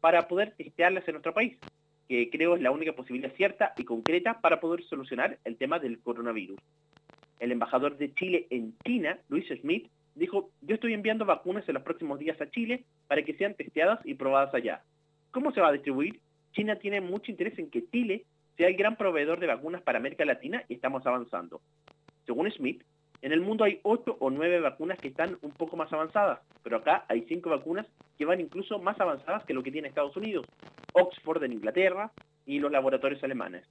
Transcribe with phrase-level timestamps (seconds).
[0.00, 1.56] para poder testearlas en nuestro país,
[2.08, 5.98] que creo es la única posibilidad cierta y concreta para poder solucionar el tema del
[6.00, 6.58] coronavirus.
[7.40, 11.82] El embajador de Chile en China, Luis Smith, dijo, yo estoy enviando vacunas en los
[11.82, 14.82] próximos días a Chile para que sean testeadas y probadas allá.
[15.30, 16.20] ¿Cómo se va a distribuir?
[16.52, 18.24] China tiene mucho interés en que Chile
[18.56, 21.60] sea el gran proveedor de vacunas para América Latina y estamos avanzando.
[22.26, 22.82] Según Smith,
[23.20, 26.76] en el mundo hay ocho o nueve vacunas que están un poco más avanzadas, pero
[26.76, 30.46] acá hay cinco vacunas que van incluso más avanzadas que lo que tiene Estados Unidos,
[30.92, 32.12] Oxford en Inglaterra
[32.46, 33.64] y los laboratorios alemanes.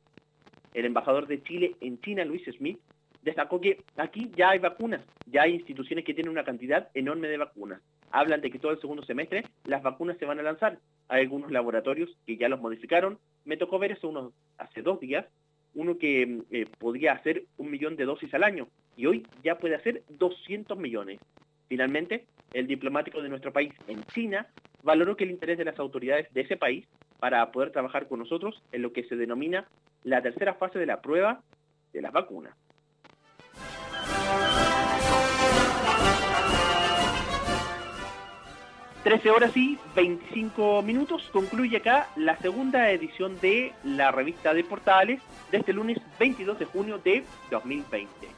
[0.74, 2.80] El embajador de Chile en China, Luis Smith,
[3.24, 7.38] destacó que aquí ya hay vacunas, ya hay instituciones que tienen una cantidad enorme de
[7.38, 7.82] vacunas.
[8.12, 10.80] Hablan de que todo el segundo semestre las vacunas se van a lanzar.
[11.08, 13.18] Hay algunos laboratorios que ya los modificaron.
[13.46, 15.26] Me tocó ver eso unos, hace dos días,
[15.74, 18.68] uno que eh, podía hacer un millón de dosis al año
[18.98, 21.22] y hoy ya puede hacer 200 millones.
[21.70, 24.48] Finalmente, el diplomático de nuestro país en China
[24.84, 26.86] valoró que el interés de las autoridades de ese país
[27.20, 29.68] para poder trabajar con nosotros en lo que se denomina
[30.04, 31.42] la tercera fase de la prueba
[31.94, 32.56] de las vacunas.
[39.04, 45.22] 13 horas y 25 minutos concluye acá la segunda edición de la revista de Portales
[45.50, 48.37] de este lunes 22 de junio de 2020.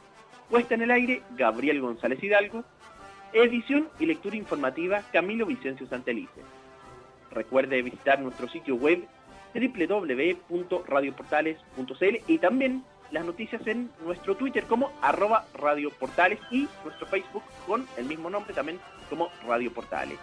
[0.50, 2.64] Puesta en el aire Gabriel González Hidalgo,
[3.32, 6.42] edición y lectura informativa Camilo Vicencio Santelice.
[7.30, 9.06] Recuerde visitar nuestro sitio web
[9.54, 17.86] www.radioportales.cl y también las noticias en nuestro Twitter como arroba radioportales y nuestro Facebook con
[17.96, 20.18] el mismo nombre también como Radio Portales.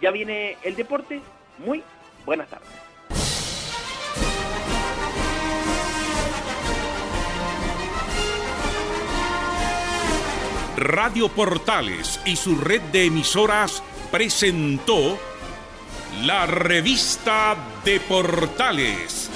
[0.00, 1.20] Ya viene el deporte.
[1.58, 1.82] Muy
[2.24, 2.87] buenas tardes.
[10.78, 15.18] Radio Portales y su red de emisoras presentó
[16.22, 19.30] la revista de Portales.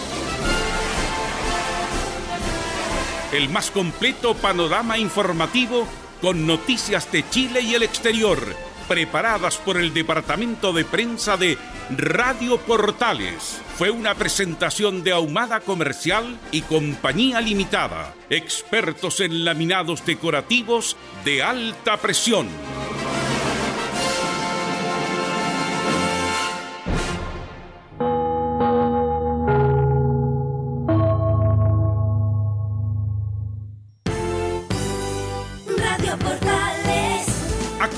[3.32, 5.86] El más completo panorama informativo
[6.20, 8.38] con noticias de Chile y el exterior
[8.82, 11.59] preparadas por el Departamento de Prensa de
[11.91, 13.60] Radio Portales.
[13.76, 21.97] Fue una presentación de Ahumada Comercial y Compañía Limitada, expertos en laminados decorativos de alta
[21.97, 22.48] presión.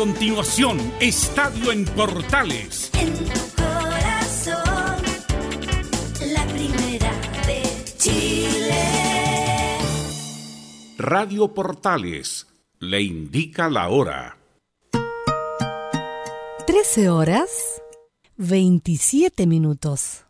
[0.05, 2.91] Continuación, Estadio en Portales.
[2.93, 5.03] En tu corazón,
[6.31, 7.11] la primera
[7.47, 7.63] de
[7.97, 8.85] Chile.
[10.99, 12.47] Radio Portales
[12.81, 14.37] le indica la hora.
[16.67, 17.81] 13 horas
[18.37, 20.24] 27 minutos.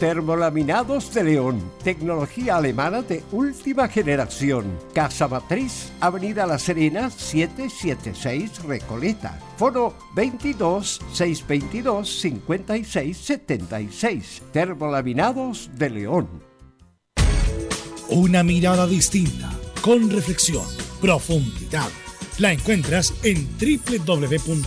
[0.00, 4.78] Termolaminados de León, tecnología alemana de última generación.
[4.94, 9.38] Casa Matriz, Avenida La Serena, 776 Recoleta.
[9.58, 14.42] Foro 22 622 5676.
[14.54, 16.30] Termolaminados de León.
[18.08, 19.50] Una mirada distinta,
[19.82, 20.64] con reflexión,
[21.02, 21.90] profundidad.
[22.38, 24.64] La encuentras en www.opine.cl.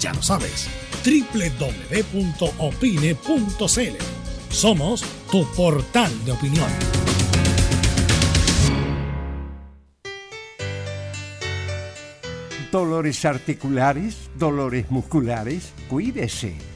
[0.00, 2.26] Ya lo sabes www.opine.cl.
[4.50, 6.68] Somos tu portal de opinión.
[12.72, 16.75] Dolores articulares, dolores musculares, cuídese.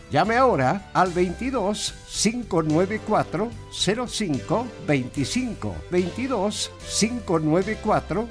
[0.11, 8.27] Llame ahora al 22 594 05 25 22 594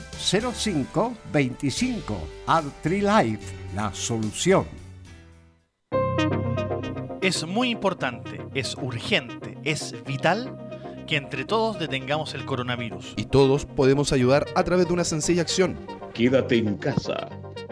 [0.53, 2.17] 05 25
[2.47, 4.67] Artrilife, la solución.
[7.23, 10.59] Es muy importante, es urgente, es vital
[11.07, 13.15] que entre todos detengamos el coronavirus.
[13.17, 15.79] Y todos podemos ayudar a través de una sencilla acción.
[16.13, 17.31] Quédate en casa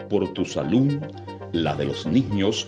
[0.09, 0.99] por tu salud,
[1.51, 2.67] la de los niños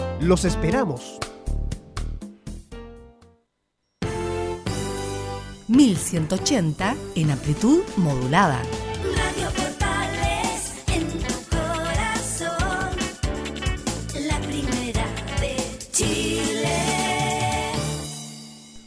[0.21, 1.17] Los esperamos.
[5.67, 8.61] 1180 en amplitud modulada.
[9.15, 12.97] Radio Portales en tu corazón,
[14.29, 15.07] la primera
[15.39, 15.57] de
[15.91, 17.71] Chile.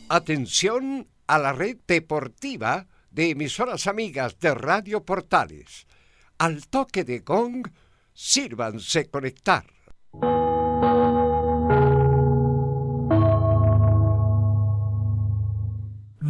[0.09, 5.89] Atención a la red deportiva de emisoras amigas de Radio Portales.
[6.39, 7.67] Al toque de gong,
[8.13, 9.65] sírvanse conectar.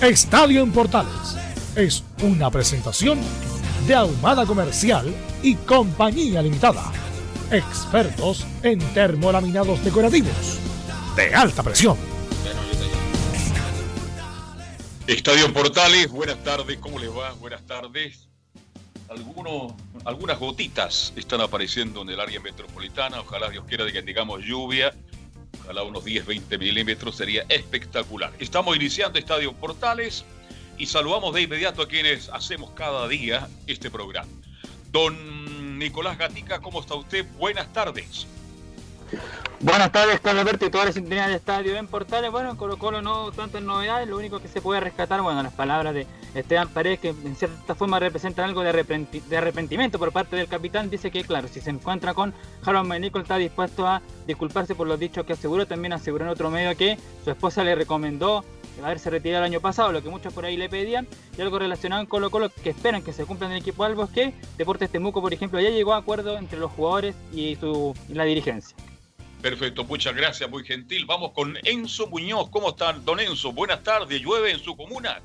[0.00, 1.36] Estadio en Portales
[1.76, 3.20] es una presentación
[3.86, 6.90] de Ahumada Comercial y Compañía Limitada.
[7.50, 10.58] Expertos en termolaminados decorativos
[11.16, 11.98] de alta presión.
[15.06, 17.32] Estadio en Portales, buenas tardes, ¿cómo les va?
[17.32, 18.26] Buenas tardes.
[19.10, 19.74] Algunos,
[20.06, 24.94] algunas gotitas están apareciendo en el área metropolitana, ojalá Dios quiera de que tengamos lluvia
[25.70, 28.32] ojalá unos 10, 20 milímetros, sería espectacular.
[28.40, 30.24] Estamos iniciando Estadio Portales
[30.76, 34.28] y saludamos de inmediato a quienes hacemos cada día este programa.
[34.90, 37.24] Don Nicolás Gatica, ¿cómo está usted?
[37.38, 38.26] Buenas tardes.
[39.62, 42.30] Buenas tardes, Carlos Alberto y toda la sintonía del estadio en Portales.
[42.30, 45.52] Bueno, en Colo Colo no tantas novedades, lo único que se puede rescatar, bueno, las
[45.52, 50.12] palabras de Esteban Paredes, que en cierta forma representan algo de, arrepenti- de arrepentimiento por
[50.12, 52.32] parte del capitán, dice que, claro, si se encuentra con
[52.64, 55.66] Harold McNichol está dispuesto a disculparse por los dichos que aseguró.
[55.66, 58.44] También aseguró en otro medio que su esposa le recomendó
[58.82, 62.00] haberse retirado el año pasado, lo que muchos por ahí le pedían, y algo relacionado
[62.00, 64.88] en Colo Colo que esperan que se cumpla en el equipo Albo es que Deportes
[64.88, 68.74] Temuco, por ejemplo, ya llegó a acuerdo entre los jugadores y, su, y la dirigencia.
[69.42, 71.06] Perfecto, muchas gracias, muy gentil.
[71.06, 72.50] Vamos con Enzo Muñoz.
[72.50, 73.52] ¿Cómo están, don Enzo?
[73.52, 74.20] Buenas tardes.
[74.20, 75.20] ¿Llueve en su comuna?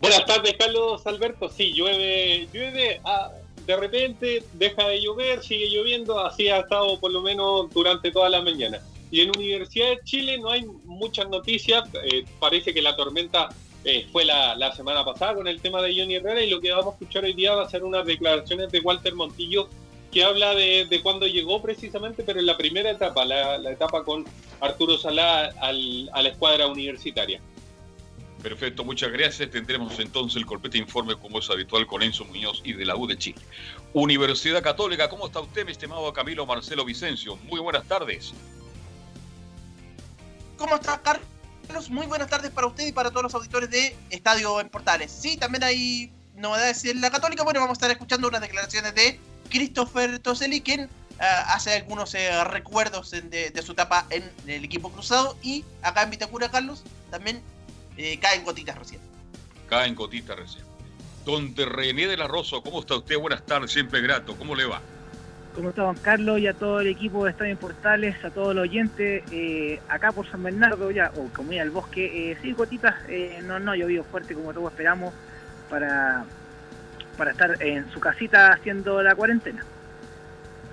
[0.00, 1.48] Buenas tardes, Carlos Alberto.
[1.48, 3.30] Sí, llueve, llueve, ah,
[3.66, 8.28] de repente deja de llover, sigue lloviendo, así ha estado por lo menos durante toda
[8.28, 8.80] la mañana.
[9.10, 13.48] Y en Universidad de Chile no hay muchas noticias, eh, parece que la tormenta
[13.84, 16.70] eh, fue la, la semana pasada con el tema de Johnny Herrera y lo que
[16.70, 19.68] vamos a escuchar hoy día va a ser unas declaraciones de Walter Montillo
[20.10, 24.04] que habla de, de cuando llegó precisamente, pero en la primera etapa, la, la etapa
[24.04, 24.24] con
[24.60, 27.40] Arturo Salá al- a la escuadra universitaria.
[28.42, 29.50] Perfecto, muchas gracias.
[29.50, 33.06] Tendremos entonces el corpete informe como es habitual con Enzo Muñoz y de la U
[33.06, 33.40] de Chile.
[33.92, 37.36] Universidad Católica, ¿cómo está usted, mi estimado Camilo Marcelo Vicencio?
[37.36, 38.32] Muy buenas tardes.
[40.56, 41.90] ¿Cómo está, Carlos?
[41.90, 45.10] Muy buenas tardes para usted y para todos los auditores de Estadio en Portales.
[45.12, 47.42] Sí, también hay novedades en la Católica.
[47.42, 50.88] Bueno, vamos a estar escuchando unas declaraciones de Christopher Toselli, quien
[51.20, 55.36] ah, hace algunos eh, recuerdos en- de, de su etapa en el equipo cruzado.
[55.42, 57.42] Y acá en Vitacura, Carlos, también
[57.96, 59.00] eh, caen gotitas recién.
[59.68, 60.64] Cae en gotita recién.
[61.24, 63.18] Don René de la Rosa, ¿cómo está usted?
[63.18, 64.34] Buenas tardes, siempre grato.
[64.36, 64.80] ¿Cómo le va?
[65.54, 68.62] ¿Cómo está Juan Carlos y a todo el equipo de Estadio Portales, a todos los
[68.62, 73.40] oyentes, eh, acá por San Bernardo ya, o Comunidad del Bosque, eh, sí, gotitas, eh,
[73.42, 75.12] no, no llovido fuerte como todos esperamos
[75.68, 76.24] para,
[77.18, 79.62] para estar en su casita haciendo la cuarentena.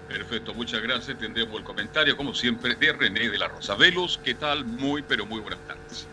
[0.07, 1.17] Perfecto, muchas gracias.
[1.17, 3.75] Tendremos el comentario, como siempre, de René de la Rosa.
[3.75, 4.63] Velos, ¿qué tal?
[4.63, 6.07] Muy, pero muy buenas tardes.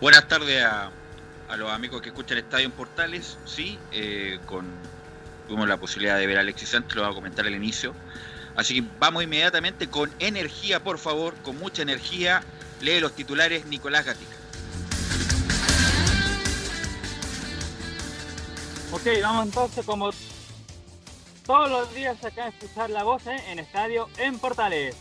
[0.00, 0.90] Buenas tardes a,
[1.48, 3.36] a los amigos que escuchan el Estadio en Portales.
[3.44, 4.66] Sí, eh, con,
[5.48, 7.92] tuvimos la posibilidad de ver a Alexis Sánchez, lo vamos a comentar al inicio.
[8.54, 12.42] Así que vamos inmediatamente con energía, por favor, con mucha energía.
[12.80, 14.37] Lee los titulares Nicolás Gatica.
[18.90, 20.10] Ok, vamos entonces como
[21.44, 23.36] todos los días acá a escuchar la voz ¿eh?
[23.48, 24.96] en Estadio en Portales.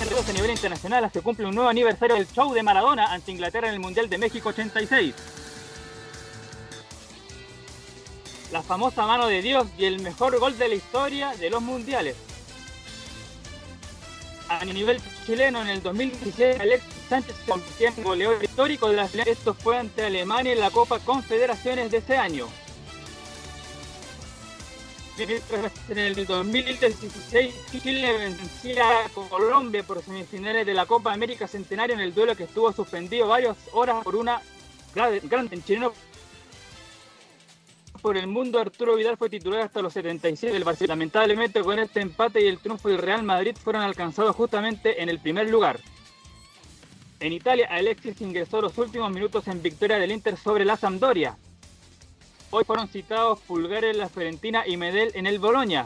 [0.00, 3.74] A nivel internacional se cumple un nuevo aniversario del show de Maradona ante Inglaterra en
[3.74, 5.14] el Mundial de México 86.
[8.52, 12.14] La famosa mano de Dios y el mejor gol de la historia de los mundiales.
[14.48, 19.08] A nivel chileno, en el 2016, Alexis Sánchez se convirtió en goleador histórico de la
[19.08, 19.26] final.
[19.26, 22.46] Esto fue ante Alemania en la Copa Confederaciones de ese año.
[25.18, 32.00] En el 2016 Chile vencía a Colombia por semifinales de la Copa América Centenario en
[32.00, 34.40] el duelo que estuvo suspendido varias horas por una
[34.94, 35.90] gra- grande en
[38.00, 40.94] por el mundo Arturo Vidal fue titular hasta los 77 del Barcelona.
[40.94, 45.18] Lamentablemente con este empate y el triunfo del Real Madrid fueron alcanzados justamente en el
[45.18, 45.80] primer lugar.
[47.18, 51.36] En Italia, Alexis ingresó los últimos minutos en victoria del Inter sobre la Sampdoria.
[52.50, 55.84] Hoy fueron citados Pulgar en la Fiorentina y Medel en el Boloña.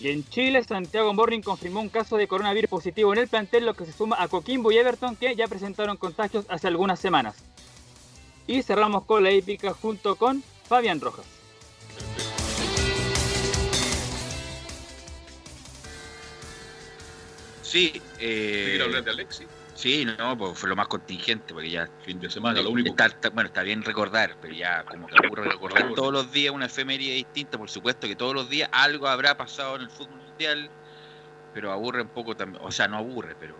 [0.00, 3.74] Y en Chile, Santiago Morning confirmó un caso de coronavirus positivo en el plantel, lo
[3.74, 7.36] que se suma a Coquimbo y Everton, que ya presentaron contagios hace algunas semanas.
[8.48, 11.24] Y cerramos con la épica junto con Fabián Rojas.
[17.62, 19.46] Sí, eh, ¿Quiere hablar de Alexis?
[19.74, 21.88] Sí, no, pues fue lo más contingente, porque ya.
[22.04, 22.90] Fin de semana, lo único.
[22.90, 26.54] Está, está- bueno, está bien recordar, pero ya como que aburre recordar todos los días
[26.54, 27.58] una efeméride distinta.
[27.58, 30.70] Por supuesto que todos los días algo habrá pasado en el fútbol mundial,
[31.52, 32.62] pero aburre un poco también.
[32.64, 33.56] O sea, no aburre, pero.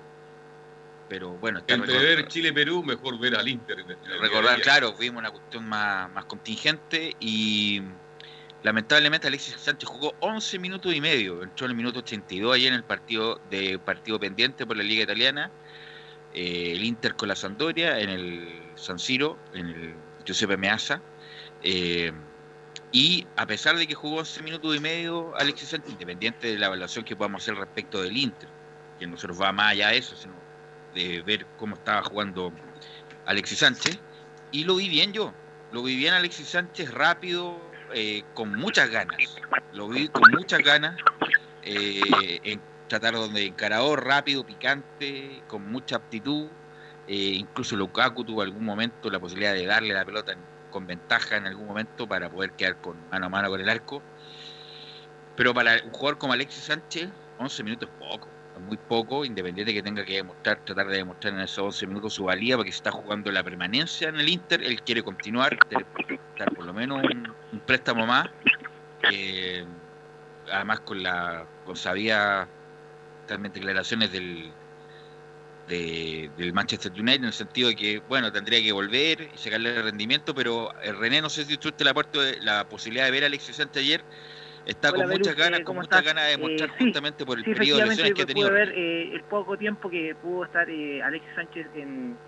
[1.08, 3.80] Pero bueno, está Entre recordar- ver Chile-Perú, mejor ver al Inter.
[3.80, 7.82] en el- en el recordar, claro, vimos una cuestión más, más contingente y
[8.62, 12.74] lamentablemente Alexis Sánchez jugó 11 minutos y medio, entró en el minuto 82 ayer en
[12.74, 15.50] el partido de partido pendiente por la Liga Italiana,
[16.34, 21.00] eh, el Inter con la Sampdoria en el San Siro, en el Giuseppe Meazza,
[21.62, 22.12] eh,
[22.90, 26.66] y a pesar de que jugó 11 minutos y medio Alexis Sánchez, independiente de la
[26.66, 28.48] evaluación que podamos hacer respecto del Inter,
[28.98, 30.34] que no se nos va más allá de eso, sino
[30.94, 32.52] de ver cómo estaba jugando
[33.26, 33.98] Alexis Sánchez,
[34.50, 35.32] y lo vi bien yo.
[35.70, 37.60] Lo vi bien Alexis Sánchez rápido,
[37.92, 39.16] eh, con muchas ganas.
[39.72, 40.96] Lo vi con muchas ganas,
[41.62, 46.48] en tratar donde encarador, rápido, picante, con mucha aptitud.
[47.06, 50.34] Eh, incluso Lukaku tuvo algún momento la posibilidad de darle la pelota
[50.70, 54.02] con ventaja en algún momento para poder quedar con mano a mano con el arco.
[55.36, 59.74] Pero para un jugador como Alexis Sánchez, 11 minutos es poco, es muy poco, independiente
[59.74, 62.76] que tenga que demostrar, tratar de demostrar en esos 11 minutos su valía, porque se
[62.76, 65.58] está jugando la permanencia en el Inter, él quiere continuar,
[66.38, 68.28] dar por lo menos un, un préstamo más,
[69.10, 69.64] eh,
[70.50, 72.48] además con la con sabía
[73.26, 74.52] también declaraciones del
[75.68, 79.74] de- del Manchester United en el sentido de que bueno tendría que volver y sacarle
[79.74, 83.22] el rendimiento pero eh, René no sé si tuviste la, parte la posibilidad de ver
[83.24, 84.04] a Alexis Sánchez ayer
[84.66, 87.38] está Hola, con muchas ganas eh, con ¿cómo muchas ganas de Eh, sí, justamente por
[87.38, 90.14] el Sí, periodo de lesiones que ha tenido pude ver eh, el poco tiempo que
[90.20, 92.18] pudo estar eh, Alexis Sánchez en,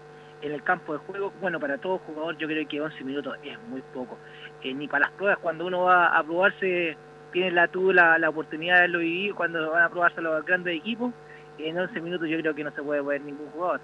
[0.41, 1.31] en el campo de juego.
[1.41, 4.19] Bueno, para todo jugador yo creo que 11 minutos es muy poco.
[4.63, 6.97] Eh, ni para las pruebas, cuando uno va a probarse,
[7.33, 10.77] tiene la, tuvo la, la oportunidad de verlo vivir, cuando van a probarse los grandes
[10.77, 11.13] equipos,
[11.59, 13.81] en 11 minutos yo creo que no se puede ver ningún jugador.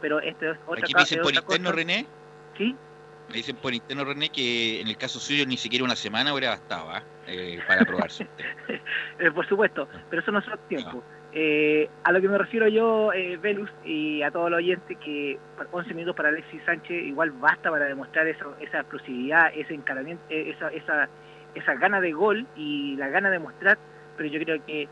[0.00, 1.76] Pero esto es otra aquí me dicen es por interno cosa.
[1.76, 2.06] René
[2.56, 2.74] ¿Sí?
[3.28, 6.50] Me dicen por interno, René, que en el caso suyo ni siquiera una semana hubiera
[6.50, 7.02] bastado ¿ah?
[7.26, 8.26] Eh, para probarse.
[9.20, 11.04] Eh, por supuesto, pero eso no son tiempo.
[11.32, 15.38] Eh, a lo que me refiero yo, eh, Velus, y a todos los oyentes, que
[15.70, 20.54] 11 minutos para Alexis Sánchez igual basta para demostrar eso, esa explosividad, ese encaramiento, eh,
[20.56, 21.08] esa, esa,
[21.54, 23.78] esa gana de gol y la gana de mostrar,
[24.16, 24.88] pero yo creo que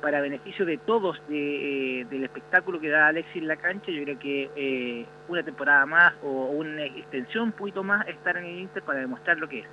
[0.00, 4.02] para beneficio de todos de, eh, del espectáculo que da Alexis en la cancha, yo
[4.04, 8.58] creo que eh, una temporada más o una extensión un poquito más estar en el
[8.60, 9.66] Inter para demostrar lo que es.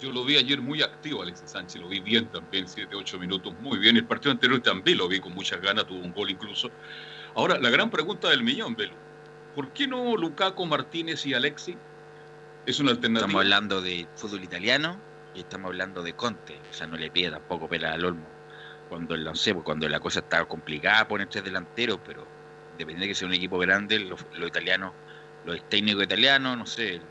[0.00, 3.54] Yo lo vi ayer muy activo, Alexis Sánchez, lo vi bien también, 7, 8 minutos,
[3.60, 3.96] muy bien.
[3.96, 6.70] El partido anterior también lo vi con muchas ganas, tuvo un gol incluso.
[7.34, 8.94] Ahora, la gran pregunta del millón, Velo.
[9.54, 11.76] ¿Por qué no Lukaku, Martínez y Alexis?
[12.66, 13.26] Es una alternativa.
[13.26, 15.00] Estamos hablando de fútbol italiano
[15.34, 16.60] y estamos hablando de Conte.
[16.70, 18.28] O sea, no le pide tampoco pela al olmo.
[18.88, 22.26] Cuando, no sé, pues, cuando la cosa está complicada, poner tres delanteros, pero
[22.76, 24.92] depende de que sea un equipo grande, los, los italianos,
[25.44, 26.96] los técnicos italianos, no sé.
[26.96, 27.02] El,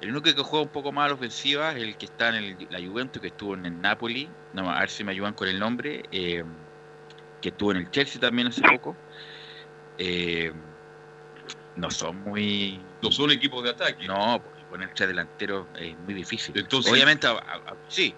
[0.00, 2.36] el único que juega un poco más a la ofensiva es el que está en
[2.36, 4.28] el- la Juventus, que estuvo en el Napoli.
[4.52, 6.02] No, a ver si me ayudan con el nombre.
[6.10, 6.44] eh,
[7.40, 8.96] que estuvo en el Chelsea también hace poco.
[9.96, 10.52] Eh,
[11.76, 12.80] no son muy.
[13.02, 14.06] No son equipos de ataque.
[14.06, 16.56] No, porque poner tres delanteros es muy difícil.
[16.58, 17.34] Entonces- Obviamente, a- a-
[17.72, 18.14] a- sí,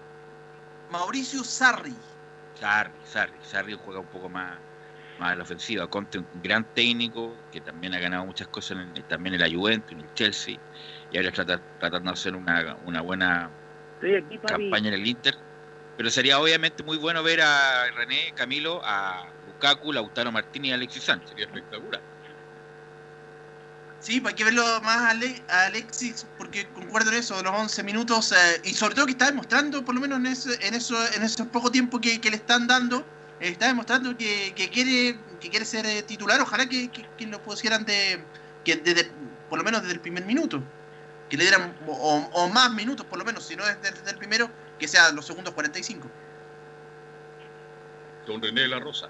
[0.91, 1.93] Mauricio Sarri.
[2.59, 4.57] Sarri, Sarri, Sarri juega un poco más,
[5.19, 5.87] más a la ofensiva.
[5.87, 9.91] Conte, un gran técnico que también ha ganado muchas cosas en, también en la Juventus,
[9.93, 10.57] en el Chelsea,
[11.11, 13.49] y ahora está tra- tratando de hacer una, una buena
[14.17, 15.35] aquí, campaña en el Inter.
[15.97, 21.03] Pero sería obviamente muy bueno ver a René, Camilo, a Lukaku, Lautaro Martínez y Alexis
[21.03, 21.29] Sánchez.
[21.29, 22.01] Sería espectacular.
[24.01, 27.53] Sí, pues hay que verlo más a, Ale- a Alexis, porque concuerdo en eso, los
[27.53, 30.73] 11 minutos, eh, y sobre todo que está demostrando, por lo menos en eso, en
[30.73, 33.05] eso, en ese poco tiempo que, le están dando,
[33.39, 36.41] eh, está demostrando que, que quiere que quiere ser eh, titular.
[36.41, 38.23] Ojalá que, que- lo pusieran de,
[38.65, 39.11] que desde,
[39.49, 40.63] por lo menos desde el primer minuto,
[41.29, 44.17] que le dieran o, o más minutos, por lo menos, si no desde, desde el
[44.17, 46.09] primero, que sea los segundos 45.
[48.25, 49.07] Don René de la Rosa.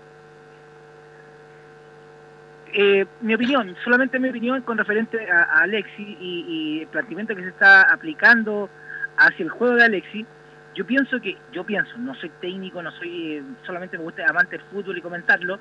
[2.74, 7.36] Eh, mi opinión, solamente mi opinión con referente a, a Alexi y, y el planteamiento
[7.36, 8.70] que se está aplicando
[9.18, 10.25] hacia el juego de Alexi,
[10.74, 14.57] yo pienso que, yo pienso, no soy técnico, no soy, eh, solamente me gusta amante
[14.57, 15.55] del fútbol y comentarlo,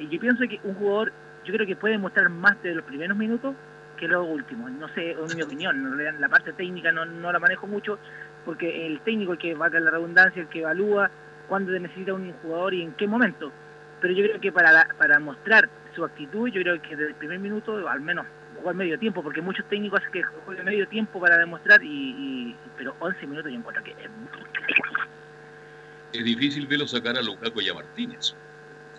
[0.00, 1.12] eh, yo pienso que un jugador,
[1.44, 3.54] yo creo que puede mostrar más de los primeros minutos
[3.96, 7.68] que los últimos, no sé, es mi opinión, la parte técnica no, no la manejo
[7.68, 8.00] mucho,
[8.44, 11.08] porque el técnico, el que va a la redundancia, el que evalúa
[11.46, 13.52] cuándo necesita un jugador y en qué momento,
[14.00, 17.14] pero yo creo que para, la- para mostrar su actitud, yo creo que desde el
[17.16, 18.24] primer minuto, al menos
[18.56, 22.56] jugar medio tiempo, porque muchos técnicos hacen que juegue medio tiempo para demostrar, y, y-
[22.76, 23.98] pero 11 minutos yo encuentro que es
[26.12, 28.36] Es difícil verlo sacar a Lukaku y a Martínez.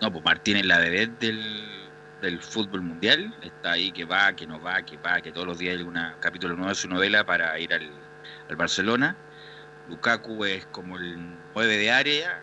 [0.02, 1.40] No, pues Martínez la bebé del,
[2.20, 3.34] del fútbol mundial.
[3.42, 5.98] Está ahí que va, que no va, que va, que todos los días hay un
[6.20, 7.90] capítulo nuevo de su novela para ir al,
[8.48, 9.16] al Barcelona.
[9.88, 11.16] Lukaku es como el
[11.54, 12.40] 9 de área,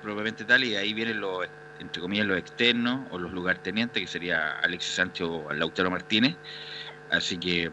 [0.00, 1.46] probablemente tal, y de ahí vienen los,
[1.78, 6.36] entre comillas, los externos o los lugartenientes, que sería Alexis Sánchez o Lautaro Martínez.
[7.10, 7.70] Así que,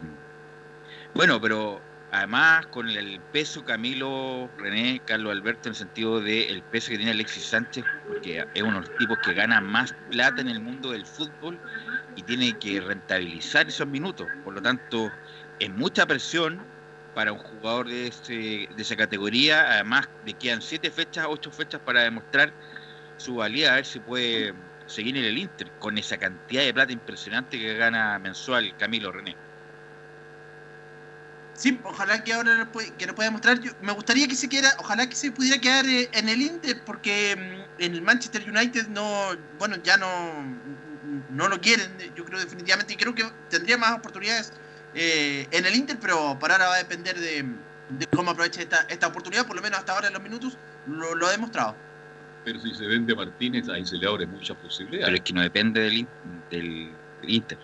[1.14, 6.90] bueno, pero además con el peso Camilo, René, Carlos Alberto, en el sentido del peso
[6.90, 10.48] que tiene Alexis Sánchez, porque es uno de los tipos que gana más plata en
[10.48, 11.60] el mundo del fútbol
[12.14, 14.28] y tiene que rentabilizar esos minutos.
[14.44, 15.18] Por lo tanto,
[15.58, 16.72] es mucha presión
[17.12, 19.72] para un jugador de, ese- de esa categoría.
[19.72, 22.56] Además, le quedan siete fechas, ocho fechas para demostrar
[23.16, 24.54] su valía, a ver si puede
[24.86, 29.36] seguir en el Inter con esa cantidad de plata impresionante que gana mensual Camilo René.
[31.54, 33.60] Sí, ojalá que ahora que lo pueda mostrar.
[33.80, 37.36] Me gustaría que se quedara, ojalá que se pudiera quedar eh, en el Inter, porque
[37.36, 40.08] mm, en el Manchester United no, bueno, ya no,
[41.30, 44.52] no lo quieren, eh, yo creo definitivamente, y creo que tendría más oportunidades
[44.94, 47.46] eh, en el Inter, pero por ahora va a depender de,
[48.12, 51.30] cómo aproveche esta, esta oportunidad, por lo menos hasta ahora en los minutos lo ha
[51.30, 51.76] demostrado.
[52.44, 55.06] Pero si se vende Martínez, ahí se le abre muchas posibilidades.
[55.06, 56.08] Pero es que no depende del, In-
[56.50, 57.58] del Inter.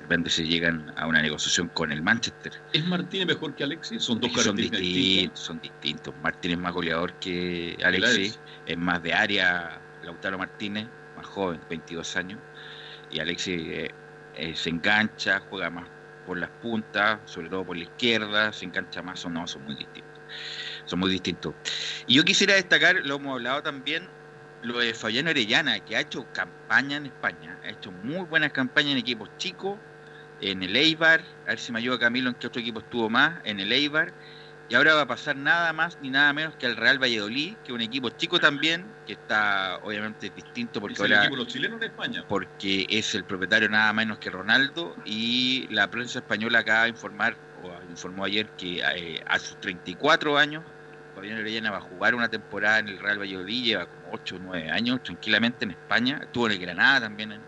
[0.00, 2.52] Depende si llegan a una negociación con el Manchester.
[2.72, 4.02] ¿Es Martínez mejor que Alexis?
[4.02, 6.14] Son dos son distintos, son distintos.
[6.22, 10.86] Martínez es más goleador que Alexis, es más de área Lautaro Martínez,
[11.16, 12.40] más joven, 22 años.
[13.10, 13.90] Y Alexis eh,
[14.34, 15.88] eh, se engancha, juega más
[16.24, 19.76] por las puntas, sobre todo por la izquierda, se engancha más o no, son muy
[19.76, 20.05] distintos.
[20.86, 21.54] Son muy distintos.
[22.06, 24.08] Y yo quisiera destacar, lo hemos hablado también,
[24.62, 28.92] lo de Fabián Orellana, que ha hecho campaña en España, ha hecho muy buenas campañas
[28.92, 29.78] en equipos chicos,
[30.40, 33.40] en el Eibar, a ver si me ayuda Camilo en qué otro equipo estuvo más,
[33.44, 34.12] en el Eibar,
[34.68, 37.70] y ahora va a pasar nada más ni nada menos que al Real Valladolid, que
[37.70, 41.44] es un equipo chico también, que está obviamente distinto porque Es el ahora equipo de
[41.44, 42.24] los chilenos de España.
[42.28, 47.36] porque es el propietario nada menos que Ronaldo y la prensa española acaba de informar
[47.90, 50.64] informó ayer que eh, a sus 34 años,
[51.16, 54.38] Fabián Orellana va a jugar una temporada en el Real Valladolid, lleva como 8 o
[54.38, 57.40] 9 años tranquilamente en España, estuvo en el Granada también,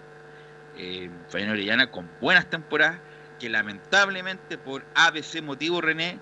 [0.79, 2.99] eh, Fabián Orellana con buenas temporadas,
[3.39, 6.19] que lamentablemente por ABC motivo René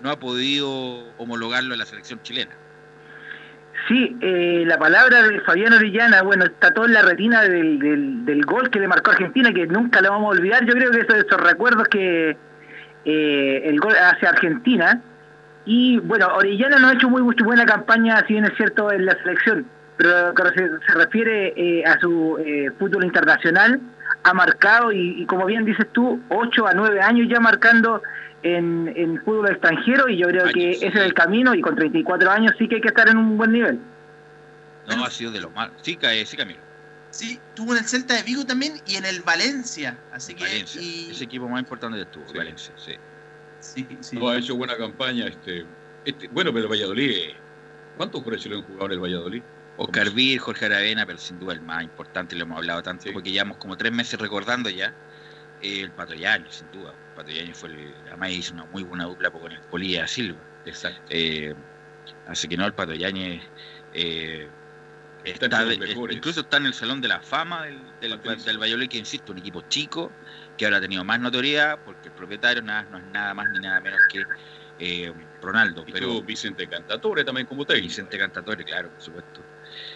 [0.00, 2.50] no ha podido homologarlo en la selección chilena.
[3.86, 8.24] Sí, eh, la palabra de Fabián Orellana, bueno, está todo en la retina del, del,
[8.24, 10.66] del gol que le marcó Argentina, que nunca lo vamos a olvidar.
[10.66, 12.36] Yo creo que esos, esos recuerdos que
[13.04, 15.00] eh, el gol hacia Argentina.
[15.70, 19.04] Y bueno, Orellana no ha hecho muy, muy buena campaña, si bien es cierto, en
[19.04, 19.66] la selección,
[19.98, 23.78] pero cuando se, se refiere eh, a su eh, fútbol internacional,
[24.22, 28.02] ha marcado, y, y como bien dices tú, 8 a 9 años ya marcando
[28.42, 32.30] en, en fútbol extranjero, y yo creo que ese es el camino, y con 34
[32.30, 33.78] años sí que hay que estar en un buen nivel.
[34.88, 35.70] No, ha sido de lo mal.
[35.82, 36.60] Sí, cae, sí, Camilo.
[37.10, 39.98] Sí, tuvo en el Celta de Vigo también y en el Valencia.
[40.12, 40.44] Así que.
[40.44, 42.94] Valencia, y- ese equipo más importante de tuvo, Valencia, sí.
[43.60, 44.16] Sí, sí.
[44.16, 45.26] No, ha hecho buena campaña.
[45.26, 45.66] Este,
[46.04, 47.30] este, bueno, pero el Valladolid.
[47.96, 49.42] ¿Cuántos chilenos han jugado en el Valladolid?
[49.76, 53.30] Oscar Vir, Jorge Aravena, pero sin duda el más importante, lo hemos hablado tanto, porque
[53.30, 54.94] llevamos como tres meses recordando ya.
[55.60, 56.90] eh, el Pato Yañez, sin duda.
[57.10, 60.38] El Pato Yañez fue el, además hizo una muy buena dupla con el Polilla Silva.
[60.64, 61.02] Exacto.
[61.10, 61.54] Eh,
[62.26, 63.42] así que no, el Pato Yañez
[63.92, 64.48] eh,
[65.24, 65.74] Está está de-
[66.12, 69.38] incluso está en el Salón de la Fama del, del, del Valladolid, que insisto, un
[69.38, 70.12] equipo chico,
[70.58, 73.60] que ahora ha tenido más notoriedad, porque el propietario nada, no es nada más ni
[73.60, 74.26] nada menos que
[74.76, 75.84] eh, Ronaldo.
[75.86, 77.88] Y pero Vicente Cantatore también como técnico.
[77.88, 79.46] Vicente Cantatore, claro, por supuesto.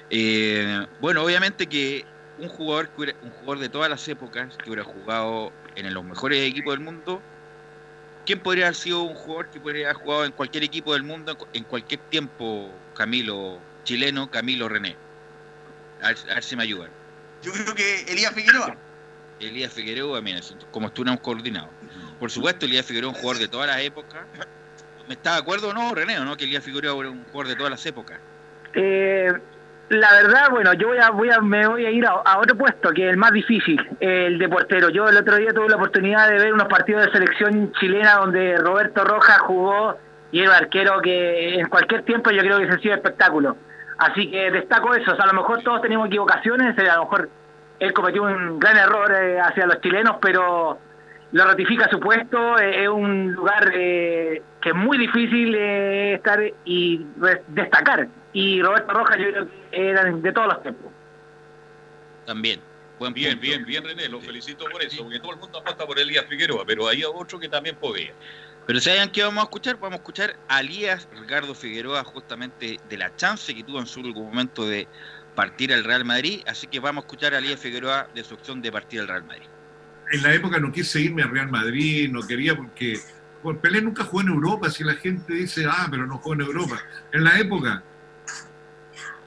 [0.08, 4.70] Eh, bueno, obviamente que un jugador, que hubiera- un jugador de todas las épocas que
[4.70, 7.26] hubiera jugado en los mejores equipos del mundo,
[8.24, 11.36] ¿quién podría haber sido un jugador que podría haber jugado en cualquier equipo del mundo,
[11.52, 15.00] en cualquier tiempo, Camilo chileno, Camilo René?
[16.00, 16.94] A ver, a ver si me ayudan.
[17.40, 18.80] Yo creo que Elías Figueroa.
[19.48, 21.70] Elías Figueroa, mira, como estuviéramos coordinados.
[22.18, 24.22] Por supuesto, Elías Figueroa es un jugador de todas las épocas.
[25.08, 26.36] ¿Me está de acuerdo o no, René, o no?
[26.36, 28.18] Que Elías Figueroa era un jugador de todas las épocas.
[28.74, 29.32] Eh,
[29.88, 32.56] la verdad, bueno, yo voy a, voy a, me voy a ir a, a otro
[32.56, 34.88] puesto, que es el más difícil, el de portero.
[34.88, 38.56] Yo el otro día tuve la oportunidad de ver unos partidos de selección chilena donde
[38.56, 39.98] Roberto Rojas jugó
[40.30, 43.56] y era un arquero que en cualquier tiempo yo creo que se sido espectáculo.
[43.98, 45.12] Así que destaco eso.
[45.12, 47.28] O sea, a lo mejor todos tenemos equivocaciones, eh, a lo mejor
[47.84, 50.78] él cometió un gran error eh, hacia los chilenos, pero
[51.32, 52.58] lo ratifica su puesto.
[52.58, 57.04] eh, es un lugar eh, que es muy difícil eh, estar y
[57.48, 58.08] destacar.
[58.32, 60.92] Y Roberto Rojas yo creo que era de todos los tiempos.
[62.24, 62.60] También.
[62.98, 63.42] Buen Bien, punto.
[63.42, 66.64] bien, bien, René, lo felicito por eso, porque todo el mundo apuesta por Elías Figueroa,
[66.64, 68.12] pero hay otro que también podía.
[68.64, 69.74] Pero ¿saben qué vamos a escuchar?
[69.76, 74.02] Vamos a escuchar a Elías Ricardo Figueroa justamente de la chance que tuvo en su
[74.02, 74.86] momento de
[75.34, 76.42] partir al Real Madrid.
[76.46, 79.24] Así que vamos a escuchar a Elías Figueroa de su opción de partir al Real
[79.24, 79.46] Madrid.
[80.12, 83.00] en la época no quise irme al Real Madrid, no quería porque
[83.60, 86.80] Pelé nunca jugó en Europa, si la gente dice, ah, pero no jugó en Europa.
[87.12, 87.82] En la época,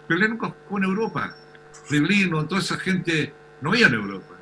[0.07, 1.35] Pelé nunca jugó en Europa.
[1.89, 4.35] Rivelino, toda esa gente no iba en Europa.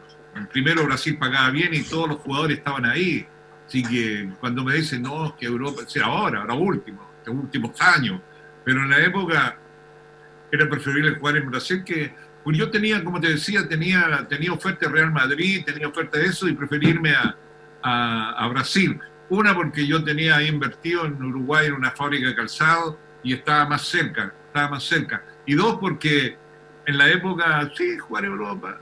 [0.51, 3.25] Primero Brasil pagaba bien y todos los jugadores estaban ahí.
[3.65, 8.21] Así que cuando me dicen, no, que Europa, o ahora, ahora último, los últimos años.
[8.63, 9.57] Pero en la época
[10.55, 12.13] era preferible jugar en Brasil que
[12.43, 16.25] pues yo tenía, como te decía, tenía, tenía oferta de Real Madrid, tenía oferta de
[16.25, 17.35] eso y preferí irme a,
[17.81, 18.99] a, a Brasil.
[19.29, 23.83] Una porque yo tenía invertido en Uruguay en una fábrica de calzado y estaba más
[23.83, 25.23] cerca, estaba más cerca.
[25.45, 26.37] Y dos porque
[26.85, 28.77] en la época, sí, jugar en Europa,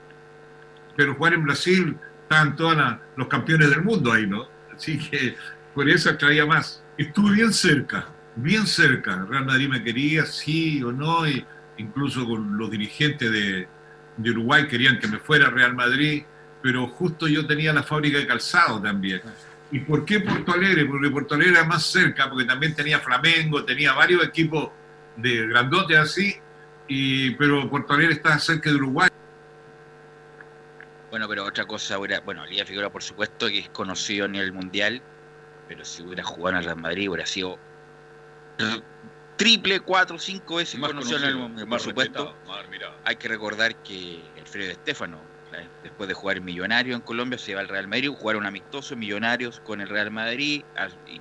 [0.96, 2.76] pero jugar en Brasil estaban todos
[3.16, 4.48] los campeones del mundo ahí, ¿no?
[4.74, 5.36] Así que
[5.74, 6.82] por eso atraía más.
[6.98, 8.06] Estuve bien cerca,
[8.36, 9.24] bien cerca.
[9.28, 11.44] Real Madrid me quería, sí o no, y
[11.78, 13.68] incluso con los dirigentes de,
[14.16, 16.24] de Uruguay querían que me fuera a Real Madrid,
[16.62, 19.20] pero justo yo tenía la fábrica de calzado también.
[19.70, 20.84] ¿Y por qué Porto Alegre?
[20.84, 24.70] Porque Porto Alegre era más cerca, porque también tenía Flamengo, tenía varios equipos
[25.16, 26.36] de grandotes así,
[26.88, 29.08] y, pero Porto Alegre estaba cerca de Uruguay.
[31.10, 35.02] Bueno, pero otra cosa, bueno, Elías Figueroa por supuesto que es conocido a nivel mundial,
[35.68, 37.58] pero si hubiera jugado en Real Madrid hubiera sido
[39.42, 41.66] triple, cuatro, cinco veces Más conocido en el mundo.
[41.66, 42.36] Por supuesto,
[43.04, 45.22] hay que recordar que Alfredo Estefano,
[45.82, 49.60] después de jugar en Millonario en Colombia, se va al Real Madrid, jugaron amistosos Millonarios
[49.60, 50.62] con el Real Madrid,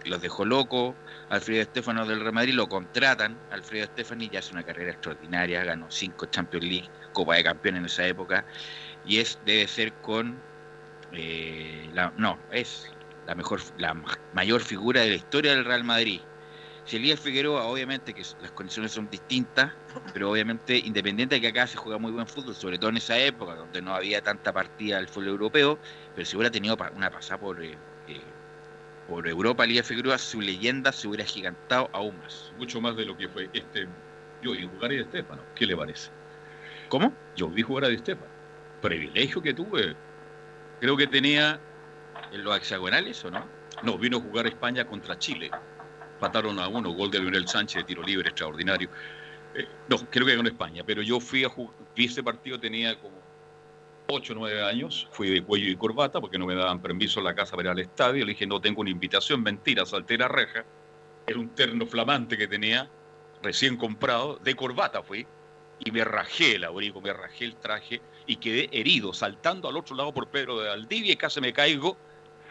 [0.05, 0.95] los dejó loco.
[1.29, 3.37] Alfredo Estefano del Real Madrid lo contratan.
[3.49, 7.85] Alfredo Estefani ya hace una carrera extraordinaria, ganó cinco Champions League, Copa de Campeones en
[7.85, 8.45] esa época,
[9.03, 10.41] y es debe ser con
[11.11, 12.85] eh, la, no, es
[13.25, 16.21] la mejor, la ma- mayor figura de la historia del Real Madrid.
[16.91, 19.71] Si Elías Figueroa, obviamente que las condiciones son distintas,
[20.11, 23.17] pero obviamente independiente de que acá se juega muy buen fútbol, sobre todo en esa
[23.17, 25.79] época donde no había tanta partida del fútbol europeo,
[26.13, 27.77] pero si hubiera tenido una pasada por eh,
[28.09, 28.19] eh,
[29.07, 32.51] por Europa, Elías Figueroa, su leyenda se hubiera gigantado aún más.
[32.57, 33.87] Mucho más de lo que fue este.
[34.41, 35.43] Yo vi jugar a Di Stefano.
[35.55, 36.11] ¿Qué le parece?
[36.89, 37.13] ¿Cómo?
[37.37, 38.27] Yo vi jugar a Di Stefano.
[38.81, 39.95] Privilegio que tuve.
[40.81, 41.57] Creo que tenía.
[42.33, 43.45] ¿En los hexagonales o no?
[43.81, 45.49] No, vino a jugar a España contra Chile.
[46.21, 48.91] Pataron a uno, gol de Leonel Sánchez tiro libre extraordinario.
[49.55, 51.49] Eh, no, creo que ganó España, pero yo fui a
[51.95, 53.15] vi ese partido, tenía como
[54.07, 57.25] 8 o 9 años, fui de cuello y corbata porque no me daban permiso en
[57.25, 60.27] la casa para ir al estadio, le dije no tengo una invitación, mentira, salté la
[60.27, 60.63] reja,
[61.25, 62.87] era un terno flamante que tenía,
[63.41, 65.25] recién comprado, de corbata fui,
[65.79, 69.95] y me rajé el abrigo, me rajé el traje y quedé herido, saltando al otro
[69.95, 71.97] lado por Pedro de Valdivia y casi me caigo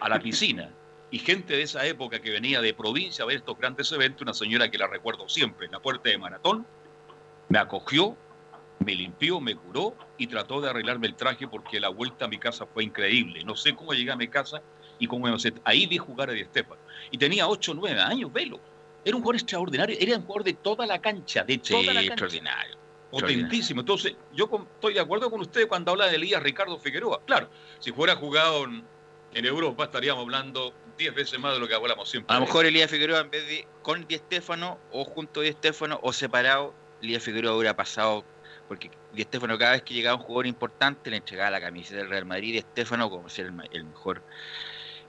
[0.01, 0.75] a la piscina.
[1.11, 4.35] Y gente de esa época que venía de provincia a ver estos grandes eventos, una
[4.35, 6.67] señora que la recuerdo siempre en la puerta de Maratón,
[7.49, 8.17] me acogió,
[8.79, 12.39] me limpió, me curó y trató de arreglarme el traje porque la vuelta a mi
[12.39, 13.43] casa fue increíble.
[13.45, 14.63] No sé cómo llegué a mi casa
[14.99, 16.81] y cómo me Ahí vi jugar a Di Stefano.
[17.11, 18.61] Y tenía 8 o 9 años, velo.
[19.05, 22.01] Era un jugador extraordinario, era un jugador de toda la cancha, de Sí, la cancha.
[22.03, 22.77] extraordinario.
[23.11, 23.81] Potentísimo.
[23.81, 27.21] Entonces, yo con- estoy de acuerdo con usted cuando habla de Elías Ricardo Figueroa.
[27.27, 28.85] Claro, si fuera jugado en,
[29.35, 32.35] en Europa estaríamos hablando 10 veces más de lo que hablamos siempre.
[32.35, 35.53] A lo mejor Elías Figueroa en vez de con Di Stéfano o junto a Di
[35.53, 38.25] Stéfano o separado, Elías Figueroa hubiera pasado
[38.69, 42.11] porque Di Stéfano cada vez que llegaba un jugador importante le entregaba la camiseta del
[42.11, 44.23] Real Madrid Di Stéfano como ser el, el mejor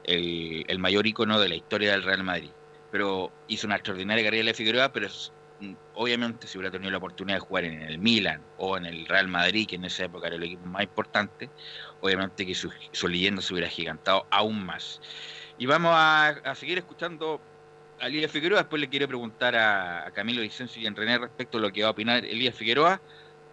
[0.06, 2.49] el, el mayor ícono de la historia del Real Madrid.
[2.91, 6.97] Pero hizo una extraordinaria carrera Elías Figueroa, pero es- mm, obviamente si hubiera tenido la
[6.97, 10.27] oportunidad de jugar en el Milan o en el Real Madrid, que en esa época
[10.27, 11.49] era el equipo más importante,
[12.01, 14.99] obviamente que su, su leyenda se hubiera gigantado aún más.
[15.58, 17.42] Y vamos a, seguir escuchando
[18.00, 18.60] a Elías Figueroa.
[18.60, 21.90] Después le quiero preguntar a, Camilo Vicencio y a René respecto a lo que va
[21.90, 23.02] a opinar Elías Figueroa,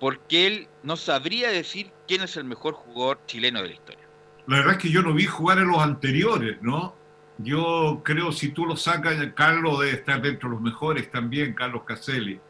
[0.00, 4.04] porque él no sabría decir quién es el mejor jugador chileno de la historia.
[4.46, 6.94] La verdad es que yo no vi jugar a los anteriores, ¿no?
[7.38, 11.84] Yo creo si tú lo sacas, Carlos debe estar dentro de los mejores también, Carlos
[11.84, 12.40] Caselli.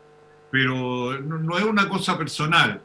[0.50, 2.80] Pero no, no es una cosa personal.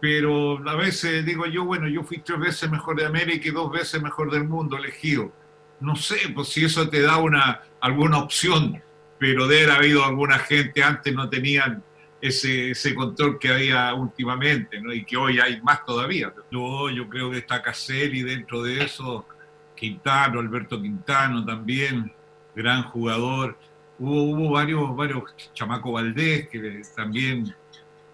[0.00, 3.72] Pero a veces digo yo, bueno, yo fui tres veces mejor de América y dos
[3.72, 5.32] veces mejor del mundo elegido.
[5.80, 8.82] No sé, pues si eso te da una, alguna opción,
[9.18, 11.82] pero de haber habido alguna gente antes no tenían
[12.20, 14.80] ese, ese control que había últimamente.
[14.92, 16.32] Y que hoy hay más todavía.
[16.50, 19.26] Yo, yo creo que está Caselli dentro de eso,
[19.74, 22.12] Quintano, Alberto Quintano también,
[22.54, 23.58] gran jugador.
[23.98, 27.54] Hubo, hubo varios, varios, Chamaco Valdés, que también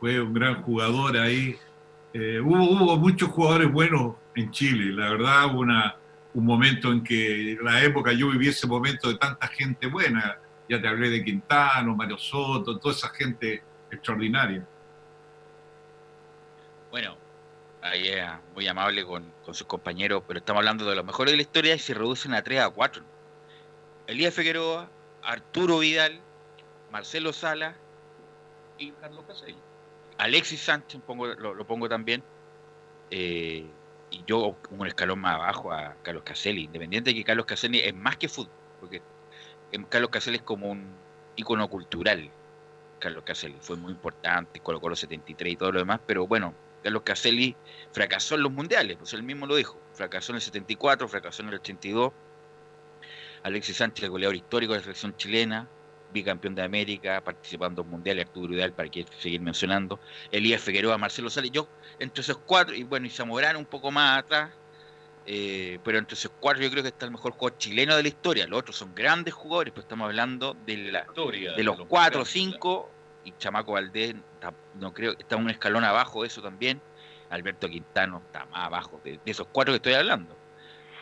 [0.00, 1.56] fue un gran jugador ahí.
[2.12, 5.96] Eh, hubo, hubo muchos jugadores buenos en Chile, la verdad, una,
[6.34, 10.38] un momento en que, la época yo viví ese momento de tanta gente buena,
[10.68, 14.64] ya te hablé de Quintano, Mario Soto, toda esa gente extraordinaria.
[16.90, 17.16] Bueno,
[17.82, 21.36] ahí es muy amable con, con sus compañeros, pero estamos hablando de los mejores de
[21.36, 23.02] la historia y se reducen a 3 a 4.
[24.06, 24.88] Elías Figueroa,
[25.22, 26.20] Arturo Vidal,
[26.90, 27.74] Marcelo Sala
[28.78, 29.56] y Carlos Caselli.
[30.18, 31.00] Alexis Sánchez
[31.38, 32.22] lo pongo también.
[33.10, 33.66] eh,
[34.10, 37.94] y yo un escalón más abajo a Carlos Caselli, independiente de que Carlos Caselli es
[37.94, 39.02] más que fútbol, porque
[39.72, 40.84] em, Carlos Caselli es como un
[41.36, 42.30] ícono cultural.
[42.98, 47.02] Carlos Caselli fue muy importante, colocó los 73 y todo lo demás, pero bueno, Carlos
[47.02, 47.56] Caselli
[47.92, 51.48] fracasó en los mundiales, pues él mismo lo dijo, fracasó en el 74, fracasó en
[51.48, 52.12] el 82.
[53.42, 55.66] Alexis Sánchez, el goleador histórico de la selección chilena,
[56.12, 61.30] bicampeón de América, participando en mundiales, Arturo Vidal, para que seguir mencionando, Elías Figueroa, Marcelo
[61.30, 61.68] Sales, yo
[61.98, 64.50] entre esos cuatro, y bueno, y Zamorano un poco más atrás,
[65.26, 68.08] eh, pero entre esos cuatro yo creo que está el mejor jugador chileno de la
[68.08, 68.46] historia.
[68.46, 72.22] Los otros son grandes jugadores, pero estamos hablando de, la, Historia, de los los cuatro
[72.22, 72.90] o cinco,
[73.24, 74.14] y Chamaco Valdés,
[74.74, 76.80] no creo, está un escalón abajo de eso también.
[77.28, 80.36] Alberto Quintano está más abajo de, de esos cuatro que estoy hablando.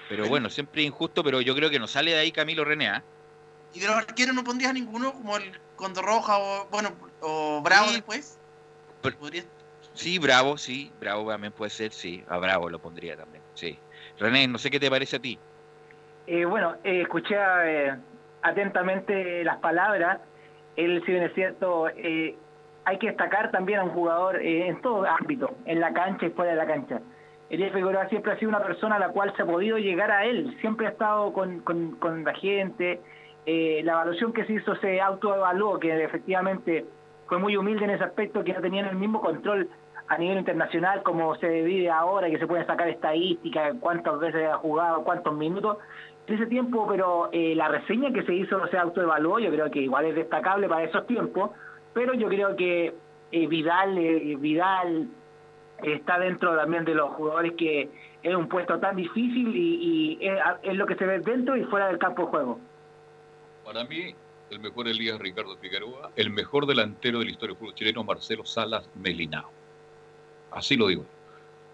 [0.09, 2.89] Pero bueno, siempre injusto, pero yo creo que nos sale de ahí Camilo René.
[2.89, 3.03] ¿ah?
[3.75, 7.89] ¿Y de los arqueros no pondrías ninguno como el Condor Roja o, bueno, o Bravo
[7.89, 7.95] Sí.
[7.97, 8.39] después?
[9.95, 13.79] Sí, Bravo, sí, Bravo también puede ser, sí, a Bravo lo pondría también, sí.
[14.19, 15.39] René, no sé qué te parece a ti.
[16.27, 17.97] Eh, bueno, eh, escuché eh,
[18.43, 20.21] atentamente las palabras.
[20.77, 22.37] Él, si bien es cierto, eh,
[22.85, 26.31] hay que destacar también a un jugador eh, en todo ámbito, en la cancha y
[26.31, 27.01] fuera de la cancha.
[27.51, 30.27] Elías Figueroa siempre ha sido una persona a la cual se ha podido llegar a
[30.27, 33.01] él, siempre ha estado con, con, con la gente.
[33.51, 36.85] Eh, la evaluación que se hizo se autoevaluó, que efectivamente
[37.29, 39.71] fue muy humilde en ese aspecto, que no tenían el mismo control
[40.07, 44.59] a nivel internacional como se vive ahora, que se pueden sacar estadísticas, cuántas veces ha
[44.59, 45.79] jugado, cuántos minutos.
[46.27, 49.81] En ese tiempo, pero eh, la reseña que se hizo se autoevaluó, yo creo que
[49.81, 51.53] igual es destacable para esos tiempos,
[51.95, 52.93] pero yo creo que
[53.33, 53.95] eh, Vidal,
[54.41, 55.09] Vidal,
[55.83, 57.89] está dentro también de los jugadores que
[58.23, 61.97] es un puesto tan difícil y, es lo que se ve dentro y fuera del
[61.97, 62.59] campo de juego.
[63.69, 64.15] Para mí,
[64.49, 68.47] el mejor Elías Ricardo Figueroa, el mejor delantero de la historia del fútbol chileno, Marcelo
[68.47, 69.51] Salas Melinao.
[70.53, 71.05] Así lo digo.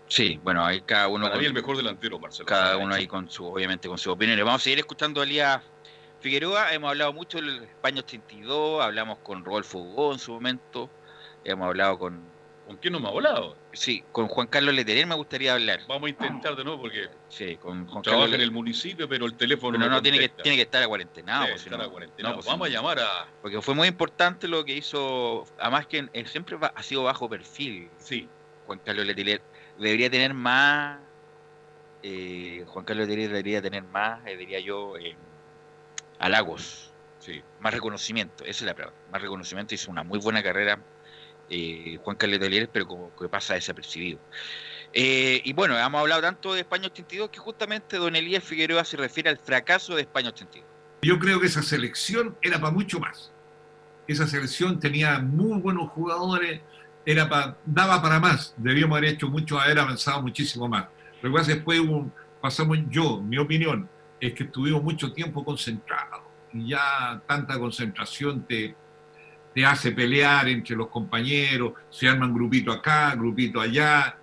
[0.09, 1.26] Sí, bueno, ahí cada uno.
[1.26, 2.46] Para con- mí el mejor delantero, Marcelo.
[2.48, 2.85] cada Salas.
[2.85, 4.44] uno ahí con su, obviamente con sus opiniones.
[4.44, 5.62] Vamos a seguir escuchando a Elías
[6.18, 6.72] Figueroa.
[6.74, 10.90] Hemos hablado mucho del España 82, hablamos con Rodolfo Hugo en su momento,
[11.44, 12.20] hemos hablado con...
[12.66, 13.54] ¿Con quién no me ha hablado?
[13.74, 15.80] Sí, con Juan Carlos Letelier me gustaría hablar.
[15.88, 19.26] Vamos a intentar de nuevo porque Sí, con Juan trabaja Carlos en el municipio, pero
[19.26, 21.44] el teléfono Pero no, tiene que, tiene que estar a cuarentenado.
[21.46, 22.28] Sí, pues, estar no- a cuarentena.
[22.30, 23.26] no, pues, Vamos a no- llamar a...
[23.42, 27.90] Porque fue muy importante lo que hizo, además que él siempre ha sido bajo perfil.
[27.98, 28.28] Sí.
[28.66, 29.42] Juan Carlos Letelier
[29.78, 30.98] debería tener más,
[32.02, 35.16] eh, Juan Carlos Letelier debería tener más, eh, diría yo, eh,
[36.18, 37.42] halagos, Sí.
[37.60, 40.78] más reconocimiento, esa es la palabra, más reconocimiento, hizo una muy buena carrera
[41.50, 44.18] eh, Juan Carlos Letelier, pero como que pasa desapercibido.
[44.92, 48.96] Eh, y bueno, hemos hablado tanto de España 82 que justamente don Elías Figueroa se
[48.96, 50.68] refiere al fracaso de España 82.
[51.02, 53.33] Yo creo que esa selección era para mucho más.
[54.07, 56.61] Esa selección tenía muy buenos jugadores,
[57.07, 58.54] era pa- daba para más.
[58.57, 60.87] Debíamos haber hecho mucho, haber avanzado muchísimo más.
[61.22, 61.80] Lo que pasa después
[62.40, 63.88] pasamos, yo, mi opinión,
[64.20, 66.22] es que estuvimos mucho tiempo concentrados.
[66.52, 68.74] Y ya tanta concentración te,
[69.55, 74.19] te hace pelear entre los compañeros, se arman grupito acá, grupito allá.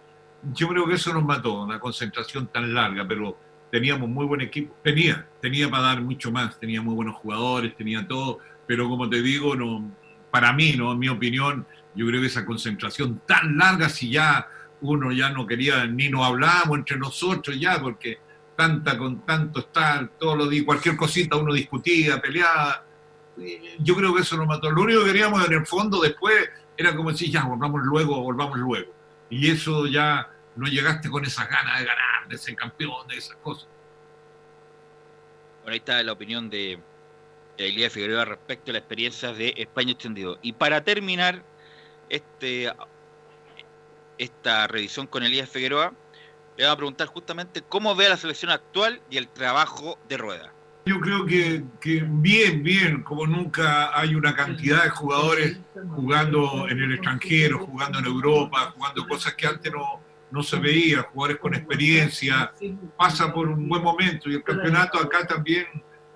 [0.53, 3.37] Yo creo que eso nos mató, una concentración tan larga, pero
[3.71, 4.75] teníamos muy buen equipo.
[4.83, 9.21] Tenía, tenía para dar mucho más, tenía muy buenos jugadores, tenía todo, pero como te
[9.21, 9.89] digo, no,
[10.29, 11.65] para mí, no, en mi opinión,
[11.95, 14.47] yo creo que esa concentración tan larga, si ya
[14.81, 18.17] uno ya no quería, ni nos hablábamos entre nosotros ya, porque
[18.55, 22.85] tanta con tanto estar, todos los días, cualquier cosita uno discutía, peleaba.
[23.39, 24.71] Eh, Yo creo que eso nos mató.
[24.71, 28.57] Lo único que queríamos en el fondo después era como decir, ya, volvamos luego, volvamos
[28.57, 28.91] luego.
[29.29, 33.37] Y eso ya no llegaste con esas ganas de ganar, de ser campeón, de esas
[33.37, 33.67] cosas.
[35.61, 36.79] Bueno, ahí está la opinión de
[37.57, 40.39] Elías Figueroa respecto a la experiencia de España 82.
[40.41, 41.43] Y para terminar
[42.09, 42.71] este,
[44.17, 45.93] esta revisión con Elías Figueroa,
[46.57, 50.17] le vamos a preguntar justamente cómo ve a la selección actual y el trabajo de
[50.17, 50.53] Rueda.
[50.85, 56.79] Yo creo que, que bien, bien, como nunca hay una cantidad de jugadores jugando en
[56.79, 61.53] el extranjero, jugando en Europa, jugando cosas que antes no, no se veía, jugadores con
[61.53, 62.51] experiencia,
[62.97, 65.67] pasa por un buen momento y el campeonato acá también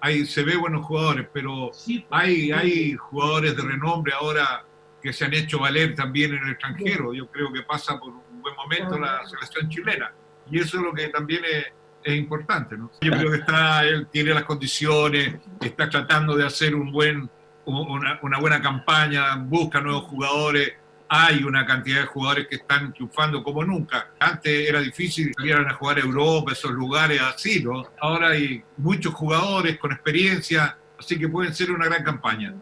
[0.02, 1.72] hay, se ve buenos jugadores, pero
[2.10, 4.66] hay, hay jugadores de renombre ahora
[5.02, 7.14] que se han hecho valer también en el extranjero.
[7.14, 10.12] Yo creo que pasa por un buen momento la selección chilena
[10.50, 11.66] y eso es lo que también es,
[12.06, 12.78] es importante.
[12.78, 12.92] ¿no?
[13.02, 17.30] Yo creo que está, él tiene las condiciones, está tratando de hacer un buen,
[17.66, 20.74] una, una buena campaña, busca nuevos jugadores.
[21.08, 24.12] Hay una cantidad de jugadores que están triunfando como nunca.
[24.20, 27.84] Antes era difícil que salieran a jugar a Europa, esos lugares así, ¿no?
[28.00, 32.54] Ahora hay muchos jugadores con experiencia, así que pueden ser una gran campaña.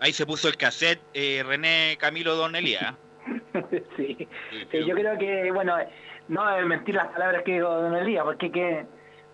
[0.00, 2.94] Ahí se puso el cassette eh, René Camilo Don Elías.
[3.96, 4.28] sí.
[4.70, 5.76] Sí, yo creo que, bueno,
[6.28, 8.86] no es mentir las palabras que dijo Don Elías, porque que,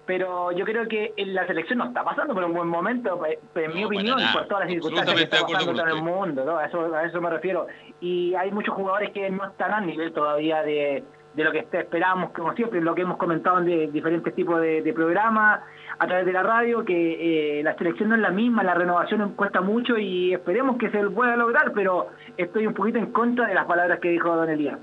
[0.07, 3.21] pero yo creo que en la selección no está pasando por un buen momento,
[3.55, 4.33] en mi No, opinión, nada.
[4.33, 6.59] por todas las circunstancias que está pasando en el mundo, ¿no?
[6.59, 7.67] a, eso, a eso me refiero.
[8.01, 11.03] Y hay muchos jugadores que no están al nivel todavía de,
[11.35, 14.83] de lo que esperábamos, como siempre, lo que hemos comentado en de- diferentes tipos de,
[14.83, 15.61] de programas,
[15.99, 19.33] a través de la radio, que eh, la selección no es la misma, la renovación
[19.35, 23.55] cuesta mucho y esperemos que se pueda lograr, pero estoy un poquito en contra de
[23.55, 24.79] las palabras que dijo Don Elías.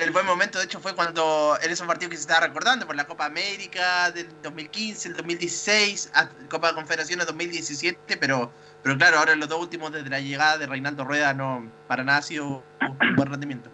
[0.00, 2.96] El buen momento, de hecho, fue cuando en esos partidos que se estaba recordando, por
[2.96, 9.18] la Copa América del 2015, el 2016, a- Copa de Confederaciones 2017, pero, pero claro,
[9.18, 12.22] ahora en los dos últimos desde la llegada de Reinaldo Rueda no para nada ha
[12.22, 12.62] sido
[13.00, 13.70] un buen rendimiento.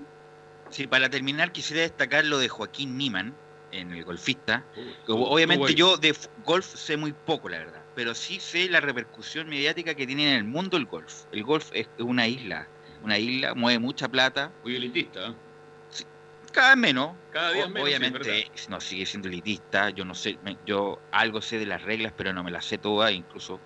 [0.71, 3.35] Sí, para terminar quisiera destacar lo de Joaquín Niman,
[3.73, 4.65] en el golfista.
[5.09, 9.95] Obviamente yo de golf sé muy poco, la verdad, pero sí sé la repercusión mediática
[9.95, 11.25] que tiene en el mundo el golf.
[11.33, 12.69] El golf es una isla,
[13.03, 14.53] una isla, mueve mucha plata.
[14.63, 15.29] Muy elitista.
[15.29, 15.35] ¿eh?
[16.53, 17.17] Cada vez menos.
[17.31, 19.91] Cada día O- menos, sí, Obviamente no sigue siendo elitista.
[19.91, 22.79] Yo no sé, me- yo algo sé de las reglas, pero no me las sé
[22.79, 23.65] todas, incluso.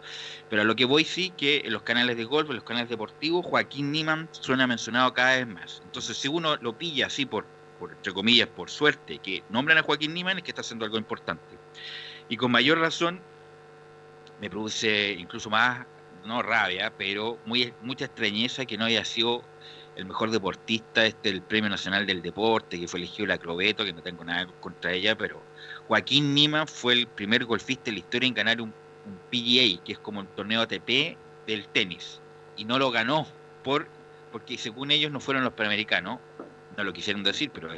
[0.48, 2.88] Pero a lo que voy sí que en los canales de golf, en los canales
[2.88, 5.80] deportivos, Joaquín Niman suena mencionado cada vez más.
[5.84, 9.82] Entonces, si uno lo pilla así por, por entre comillas, por suerte, que nombran a
[9.82, 11.60] Joaquín Niman, es que está haciendo algo importante.
[12.28, 13.28] Y con mayor razón,
[14.38, 15.86] me produce incluso más,
[16.22, 19.42] no rabia, pero muy, mucha extrañeza que no haya sido
[19.96, 23.92] el mejor deportista este el Premio Nacional del Deporte, que fue elegido la Crobeto, que
[23.92, 25.42] no tengo nada contra ella, pero
[25.88, 28.72] Joaquín Nima fue el primer golfista en la historia en ganar un,
[29.06, 31.16] un PGA, que es como un torneo ATP
[31.46, 32.20] del tenis,
[32.56, 33.26] y no lo ganó
[33.64, 33.88] por
[34.32, 36.20] porque según ellos no fueron los panamericanos,
[36.76, 37.70] no lo quisieron decir, pero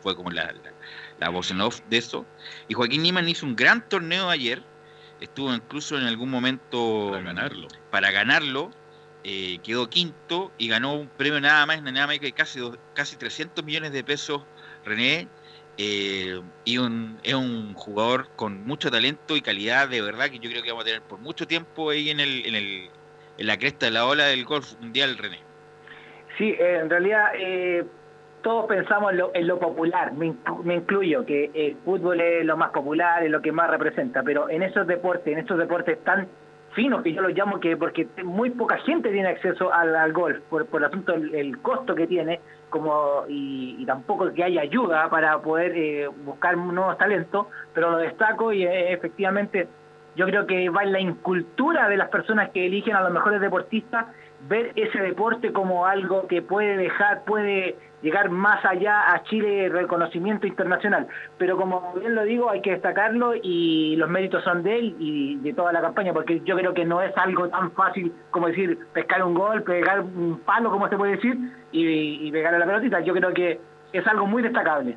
[0.00, 0.72] fue como la, la,
[1.18, 2.24] la voz en off de eso.
[2.68, 4.62] Y Joaquín Niman hizo un gran torneo ayer,
[5.20, 7.68] estuvo incluso en algún momento Para ganarlo.
[7.90, 8.70] para ganarlo,
[9.30, 13.16] eh, quedó quinto y ganó un premio nada más, nada más que casi, dos- casi
[13.16, 14.42] 300 millones de pesos
[14.86, 15.28] René.
[15.76, 20.48] eh, y un, es un jugador con mucho talento y calidad de verdad que yo
[20.50, 22.88] creo que vamos a tener por mucho tiempo ahí en, el, en, el,
[23.36, 25.40] en la cresta de la ola del golf mundial, René.
[26.38, 27.84] Sí, eh, en realidad eh,
[28.42, 32.46] todos pensamos en lo, en lo popular, me, inclu- me incluyo, que el fútbol es
[32.46, 36.02] lo más popular, es lo que más representa, pero en esos deportes, en estos deportes
[36.02, 36.28] tan
[36.78, 40.64] finos que yo los llamo, que porque muy poca gente tiene acceso al, golf, por,
[40.66, 42.38] por el asunto el costo que tiene,
[42.70, 47.98] como y, y tampoco que haya ayuda para poder eh, buscar nuevos talentos, pero lo
[47.98, 49.66] destaco y eh, efectivamente
[50.14, 53.40] yo creo que va en la incultura de las personas que eligen a los mejores
[53.40, 54.06] deportistas
[54.48, 60.46] ver ese deporte como algo que puede dejar, puede llegar más allá a Chile reconocimiento
[60.46, 61.08] internacional.
[61.36, 65.36] Pero como bien lo digo, hay que destacarlo y los méritos son de él y
[65.36, 68.78] de toda la campaña, porque yo creo que no es algo tan fácil como decir
[68.92, 71.36] pescar un gol, pegar un palo, como se puede decir,
[71.72, 73.00] y, y pegar a la pelotita.
[73.00, 73.60] Yo creo que
[73.92, 74.96] es algo muy destacable.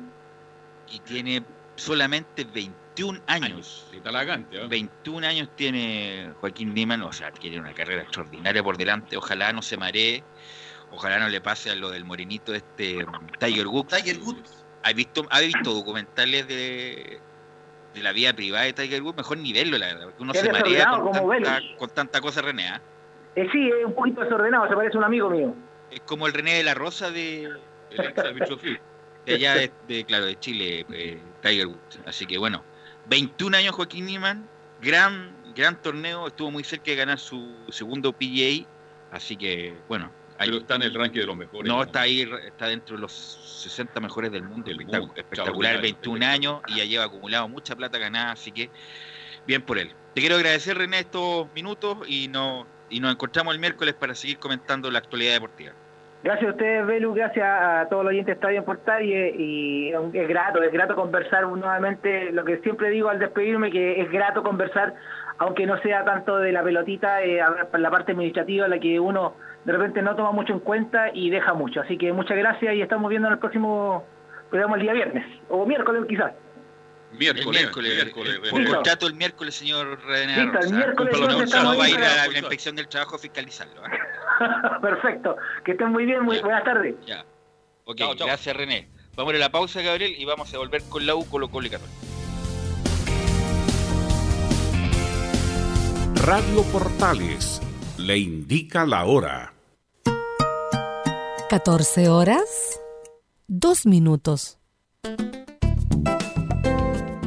[0.90, 1.42] y tiene
[1.76, 3.88] solamente 21 años.
[3.90, 4.66] De Talagante, ¿eh?
[4.68, 9.16] 21 años tiene Joaquín Niman, o sea, tiene una carrera extraordinaria por delante.
[9.16, 10.22] Ojalá no se maree,
[10.92, 13.04] ojalá no le pase a lo del morenito este
[13.38, 13.96] Tiger Woods.
[13.96, 14.64] Tiger Woods.
[14.82, 17.20] ¿Has visto, ¿has visto documentales de,
[17.94, 19.16] de la vida privada de Tiger Woods?
[19.16, 21.90] Mejor ni verlo, la verdad, porque uno Es se marea desordenado con como tanta, con
[21.90, 22.68] tanta cosa, René.
[22.68, 22.80] ¿ah?
[23.36, 25.54] Eh, sí, es un poquito desordenado, se parece a un amigo mío.
[25.90, 27.48] Es como el René de la Rosa de,
[28.60, 28.80] Phil.
[29.26, 32.00] de allá, de, de, claro, de Chile, eh, Tiger Woods.
[32.06, 32.64] Así que bueno,
[33.06, 34.48] 21 años Joaquín Niman,
[34.80, 38.66] gran, gran torneo, estuvo muy cerca de ganar su segundo PGA,
[39.12, 40.10] así que bueno.
[40.46, 41.68] Pero está en el ranking de los mejores.
[41.70, 45.80] No, está ahí, está dentro de los 60 mejores del mundo, espectac- mundo, espectacular, extraordinario,
[45.82, 48.70] 21 años y ya lleva acumulado mucha plata ganada, así que
[49.46, 49.90] bien por él.
[50.14, 54.38] Te quiero agradecer René estos minutos y, no, y nos encontramos el miércoles para seguir
[54.38, 55.72] comentando la actualidad deportiva.
[56.24, 59.92] Gracias a ustedes, Belu, gracias a todos los oyentes de Estadio en Portal y, y
[60.12, 64.44] es grato, es grato conversar nuevamente, lo que siempre digo al despedirme, que es grato
[64.44, 64.94] conversar,
[65.38, 67.40] aunque no sea tanto de la pelotita, eh,
[67.76, 69.34] la parte administrativa, la que uno
[69.64, 71.80] de repente no toma mucho en cuenta y deja mucho.
[71.80, 74.04] Así que muchas gracias y estamos viendo en el próximo
[74.50, 76.32] programa el día viernes, o miércoles quizás.
[77.12, 78.70] Miércoles, el miércoles, miércoles, por René.
[78.70, 80.44] contrato el miércoles, señor René.
[80.44, 83.18] Listo, el miércoles no, estamos va a ir a la, la inspección del trabajo a
[83.18, 83.82] fiscalizarlo.
[83.84, 84.78] ¿ah?
[84.82, 86.94] Perfecto, que estén muy bien, muy buenas tardes.
[87.06, 87.24] Ya.
[87.84, 88.88] Ok, gracias René.
[89.14, 91.48] Vamos a ir a la pausa, Gabriel, y vamos a volver con la U, Colo
[91.48, 91.96] Colo y Católica.
[96.24, 97.60] Radio Portales
[97.98, 99.51] le indica la hora.
[101.52, 102.80] 14 horas,
[103.46, 104.56] 2 minutos.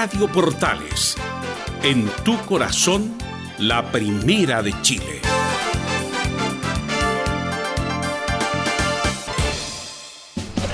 [0.00, 1.16] Radio Portales,
[1.82, 3.18] en tu corazón,
[3.58, 5.20] la primera de Chile.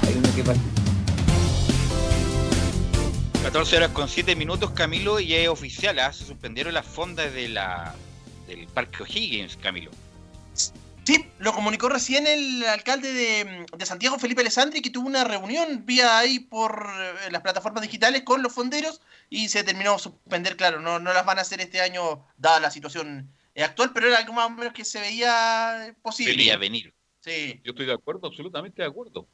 [0.03, 0.61] Hay uno que pasa.
[3.45, 6.13] 14 horas con 7 minutos, Camilo, y es oficial, ¿ah?
[6.13, 7.95] se suspendieron las fondas de la,
[8.47, 9.91] del Parque O'Higgins, Camilo.
[11.05, 15.85] Sí, lo comunicó recién el alcalde de, de Santiago, Felipe Alessandri, que tuvo una reunión
[15.85, 16.89] vía ahí por
[17.27, 21.27] eh, las plataformas digitales con los fonderos y se terminó suspender, claro, no, no las
[21.27, 24.51] van a hacer este año dada la situación eh, actual, pero era algo más o
[24.51, 26.37] menos que se veía eh, posible.
[26.37, 26.95] Veía venir.
[27.21, 27.61] Sí.
[27.63, 29.27] Yo estoy de acuerdo, absolutamente de acuerdo.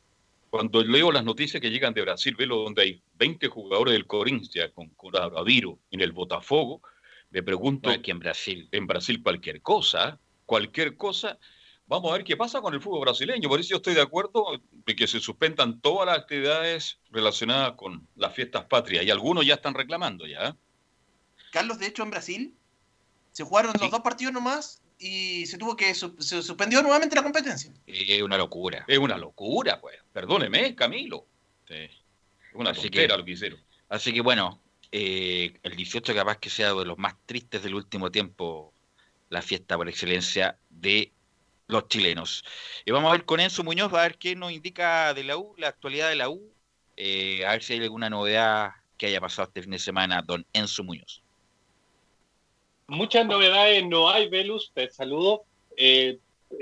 [0.51, 4.73] Cuando leo las noticias que llegan de Brasil, velo donde hay 20 jugadores del Corinthians
[4.75, 6.83] con coronavirus en el Botafogo,
[7.31, 7.89] me pregunto...
[7.89, 8.69] Aquí en Brasil.
[8.73, 11.39] En Brasil cualquier cosa, cualquier cosa.
[11.91, 13.49] Vamos a ver qué pasa con el fútbol brasileño.
[13.49, 18.07] Por eso yo estoy de acuerdo de que se suspendan todas las actividades relacionadas con
[18.15, 19.05] las fiestas patrias.
[19.05, 20.57] Y algunos ya están reclamando ya.
[21.51, 22.55] Carlos, de hecho, en Brasil
[23.33, 27.25] se jugaron los dos partidos nomás y se tuvo que su- se suspendió nuevamente la
[27.25, 27.73] competencia.
[27.89, 28.85] Es una locura.
[28.87, 29.97] Es una locura, pues.
[30.13, 31.27] Perdóneme, Camilo.
[31.69, 31.91] Es
[32.55, 33.61] una Así tontera que- lo que hicieron.
[33.89, 34.61] Así que bueno,
[34.93, 38.73] eh, el 18 capaz que sea de los más tristes del último tiempo,
[39.29, 41.13] la fiesta por excelencia de
[41.71, 42.45] los chilenos.
[42.85, 45.55] Y vamos a ver con Enzo Muñoz, a ver qué nos indica de la U,
[45.57, 46.53] la actualidad de la U,
[46.97, 50.45] eh, a ver si hay alguna novedad que haya pasado este fin de semana, don
[50.53, 51.23] Enzo Muñoz.
[52.87, 55.45] Muchas novedades no hay, Velus, te saludo.
[55.77, 56.19] Eh,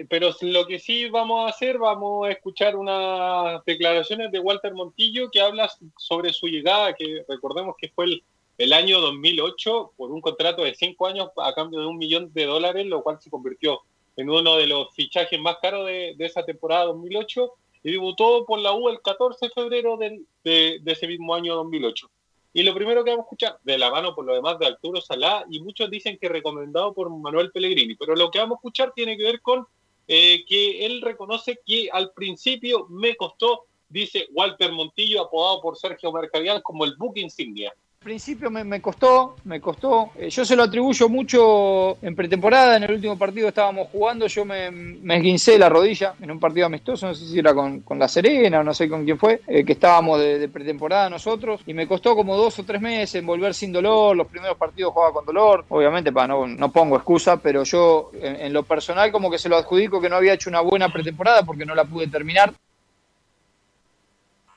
[0.09, 5.31] pero lo que sí vamos a hacer, vamos a escuchar unas declaraciones de Walter Montillo
[5.31, 8.23] que habla sobre su llegada, que recordemos que fue el,
[8.59, 12.45] el año 2008 por un contrato de cinco años a cambio de un millón de
[12.45, 13.81] dólares, lo cual se convirtió
[14.19, 17.53] en uno de los fichajes más caros de, esa temporada 2008
[17.85, 22.11] y debutó por la U el 14 de febrero de, ese mismo año 2008.
[22.53, 25.01] Y lo primero que vamos a escuchar, de la mano por lo demás de Arturo
[25.01, 28.93] Salá, y muchos dicen que recomendado por Manuel Pellegrini, pero lo que vamos a escuchar
[28.93, 29.65] tiene que ver con
[30.09, 36.11] eh, que él reconoce que al principio me costó, dice Walter Montillo, apodado por Sergio
[36.11, 37.73] Mercadian como el buque insignia.
[38.09, 40.13] Al principio me, costó, me costó.
[40.17, 42.79] Eh, yo se lo atribuyo mucho en pretemporada.
[42.79, 44.27] En el último partido estábamos jugando.
[44.27, 47.07] Yo me, me esguincé la rodilla en un partido amistoso.
[47.07, 49.43] No sé si era con, con La Serena o no sé con quién fue.
[49.47, 51.61] eh, que estábamos de, pretemporada nosotros.
[51.67, 54.17] Y me costó como dos o tres meses volver sin dolor.
[54.17, 55.67] Los primeros partidos jugaba con dolor.
[55.69, 59.59] Obviamente, pa, no, no pongo excusa, pero yo en lo personal como que se lo
[59.59, 62.55] adjudico que no había hecho una buena pretemporada porque no la pude terminar.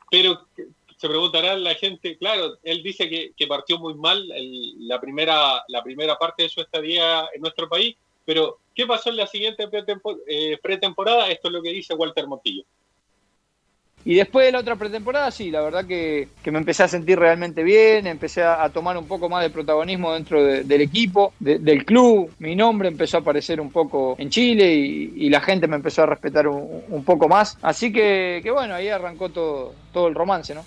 [0.10, 0.40] Pero
[1.02, 4.24] se preguntará la gente, claro, él dice que, partió muy mal
[4.82, 9.16] la, primera, la primera parte de su estadía en nuestro país, pero ¿qué pasó en
[9.16, 9.68] la siguiente
[10.28, 11.32] eh, pretemporada?
[11.32, 12.66] Esto es lo que dice Walter Montillo.
[14.06, 17.18] Y después de la otra pretemporada, sí, la verdad que, que me empecé a sentir
[17.18, 21.58] realmente bien, empecé a, tomar un poco más de protagonismo dentro de- del equipo, de-
[21.58, 25.78] del club, mi nombre empezó a aparecer un poco en Chile y, la gente me
[25.78, 27.58] empezó a respetar un, un poco más.
[27.64, 30.64] Así que, que bueno, ahí arrancó todo, todo el romance, ¿no?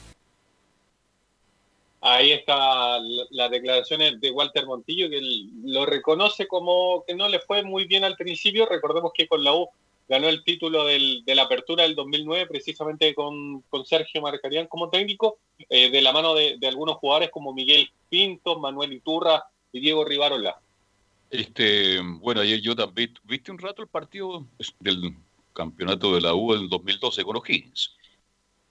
[2.06, 5.22] Ahí está la- las declaraciones de Walter Montillo, que
[5.64, 8.66] lo reconoce como que no le fue muy bien al principio.
[8.66, 9.70] Recordemos que con la U
[10.06, 14.90] ganó el título del- de la apertura del 2009, precisamente con, con Sergio Marcarián como
[14.90, 15.38] técnico,
[15.70, 19.42] eh, de la mano de, algunos jugadores como Miguel Pinto, Manuel Iturra
[19.72, 20.60] y Diego Rivarola.
[21.30, 24.44] Este, bueno, ayer yo también, ¿viste un rato el partido
[24.78, 25.14] del
[25.54, 27.96] campeonato de la U del 2012 con O'Higgins?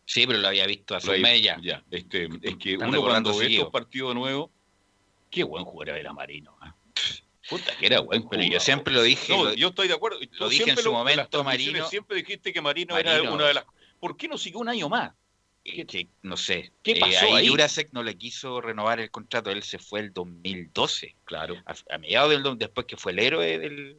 [0.05, 1.57] Sí, pero lo había visto hace un mes ya.
[1.61, 4.51] ya, este, es que Están uno cuando ve estos partidos de nuevo,
[5.31, 6.55] qué buen jugador era Marino.
[6.61, 6.75] ¿ah?
[7.49, 10.19] Puta que era buen Pero yo siempre lo dije, No, lo- yo estoy de acuerdo.
[10.19, 13.47] lo Tú dije en su lo- momento, Marino- Siempre dijiste que Marino, era Marino- una
[13.47, 13.65] de las.
[13.99, 15.13] ¿Por qué no siguió un año más?
[15.65, 16.73] Eh, que, no sé.
[16.83, 17.47] ¿Qué Eh, pasó ahí?
[17.47, 21.15] Jurasek no le quiso renovar el contrato, él se fue el 2012.
[21.23, 21.55] Claro.
[21.65, 23.97] A, a mediados del después que fue el héroe del,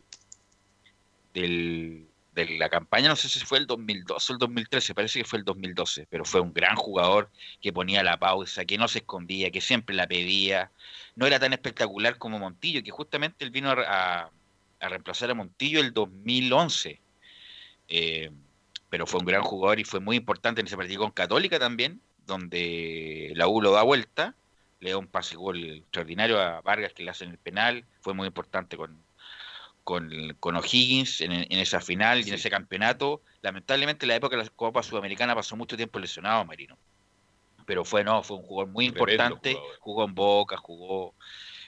[1.32, 5.24] del de la campaña, no sé si fue el 2012 o el 2013, parece que
[5.24, 7.30] fue el 2012, pero fue un gran jugador
[7.61, 10.72] que ponía la pausa, que no se escondía, que siempre la pedía.
[11.16, 14.32] No era tan espectacular como Montillo, que justamente él vino a,
[14.80, 17.03] a- reemplazar a Montillo el 2011.
[17.89, 18.30] Eh,
[18.89, 22.03] pero fue un gran jugador y fue muy importante en ese partido con Católica también,
[22.18, 24.37] donde la U lo da vuelta,
[24.80, 28.26] le da un pase gol extraordinario a Vargas que le hacen el penal, fue muy
[28.28, 29.03] importante con,
[29.85, 33.22] con, con O'Higgins en, en esa final y en ese campeonato.
[33.43, 36.76] Lamentablemente en la época de la Copa Sudamericana pasó mucho tiempo lesionado Marino.
[37.66, 39.78] Pero fue no, fue un jugador muy importante, jugador.
[39.80, 41.14] jugó en Boca, jugó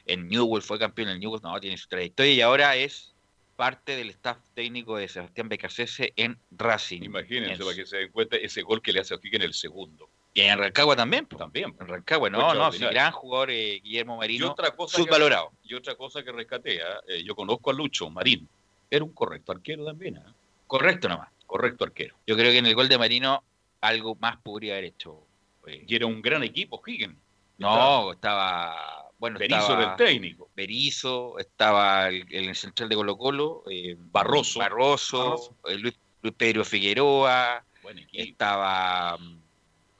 [0.06, 3.14] en Newell, fue campeón en Newell, no, tiene su trayectoria y ahora es
[3.54, 7.02] parte del staff técnico de Sebastián Becasese en Racing.
[7.02, 9.42] Imagínense, En- para que se den cuenta ese gol que le hace a O'Higgins en
[9.42, 10.10] el segundo.
[10.36, 11.24] Y en Rancagua también.
[11.24, 11.38] po.
[11.38, 11.74] También.
[11.80, 15.50] En Rancagua, no, no, sí, gran jugador eh, Guillermo Y Marino, otra cosa subvalorado.
[15.62, 17.00] Que, y otra cosa que rescaté, ¿ah?
[17.08, 18.46] Eh, yo conozco a Lucho Marín.
[18.90, 20.18] Era un correcto arquero también.
[20.18, 20.34] ¿ah?
[20.66, 21.30] Correcto nomás.
[21.46, 22.16] Correcto arquero.
[22.26, 23.42] Yo creo que en el gol de Marino
[23.80, 25.22] algo más podría haber hecho.
[25.66, 27.16] eh, Y era un gran equipo, Higgins.
[27.56, 29.04] No, estaba.
[29.18, 30.50] Bueno, Berizzo estaba el técnico.
[30.54, 34.58] Berizzo, estaba el, el central de Colo Colo, eh, Barroso.
[34.58, 35.56] Barroso, Barroso.
[35.68, 37.64] eh, Luis, Luis Pedro Figueroa,
[38.12, 39.38] estaba mm,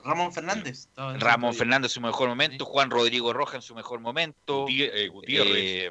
[0.07, 0.89] Ramón Fernández.
[0.97, 1.55] Ramón.
[1.55, 5.55] Fernández en su mejor momento, Juan Rodrigo Roja en su mejor momento, Guti- eh, Gutiérrez.
[5.57, 5.91] eh,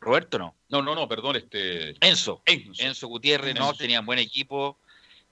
[0.00, 1.90] Roberto no, no, no, no, perdón, este.
[2.06, 2.82] Enzo, Enzo.
[2.82, 3.78] Enzo Gutiérrez, no, Enzo.
[3.78, 4.78] tenían buen equipo.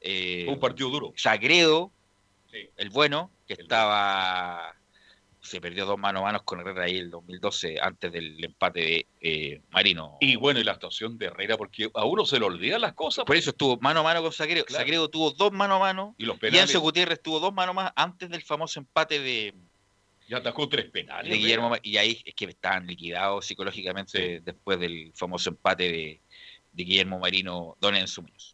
[0.01, 1.13] eh, Fue un partido duro.
[1.17, 1.91] Sagredo,
[2.51, 2.69] Sí.
[2.77, 4.75] el bueno, que estaba.
[5.43, 9.07] Se perdió dos manos a manos con Herrera ahí el 2012, antes del empate de
[9.21, 10.17] eh, Marino.
[10.21, 13.25] Y bueno, y la actuación de Herrera, porque a uno se le olvidan las cosas.
[13.25, 14.65] Por eso estuvo mano a mano con Sagredo.
[14.65, 14.85] Claro.
[14.85, 16.15] Sagredo tuvo dos mano a mano.
[16.17, 16.77] Y los penales.
[16.77, 19.55] Gutiérrez tuvo dos mano más antes del famoso empate de,
[20.29, 21.31] Y atajó tres penales.
[21.31, 21.75] de Guillermo.
[21.83, 26.21] Y ahí es que estaban liquidados psicológicamente después del famoso empate de,
[26.73, 28.52] de Guillermo Marino, Don Enzo Muñoz.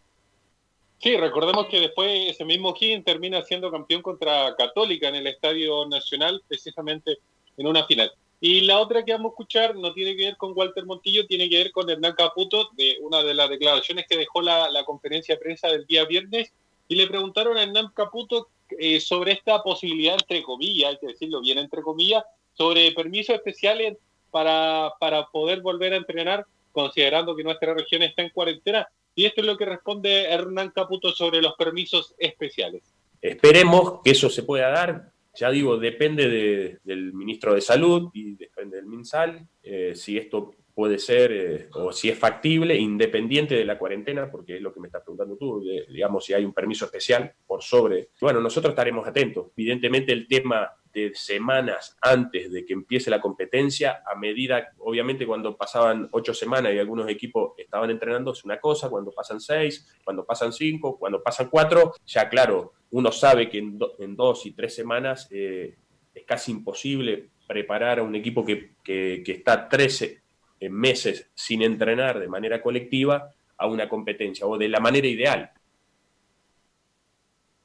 [1.00, 5.86] Sí, recordemos que después ese mismo Higgins termina siendo campeón contra Católica en el Estadio
[5.86, 7.18] Nacional, precisamente
[7.56, 8.10] en una final.
[8.40, 11.48] Y la otra que vamos a escuchar no tiene que ver con Walter Montillo, tiene
[11.48, 15.34] que ver con Hernán Caputo, de una de las declaraciones que dejó la, la conferencia
[15.34, 16.52] de prensa del día viernes,
[16.88, 21.40] y le preguntaron a Hernán Caputo eh, sobre esta posibilidad, entre comillas, hay que decirlo
[21.40, 22.24] bien, entre comillas,
[22.54, 23.96] sobre permisos especiales
[24.30, 28.86] para, para poder volver a entrenar, considerando que nuestra región está en cuarentena.
[29.14, 32.82] Y esto es lo que responde Hernán Caputo sobre los permisos especiales.
[33.20, 35.10] Esperemos que eso se pueda dar.
[35.34, 40.52] Ya digo, depende de- del ministro de Salud y depende del MinSal, eh, si esto
[40.78, 44.78] puede ser eh, o si es factible, independiente de la cuarentena, porque es lo que
[44.78, 48.10] me estás preguntando tú, digamos, si hay un permiso especial por sobre.
[48.20, 49.48] Bueno, nosotros estaremos atentos.
[49.56, 55.56] Evidentemente el tema de semanas antes de que empiece la competencia, a medida, obviamente cuando
[55.56, 60.24] pasaban ocho semanas y algunos equipos estaban entrenando, es una cosa, cuando pasan seis, cuando
[60.24, 64.52] pasan cinco, cuando pasan cuatro, ya claro, uno sabe que en, do- en dos y
[64.52, 65.74] tres semanas eh,
[66.14, 70.22] es casi imposible preparar a un equipo que, que- que está 13
[70.68, 75.50] meses sin entrenar de manera colectiva a una competencia o de la manera ideal.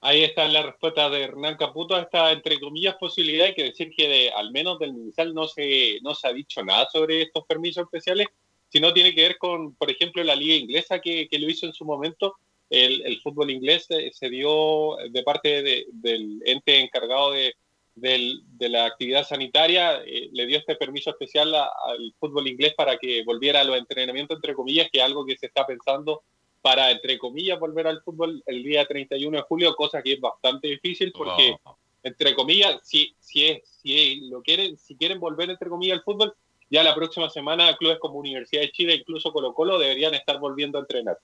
[0.01, 3.45] Ahí está la respuesta de Hernán Caputo a esta, entre comillas, posibilidad.
[3.47, 6.61] Hay que decir que de- al menos del MinSal no se, no se ha dicho
[6.63, 8.27] nada sobre estos permisos especiales,
[8.67, 11.73] sino tiene que ver con, por ejemplo, la liga inglesa que, que lo hizo en
[11.73, 12.35] su momento.
[12.69, 17.53] El, fútbol inglés eh, se dio de parte de- del ente encargado de,
[17.95, 22.73] del- de la actividad sanitaria, eh, le dio este permiso especial a- al fútbol inglés
[22.75, 26.23] para que volviera a los entrenamientos, entre comillas, que es algo que se está pensando
[26.61, 30.69] para, entre comillas, volver al fútbol el día 31 de julio, cosa que es bastante
[30.69, 31.55] difícil porque,
[32.03, 36.33] entre comillas, si, si, es, si lo quieren, si quieren volver, entre comillas, al fútbol,
[36.69, 40.77] ya la próxima semana clubes como Universidad de Chile, incluso Colo Colo, deberían estar volviendo
[40.77, 41.17] a entrenar.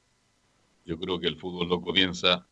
[0.86, 2.46] Yo creo que el fútbol no comienza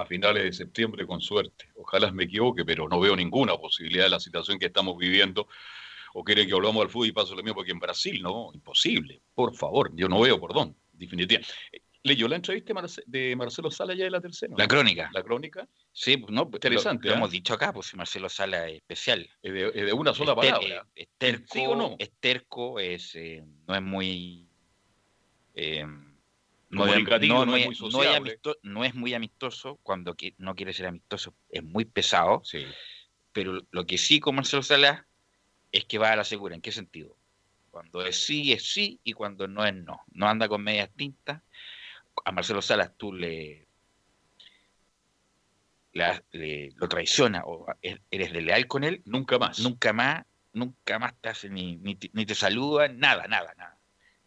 [0.00, 1.70] a finales de septiembre con suerte.
[1.76, 5.46] Ojalá me equivoque, pero no veo ninguna posibilidad de la situación que estamos viviendo.
[6.14, 7.54] ¿O quiere que volvamos al fútbol y paso lo mismo?
[7.54, 9.20] Porque en Brasil, no, imposible.
[9.34, 11.52] Por favor, yo no veo por dónde, definitivamente.
[12.02, 12.72] ¿Leyó la entrevista
[13.06, 14.54] de Marcelo Sala ya de la tercera?
[14.56, 15.10] La crónica.
[15.12, 15.68] ¿La crónica?
[15.92, 17.16] Sí, pues, no, Interesante, Lo, ¿eh?
[17.16, 19.28] hemos dicho acá, pues si Marcelo Sala es especial.
[19.42, 20.86] Es de, es de una sola palabra.
[20.94, 21.96] Es, terco, ¿Sí o no?
[21.98, 24.48] es terco, es, eh, no es muy...
[25.54, 25.84] eh,
[26.70, 27.04] No es muy
[28.62, 32.64] no es amistoso, cuando no quiere ser amistoso es muy pesado, Sí.
[33.32, 35.06] pero lo que sí con Marcelo Sala
[35.72, 36.54] es que va a la segura.
[36.54, 37.16] ¿En qué sentido?
[37.70, 40.00] Cuando es sí, es sí, y cuando no es no.
[40.12, 41.42] No anda con medias tintas.
[42.24, 43.66] A Marcelo Salas tú le,
[45.92, 49.58] la- le- lo traiciona o e- eres desleal con él, Nunca más.
[49.60, 53.78] nunca más, nunca más te hace ni, ni, te, ni te saluda, nada, nada, nada.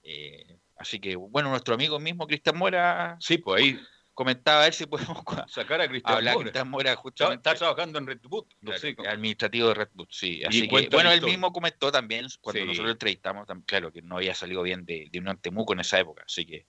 [0.03, 3.79] Eh, así que, bueno, nuestro amigo mismo, Cristian Mora, Sí, pues ahí
[4.13, 6.43] comentaba a ver si podemos sacar a Cristian hablar Mora.
[6.43, 7.49] Cristian Mora Está, justamente.
[7.49, 8.53] está trabajando en Red Boot.
[8.61, 10.43] No Claro, administrativo de Red Bull, sí.
[10.43, 12.67] Así que, bueno, él mismo comentó también cuando Sí.
[12.67, 15.79] nosotros lo entrevistamos, tam- claro, que no había salido bien de, de Unión Temuco en
[15.79, 16.23] esa época.
[16.27, 16.67] Así que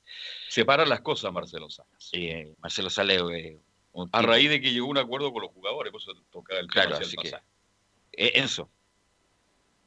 [0.49, 2.09] Separa las cosas, Marcelo Salas.
[2.13, 2.89] eh, Marcelo
[3.31, 3.61] eh,
[3.93, 6.67] un A raíz de que llegó un acuerdo con los jugadores, por eso toca el
[6.67, 7.37] Claro, tema hacia así que-
[8.27, 8.71] eh, Enzo.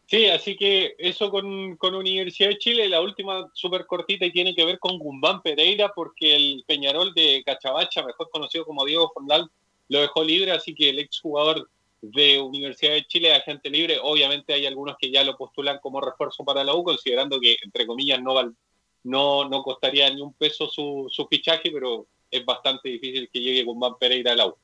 [0.10, 4.56] Sí, así que eso con, con Universidad de Chile, la última súper cortita y tiene
[4.56, 9.52] que ver con Gumbán Pereira, porque el Peñarol de Cachabacha, mejor conocido como Diego Fornal,
[9.90, 11.70] lo dejó libre, así que el exjugador
[12.02, 13.98] de Universidad de Chile agente libre.
[14.02, 17.86] Obviamente hay algunos que ya lo postulan como refuerzo para la U, considerando que, entre
[17.86, 18.56] comillas, no, val-
[19.04, 23.64] no, no costaría ni un peso su, su fichaje, pero es bastante difícil que llegue
[23.64, 24.56] Gumbán Pereira a la U.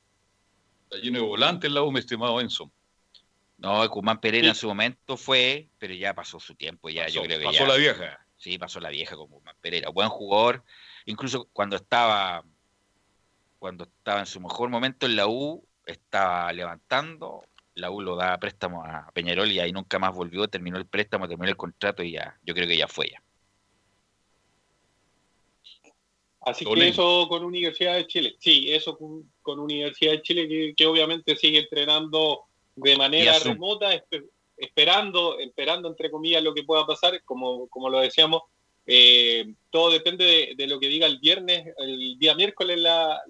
[0.84, 2.70] Está lleno de volantes el lado, mi estimado Enzo.
[3.56, 4.48] No, Cumán Pereira Sí.
[4.50, 7.58] en su momento fue, pero ya pasó su tiempo, ya Pasó- yo creo que pasó
[7.60, 8.26] ya- la vieja.
[8.36, 9.88] Sí, pasó la vieja con Cumán Pereira.
[9.90, 10.64] Buen jugador,
[11.06, 12.44] incluso cuando estaba
[13.58, 17.42] cuando estaba en su mejor momento en la U, estaba levantando,
[17.74, 20.84] la U lo da a préstamo a Peñarol y ahí nunca más volvió, terminó el
[20.86, 23.22] préstamo, terminó el contrato y ya, yo creo que ya fue ya.
[26.42, 28.36] Así que eso con Universidad de Chile.
[28.38, 32.42] Sí, eso con, con Universidad de Chile, que, que obviamente sigue entrenando
[32.76, 37.22] de manera remota, espe- esperando, esperando, entre comillas, lo que pueda pasar.
[37.24, 38.42] Como, como lo decíamos,
[38.86, 43.20] eh, todo depende de, de lo que diga el viernes, el día miércoles, la,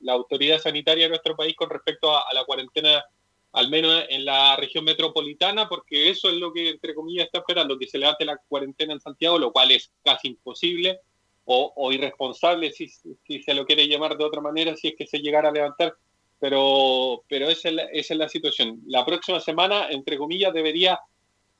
[0.00, 3.04] la autoridad sanitaria de nuestro país con respecto a, a la cuarentena,
[3.52, 7.78] al menos en la región metropolitana, porque eso es lo que, entre comillas, está esperando,
[7.78, 11.00] que se levante la cuarentena en Santiago, lo cual es casi imposible
[11.44, 15.06] o, o irresponsable, si, si se lo quiere llamar de otra manera, si es que
[15.06, 15.94] se llegara a levantar.
[16.42, 18.80] Pero, pero esa, es la, esa es la situación.
[18.88, 20.98] La próxima semana, entre comillas, debería,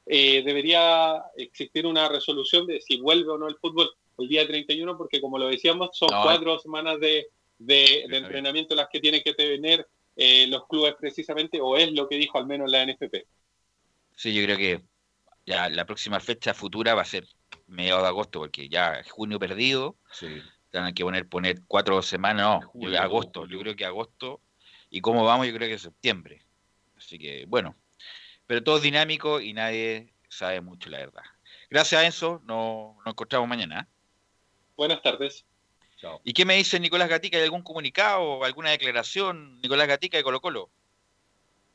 [0.06, 4.98] eh, debería existir una resolución de si vuelve o no el fútbol el día 31,
[4.98, 7.28] porque como lo decíamos, son No, cuatro semanas de,
[7.58, 12.08] de, de entrenamiento las que tienen que tener eh, los clubes precisamente, o es lo
[12.08, 13.24] que dijo al menos la NFP.
[14.16, 14.80] Sí, yo creo que
[15.46, 17.24] ya la próxima fecha futura va a ser
[17.68, 20.26] mediados de agosto, porque ya es junio perdido, Sí.
[20.72, 23.58] Tienen que poner, poner cuatro semanas, no, Julio, agosto, julio.
[23.58, 24.40] yo creo que agosto,
[24.92, 26.42] y cómo vamos, yo creo que septiembre.
[26.98, 27.74] Así que, bueno,
[28.46, 31.22] pero todo es dinámico y nadie sabe mucho la verdad.
[31.70, 33.80] Gracias, Enzo, nos, nos encontramos mañana.
[33.80, 33.92] ¿eh?
[34.76, 35.46] Buenas tardes.
[35.96, 36.20] Chao.
[36.24, 37.38] ¿Y qué me dice Nicolás Gatica?
[37.38, 40.68] ¿Hay algún comunicado o alguna declaración, Nicolás Gatica de Colo Colo?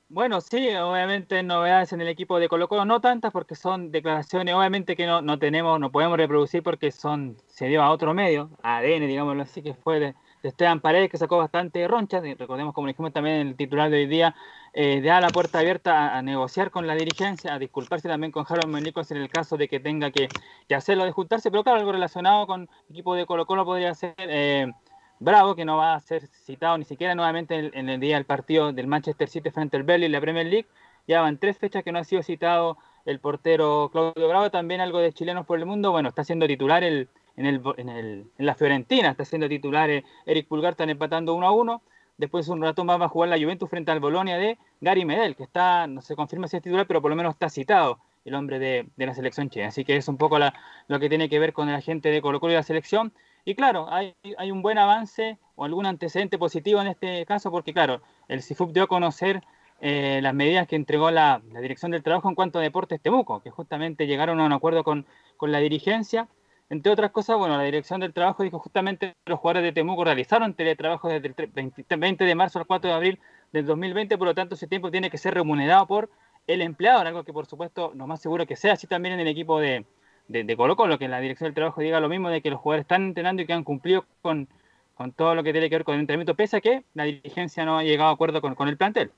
[0.09, 4.53] Bueno, sí, obviamente novedades en el equipo de Colo Colo, no tantas porque son declaraciones,
[4.53, 8.51] obviamente que no, no tenemos, no podemos reproducir porque son, se dio a otro medio,
[8.61, 12.87] ADN, digámoslo así, que fue de, de Esteban Paredes, que sacó bastante ronchas, recordemos como
[12.87, 14.35] dijimos también en el titular de hoy día,
[14.73, 18.45] eh, deja la puerta abierta a, a negociar con la dirigencia, a disculparse también con
[18.47, 20.31] Harold Menicos en el caso de que tenga que,
[20.67, 23.93] que hacerlo de juntarse, pero claro, algo relacionado con el equipo de Colo Colo podría
[23.95, 24.13] ser...
[24.17, 24.71] eh,
[25.19, 28.25] Bravo, que no va a ser citado ni siquiera nuevamente en, en el día del
[28.25, 30.67] partido del Manchester City frente al Burnley en la Premier League.
[31.07, 34.99] Ya van tres fechas que no ha sido citado el portero Claudio Bravo, también algo
[34.99, 35.91] de chilenos por el mundo.
[35.91, 39.89] Bueno, está siendo titular el, en, el, en, el, en la Fiorentina, está siendo titular
[39.89, 41.81] eh, Eric Pulgar, están empatando 1 a 1.
[42.17, 45.35] Después un rato más va a jugar la Juventus frente al Bolonia de Gary Medel,
[45.35, 48.33] que está, no se confirma si es titular, pero por lo menos está citado el
[48.33, 49.69] hombre de, de la selección chilena.
[49.69, 52.39] Así que es un poco lo que tiene que ver con la gente de Colo
[52.39, 53.13] Colo y la selección.
[53.45, 57.71] Y claro, hay, hay un buen avance o algún antecedente positivo en este caso, porque
[57.71, 59.43] claro, el CIFUP dio a conocer
[59.79, 63.41] eh, las medidas que entregó la, la Dirección del Trabajo en cuanto a Deportes Temuco,
[63.41, 65.05] que justamente llegaron a un acuerdo con,
[65.37, 66.27] con la dirigencia
[66.69, 70.03] Entre otras cosas, bueno, la Dirección del Trabajo dijo justamente que los jugadores de Temuco
[70.03, 73.19] realizaron teletrabajo desde el tre- 20, 20 de marzo al 4 de abril
[73.53, 76.09] del 2020, por lo tanto ese tiempo tiene que ser remunerado por
[76.45, 79.27] el empleado, algo que por supuesto lo más seguro que sea así también en el
[79.27, 79.85] equipo de,
[80.27, 82.59] de, de Colo Colo, que la Dirección del Trabajo diga lo mismo de que los
[82.59, 84.49] jugadores están entrenando y que han cumplido con,
[84.95, 87.63] con todo lo que tiene que ver con el entrenamiento, pese a que la dirigencia
[87.63, 89.11] no ha llegado a acuerdo con, con el plantel.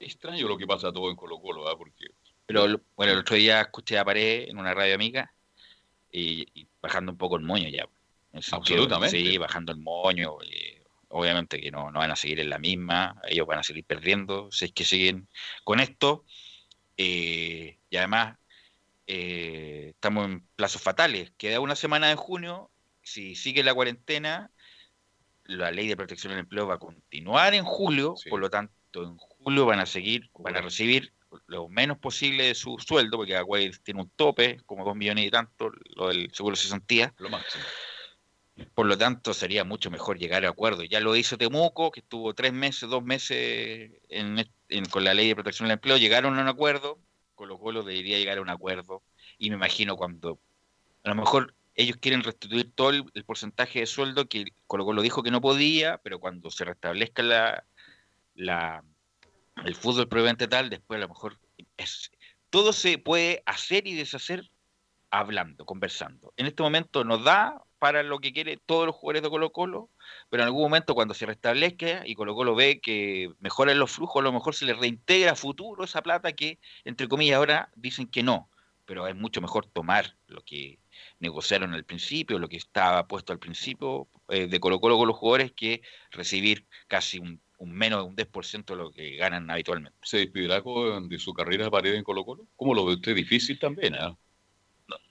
[0.00, 1.76] Extraño lo que pasa todo en Colo Colo, ¿ah?
[1.76, 2.06] porque
[2.46, 2.66] Pero
[2.96, 5.30] bueno, el otro día escuché a Pared en una radio amiga
[6.12, 7.88] y, y bajando un poco el moño ya.
[8.52, 9.18] Absolutamente.
[9.18, 10.36] Sí, bajando el moño.
[10.44, 13.84] y obviamente que no, no van a seguir en la misma, ellos van a seguir
[13.84, 15.28] perdiendo si es que siguen
[15.64, 16.24] con esto.
[16.96, 18.38] eh, y además,
[19.06, 21.32] eh, estamos en plazos fatales.
[21.36, 22.70] Queda una semana de junio.
[23.02, 24.50] Si sigue la cuarentena,
[25.44, 28.14] la ley de protección del empleo va a continuar en julio.
[28.30, 31.12] Por lo tanto, en julio van a seguir, van a recibir
[31.46, 35.30] lo menos posible de su sueldo, porque Agüey tiene un tope, como dos millones y
[35.30, 37.14] tanto, lo del seguro de cesantía.
[37.18, 37.64] lo máximo.
[38.74, 40.84] Por lo tanto, sería mucho mejor llegar a acuerdo.
[40.84, 45.14] Ya lo hizo Temuco, que estuvo tres meses, dos meses en, est- en- con la
[45.14, 46.98] ley de protección del empleo, llegaron a un acuerdo,
[47.34, 49.02] Colo Colo debería llegar a un acuerdo,
[49.38, 50.38] y me imagino cuando,
[51.02, 55.00] a lo mejor ellos quieren restituir todo el, el porcentaje de sueldo que Colo Colo
[55.00, 57.64] dijo que no podía, pero cuando se restablezca la,
[58.34, 58.84] la,
[59.64, 61.38] el fútbol propiamente tal, después a lo mejor
[61.76, 62.10] es,
[62.50, 64.50] todo se puede hacer y deshacer
[65.10, 66.32] hablando, conversando.
[66.36, 69.90] En este momento nos da para lo que quiere todos los jugadores de Colo Colo,
[70.30, 74.20] pero en algún momento cuando se restablezca y Colo Colo ve que mejoran los flujos,
[74.20, 78.06] a lo mejor se le reintegra a futuro esa plata que, entre comillas, ahora dicen
[78.06, 78.48] que no,
[78.86, 80.78] pero es mucho mejor tomar lo que
[81.18, 85.16] negociaron al principio, lo que estaba puesto al principio eh, de Colo Colo con los
[85.16, 89.96] jugadores, que recibir casi un, un menos de un 10% de lo que ganan habitualmente.
[90.02, 92.46] ¿Se despedirá con- de su carrera Paredes en Colo Colo?
[92.56, 93.14] ¿Cómo lo ve usted?
[93.14, 94.16] Difícil también, ¿ah?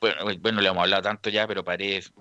[0.02, 2.12] Bueno, bueno, le hemos hablado tanto ya, pero Paredes,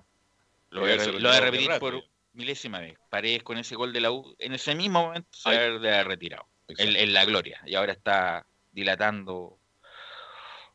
[0.71, 2.97] lo voy a, Debe ser re- lo voy a retirado repetir de por milésima vez.
[3.11, 6.47] Paredes con ese gol de la U, en ese mismo momento se ha de retirado,
[6.69, 9.59] en, en la gloria, y ahora está dilatando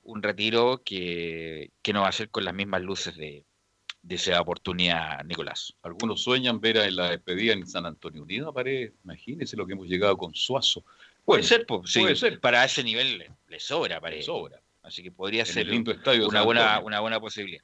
[0.04, 3.46] un retiro que, que no va a ser con las mismas luces de,
[4.08, 5.74] de esa oportunidad, Nicolás.
[5.82, 8.94] Algunos sueñan ver en la despedida en San Antonio Unido a Paredes.
[9.04, 10.84] Imagínense lo que hemos llegado con Suazo.
[11.26, 12.40] Puede ser, pues, sí, puede ser.
[12.40, 14.26] para ese nivel le, le sobra Paredes.
[14.28, 14.62] sobra.
[14.84, 17.64] Así que podría En ser lindo estadio una buena, una buena posibilidad.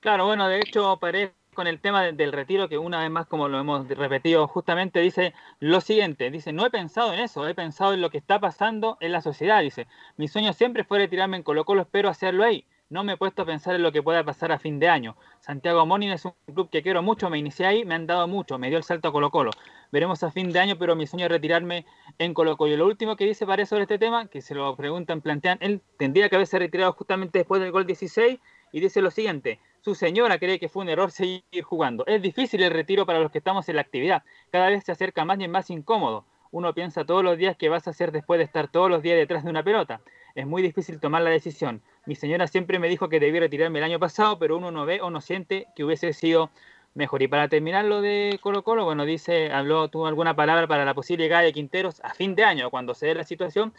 [0.00, 3.28] Claro, bueno, de hecho, Paredes con el tema de- del retiro, que una vez más,
[3.28, 7.54] como lo hemos repetido, justamente dice lo siguiente, dice, no he pensado en eso, he
[7.54, 11.36] pensado en lo que está pasando en la sociedad, dice, mi sueño siempre fue retirarme
[11.36, 14.04] en Colo Colo, espero hacerlo ahí, no me he puesto a pensar en lo que
[14.04, 15.16] pueda pasar a fin de año.
[15.40, 18.56] Santiago Morning es un club que quiero mucho, me inicié ahí, me han dado mucho,
[18.56, 19.50] me dio el salto a Colo Colo.
[19.90, 21.86] Veremos a fin de año, pero mi sueño es retirarme
[22.18, 22.72] en Colo Colo.
[22.72, 25.82] Y lo último que dice Paredes sobre este tema, que se lo preguntan, plantean, él
[25.98, 28.38] tendría que haberse retirado justamente después del gol 16
[28.70, 32.06] y dice lo siguiente, su señora cree que fue un error seguir jugando.
[32.06, 34.22] Es difícil el retiro para los que estamos en la actividad,
[34.52, 36.26] cada vez se acerca más y es más incómodo.
[36.52, 39.16] Uno piensa todos los días que vas a hacer después de estar todos los días
[39.16, 40.00] detrás de una pelota.
[40.34, 41.80] Es muy difícil tomar la decisión.
[42.06, 45.00] Mi señora siempre me dijo que debí retirarme el año pasado, pero uno no ve
[45.00, 46.50] o no siente que hubiese sido
[46.94, 47.22] mejor.
[47.22, 50.92] Y para terminar lo de Colo Colo, bueno, dice, habló, tuvo alguna palabra para la
[50.92, 53.72] posible llegada de Quinteros a fin de año, cuando se dé la situación.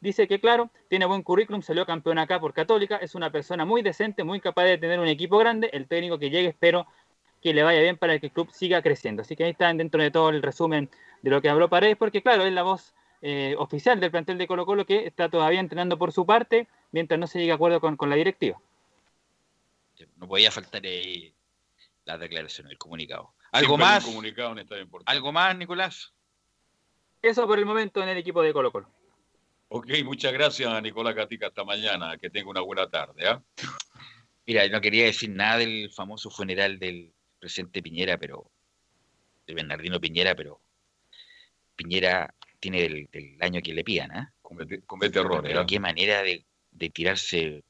[0.00, 3.80] Dice que, claro, tiene buen currículum, salió campeón acá por Católica, es una persona muy
[3.80, 5.70] decente, muy capaz de tener un equipo grande.
[5.72, 6.86] El técnico que llegue, espero
[7.40, 9.22] que le vaya bien para que el club siga creciendo.
[9.22, 10.90] Así que ahí está dentro de todo el resumen
[11.22, 12.92] de lo que habló Paredes, porque, claro, es la voz
[13.26, 17.18] eh, oficial del plantel de Colo Colo que está todavía entrenando por su parte mientras
[17.18, 18.60] no se llegue a acuerdo con, con la directiva.
[20.16, 21.32] No podía faltar ahí
[22.04, 23.32] la declaración, el comunicado.
[23.40, 24.04] Siempre ¿Algo más?
[24.04, 24.54] comunicado.
[25.06, 26.12] ¿Algo más, Nicolás?
[27.22, 28.90] Eso por el momento en el equipo de Colo Colo.
[29.68, 31.46] Ok, muchas gracias Nicolás Gatica.
[31.46, 32.18] Hasta mañana.
[32.18, 33.26] Que tenga una buena tarde.
[33.26, 33.42] ¿ah?
[34.44, 38.50] Mira, no quería decir nada del famoso funeral del presidente Piñera, pero
[39.46, 40.60] de Bernardino Piñera, pero
[41.74, 42.34] Piñera
[42.64, 44.32] tiene del, del año que le pidan, ¿ah?
[44.40, 45.50] Comete, comete errores.
[45.50, 45.66] Pero ¿ah?
[45.66, 47.62] qué manera de, de tirarse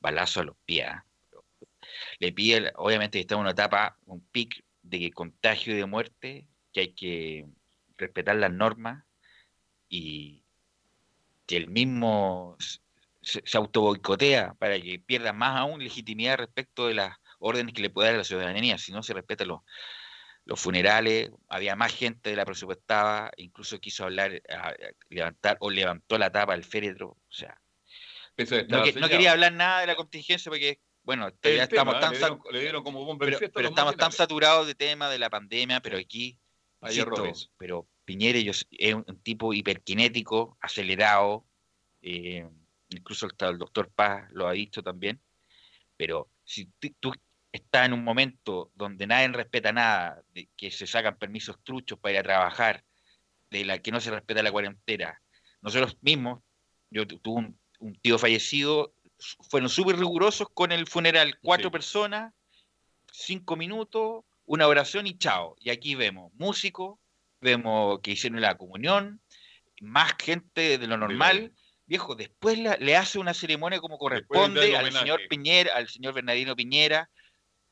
[0.00, 0.88] balazo a los pies.
[0.88, 1.04] ¿ah?
[2.18, 6.48] Le pide, obviamente, que está en una etapa, un pic de contagio y de muerte,
[6.72, 7.46] que hay que
[7.96, 9.04] respetar las normas
[9.88, 10.42] y
[11.46, 12.56] que el mismo
[13.22, 17.90] se, se autoboicotea para que pierda más aún legitimidad respecto de las órdenes que le
[17.90, 19.60] puede dar a la ciudadanía, si no se respetan los,
[20.48, 24.74] los funerales, había más gente de la presupuestada, incluso quiso hablar, a- a-
[25.10, 27.60] levantar o levantó la tapa del féretro, o sea,
[28.68, 32.00] no, que- quería hablar nada de la contingencia porque, bueno, ya estamos ¿eh?
[32.00, 33.38] tan le, dieron, le dieron como pero,
[33.68, 36.38] estamos tan saturados de tema de la pandemia, pero aquí
[36.80, 37.50] Hay insisto, errores.
[37.58, 41.44] pero Piñera yo- es un, tipo hiperkinético, acelerado,
[42.00, 42.48] eh,
[42.88, 45.20] incluso el doctor Paz lo ha dicho también,
[45.98, 46.70] Pero si
[47.00, 47.12] tú,
[47.50, 51.98] tú estás en un momento donde nadie respeta nada, de que se sacan permisos truchos
[51.98, 52.84] para ir a trabajar,
[53.50, 55.20] de la que no se respeta la cuarentena,
[55.62, 56.40] nosotros mismos,
[56.90, 58.92] yo tu- tuve un, un tío fallecido,
[59.50, 62.32] fueron súper rigurosos con el funeral, cuatro personas,
[63.12, 65.56] cinco minutos, una oración y chao.
[65.58, 66.98] Y aquí vemos músicos,
[67.40, 69.20] vemos que hicieron la comunión,
[69.80, 71.52] más gente de lo normal.
[71.86, 74.98] Viejo, después la- le hace una ceremonia como corresponde al homenaje.
[75.00, 77.10] señor Piñera, al señor Bernardino Piñera,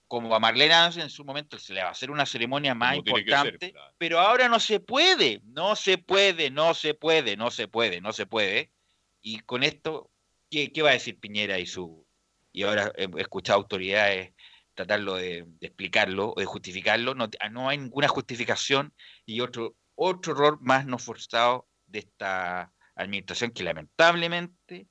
[0.08, 2.96] como a Marlene Hansen en su momento se le va a hacer una ceremonia más
[2.96, 7.50] Como ser, importante, pero ahora no se puede, no se puede, no se puede, no
[7.50, 8.72] se puede, no se puede.
[9.20, 10.10] Y con esto,
[10.50, 12.06] ¿qué, qué va a decir Piñera y su...
[12.52, 14.32] Y ahora he escuchado autoridades
[14.76, 18.94] tratarlo de, de explicarlo o de justificarlo, no, no hay ninguna justificación
[19.24, 24.86] y otro, otro error más no forzado de esta administración que lamentablemente,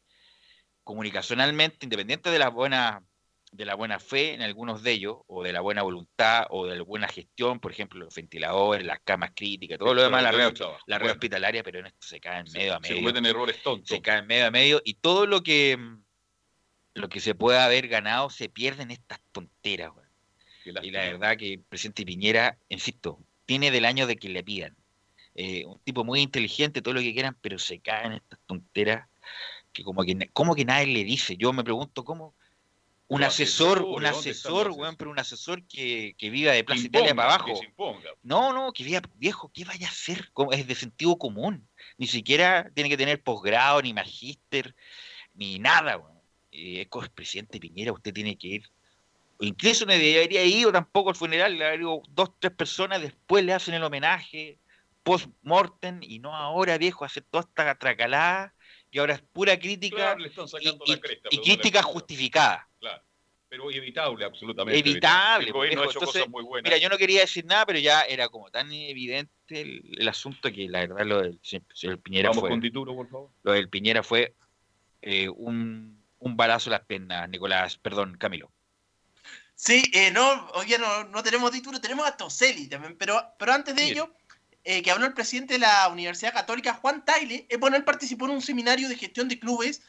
[0.83, 3.03] comunicacionalmente, independiente de la buena
[3.55, 6.75] de la buena fe en algunos de ellos, o de la buena voluntad, o de
[6.75, 10.53] la buena gestión, por ejemplo, los ventiladores, las camas críticas, todo lo demás, la red,
[10.87, 12.95] la red hospitalaria, pero en esto se cae en medio a Se medio.
[12.97, 13.89] cometen errores tontos.
[13.89, 15.77] Se cae en medio a medio, y todo lo que
[16.93, 19.91] lo que se pueda haber ganado se pierde en estas tonteras.
[20.63, 24.75] Y la verdad que el presidente Piñera, insisto, tiene del año de que le pidan.
[25.35, 29.07] Eh, un tipo muy inteligente, todo lo que quieran, pero se cae en estas tonteras
[29.73, 31.35] que como que, como que nadie le dice.
[31.37, 32.33] Yo me pregunto cómo
[33.07, 36.81] un asesor, un ¿dónde están asesor, weón, pero un asesor que, que viva de Plaza
[36.85, 37.53] imponga, Italia para abajo.
[38.23, 40.31] No, no, que viva, viejo, ¿qué vaya a hacer?
[40.33, 41.67] Como- Es de sentido común.
[41.97, 44.75] Ni siquiera tiene que tener posgrado, ni magíster,
[45.35, 46.19] ni nada, weón.
[46.51, 48.69] Eh, es como el presidente Piñera, usted tiene que ir.
[49.39, 53.53] Incluso no debería ir ido tampoco al funeral, le ido dos, tres personas, después le
[53.53, 54.57] hacen el homenaje,
[55.03, 58.54] post-mortem, y no ahora, viejo, hacer toda esta tracalada,
[58.95, 62.65] y ahora es pura crítica Claro, le están sacando y, cresta, crítica justificada.
[62.79, 63.03] Claro.
[63.49, 64.79] Pero evitable, absolutamente.
[64.79, 65.47] Evitable.
[65.47, 65.91] El gobierno ha viejo.
[65.91, 66.63] hecho Entonces, cosas muy buenas.
[66.71, 70.49] Mira, yo no quería decir nada, pero ya era como tan evidente el, el asunto
[70.49, 72.49] que la verdad lo del señor- señor Piñera Vamos fue.
[72.51, 73.29] con título, por favor.
[73.43, 74.33] Lo del Piñera fue
[75.01, 78.49] eh, un, un balazo a las piernas, Nicolás, perdón, Camilo.
[79.55, 83.51] Sí, eh, no, hoy día no, no tenemos título, tenemos a Toselli también, pero, pero
[83.51, 84.13] antes de ello,
[84.67, 88.25] eh, que habló el presidente de la Universidad Católica, Juan Taile, eh, bueno, él participó
[88.25, 89.83] en un seminario de gestión de clubes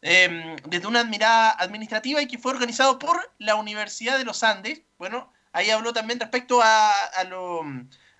[0.00, 4.80] eh, desde una admirada administrativa y que fue organizado por la Universidad de los Andes.
[4.96, 7.60] Bueno, ahí habló también respecto a, a lo,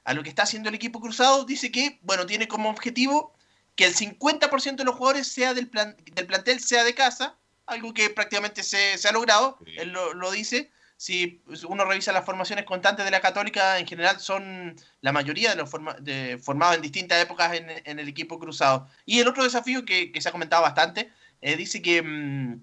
[0.04, 1.46] a lo que está haciendo el equipo cruzado.
[1.46, 3.34] Dice que, bueno, tiene como objetivo
[3.74, 7.94] que el 50% de los jugadores sea del, plan, del plantel sea de casa, algo
[7.94, 10.70] que prácticamente se, se ha logrado, él lo, lo dice.
[11.02, 15.56] Si uno revisa las formaciones constantes de la Católica, en general son la mayoría de
[15.56, 18.86] los formados en distintas épocas en, el equipo cruzado.
[19.04, 22.62] Y el otro desafío que, se ha comentado bastante, eh, dice que mm,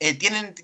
[0.00, 0.54] eh, tienen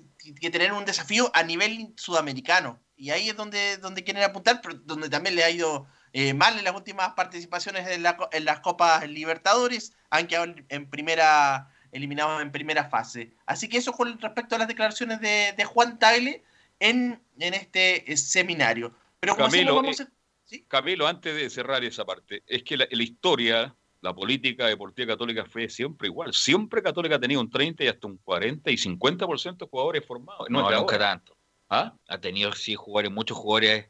[0.41, 2.79] que tener un desafío a nivel sudamericano.
[2.97, 6.57] Y ahí es donde, donde quieren apuntar, pero donde también le ha ido eh, mal
[6.57, 12.41] en las últimas participaciones en, la en las Copas Libertadores, han quedado en primera, eliminados
[12.41, 13.31] en primera fase.
[13.45, 16.43] Así que eso con respecto a las declaraciones de, de Juan Tagle
[16.81, 18.93] en, en este eh, seminario.
[19.19, 22.75] Pero como Camilo, hacemos, vamos a- eh, Camilo, antes de cerrar esa parte, es que
[22.75, 26.33] la, la historia, la política deportiva católica fue siempre igual.
[26.33, 30.47] Siempre Católica ha tenido un 30 y hasta un 40 y 50% de jugadores formados.
[30.49, 30.97] No, nunca ahora.
[30.97, 31.37] tanto.
[31.69, 31.93] ¿Ah?
[32.09, 33.89] Ha tenido, sí, jugadores, muchos jugadores.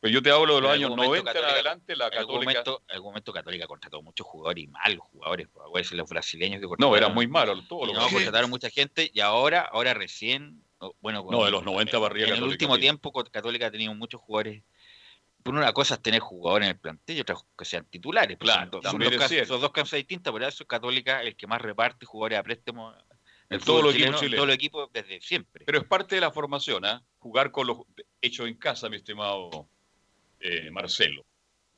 [0.00, 2.06] Pero yo te hablo de los En años algún momento 90 en Católica- adelante, la
[2.06, 2.50] en algún Católica...
[2.60, 5.48] momento, en algún momento Católica contrató muchos jugadores y malos jugadores.
[5.70, 9.20] pues, los brasileños que No, eran muy malos todos los No, contrataron mucha gente y
[9.20, 10.64] ahora, ahora recién,
[11.00, 13.94] bueno, con- No, de los 90 para arriba En el último tiempo Católica ha tenido
[13.94, 14.62] muchos jugadores.
[15.42, 18.36] Por una cosa es tener jugadores en el plantel y otra que sean titulares.
[18.38, 21.34] pues, Claro, son, son dos casos- son dos causas distintas, por eso es Católica el
[21.36, 22.92] que más reparte jugadores a préstamo
[23.48, 24.20] En el chileno, en chilenos.
[24.36, 25.64] todos los equipos desde siempre.
[25.64, 27.02] Pero es parte de la formación, ¿ah?
[27.18, 27.78] Jugar con los
[28.20, 29.66] hechos en casa, mi estimado
[30.40, 31.24] eh, Marcelo.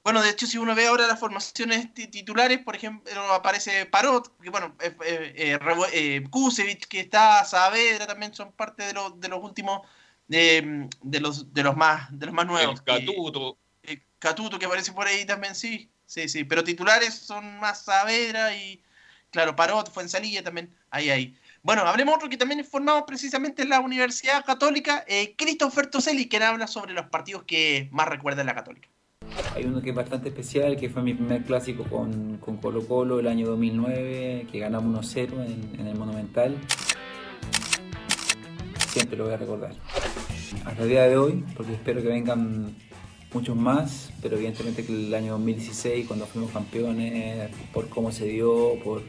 [0.04, 4.36] Bueno, de hecho, si uno ve ahora las formaciones ti- titulares, por ejemplo, aparece Parot,
[4.42, 5.58] que bueno, eh, eh, eh,
[5.92, 9.82] eh, Kusevich, que está, Saavedra, también son parte de, los de los últimos,
[10.26, 12.82] de, de los de los más de los más nuevos.
[12.84, 13.58] El Catuto.
[13.84, 16.42] Eh, Catuto, que aparece por ahí también, sí, sí, sí.
[16.42, 18.82] Pero titulares son más Saavedra y,
[19.30, 21.38] claro, Parot, Fuensalilla también, ahí, ahí.
[21.62, 26.28] Bueno, hablemos otro que también es formado precisamente en la Universidad Católica, eh, Christopher Toselli,
[26.28, 28.88] quien habla sobre los partidos que más recuerda en la Católica.
[29.54, 33.20] Hay uno que es bastante especial, que fue mi primer clásico con, con Colo Colo
[33.20, 36.56] el año 2009, que ganamos 1-0 en, el Monumental.
[38.88, 39.72] Siempre lo voy a recordar.
[40.64, 42.74] Hasta el día de hoy, porque espero que vengan
[43.32, 48.74] muchos más, pero evidentemente que el año 2016, cuando fuimos campeones, por cómo se dio,
[48.82, 49.02] por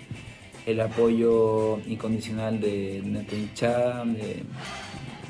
[0.65, 4.43] el apoyo incondicional de nuestra de,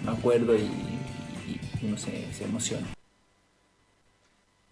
[0.06, 0.70] me acuerdo y,
[1.84, 2.88] uno se emociona.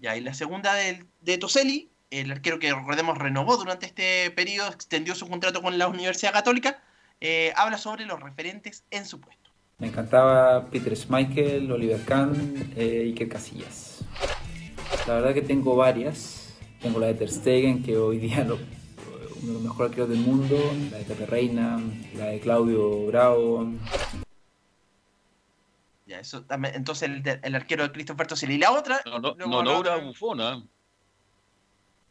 [0.01, 4.69] Ya, y la segunda de, de Toselli, el arquero que recordemos renovó durante este periodo,
[4.69, 6.81] extendió su contrato con la Universidad Católica,
[7.21, 9.51] eh, habla sobre los referentes en su puesto.
[9.77, 13.99] Me encantaba Peter Schmeichel, Oliver Kahn, eh, Iker Casillas.
[15.07, 16.55] La verdad que tengo varias.
[16.81, 18.55] Tengo la de Ter Stegen, que hoy día lo-
[19.43, 20.57] uno de los mejores arqueros del mundo,
[20.91, 21.79] la de Pepe Reina,
[22.15, 23.71] la de Claudio Bravo.
[26.11, 28.55] Ya, eso también, entonces el, arquero de Christopher Toselli.
[28.55, 30.61] Y la otra, No, no, no logra bufona.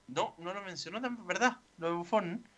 [0.06, 1.58] No, no lo mencionó también, ¿verdad?
[1.76, 2.48] Lo de Buffon.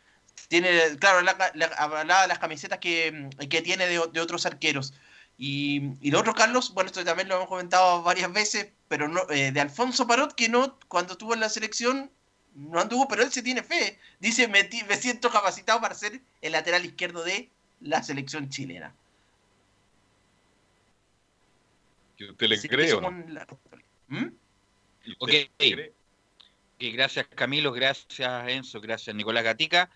[0.46, 0.70] Tiene,
[1.00, 4.94] claro, la- la- hablaba de las camisetas que, que tiene de, de otros arqueros.
[5.36, 9.22] Y, y lo otro, Carlos, bueno, esto también lo hemos comentado varias veces, pero no,
[9.30, 12.12] eh, de Alfonso Parot, que no, cuando estuvo en la selección,
[12.54, 13.98] no anduvo, pero él se tiene fe.
[14.20, 18.94] Dice, me, me siento capacitado para ser el lateral izquierdo de la selección chilena.
[22.26, 23.10] Que usted le Sí, cree eso o no.
[23.28, 23.46] la-
[24.08, 24.26] ¿Mm?
[25.04, 25.50] ¿Y usted Ok.
[25.58, 25.92] cree?
[26.78, 29.88] Gracias Camilo, gracias Enzo, gracias Nicolás Gatica.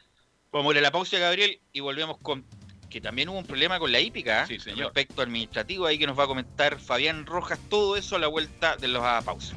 [0.53, 2.45] Vamos a ir a la pausa, Gabriel, y volvemos con
[2.89, 4.47] que también hubo un problema con la hípica ¿eh?
[4.47, 4.87] Sí, señor.
[4.95, 8.77] respecto administrativo ahí que nos va a comentar Fabián Rojas, todo eso a la vuelta
[8.77, 9.57] de la pausa.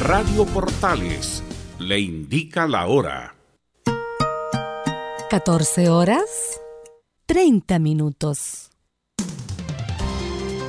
[0.00, 1.42] Radio Portales
[1.78, 3.34] le indica la hora.
[5.30, 6.60] 14 horas
[7.26, 8.67] 30 minutos.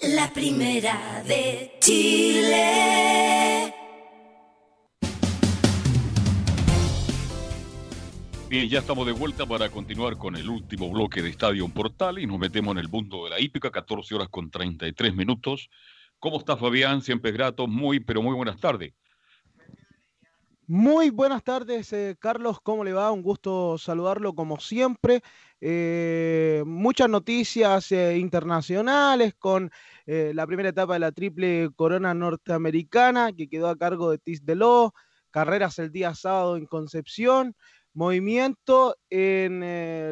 [0.00, 3.74] La primera de Chile.
[8.48, 12.26] Bien, ya estamos de vuelta para continuar con el último bloque de Estadio Portal y
[12.26, 15.68] nos metemos en el mundo de la hípica, 14 horas con 33 minutos.
[16.20, 17.02] ¿Cómo está Fabián?
[17.02, 18.94] Siempre es grato, muy, pero muy buenas tardes.
[20.68, 22.60] Muy buenas tardes, eh, Carlos.
[22.62, 23.10] ¿Cómo le va?
[23.10, 25.22] Un gusto saludarlo como siempre.
[25.60, 29.72] Eh, muchas noticias eh, internacionales con
[30.06, 34.44] eh, la primera etapa de la triple corona norteamericana que quedó a cargo de Tis
[34.44, 34.94] Deló,
[35.30, 37.56] carreras el día sábado en Concepción,
[37.92, 39.60] movimiento en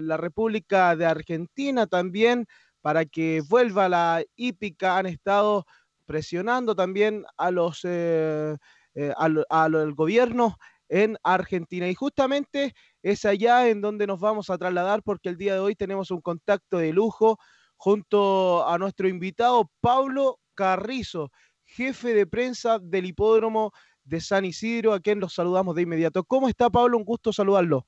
[0.07, 2.47] la República de Argentina también
[2.81, 4.99] para que vuelva la hípica.
[4.99, 5.65] Han estado
[6.07, 8.59] presionando también a los al,
[9.49, 10.57] al gobierno
[10.89, 11.89] en Argentina.
[11.89, 12.75] Y justamente
[13.07, 16.21] es allá en donde nos vamos a trasladar porque el día de hoy tenemos un
[16.21, 17.39] contacto de lujo
[17.77, 21.31] junto a nuestro invitado Pablo Carrizo,
[21.65, 23.73] jefe de prensa del hipódromo
[24.03, 26.25] de San Isidro, a quien los saludamos de inmediato.
[26.25, 26.99] ¿Cómo está Pablo?
[26.99, 27.87] Un gusto saludarlo.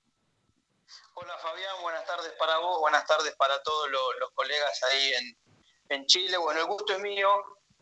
[1.15, 5.97] Hola Fabián, buenas tardes para vos, buenas tardes para todos los, los colegas ahí en,
[5.97, 6.37] en Chile.
[6.37, 7.29] Bueno, el gusto es mío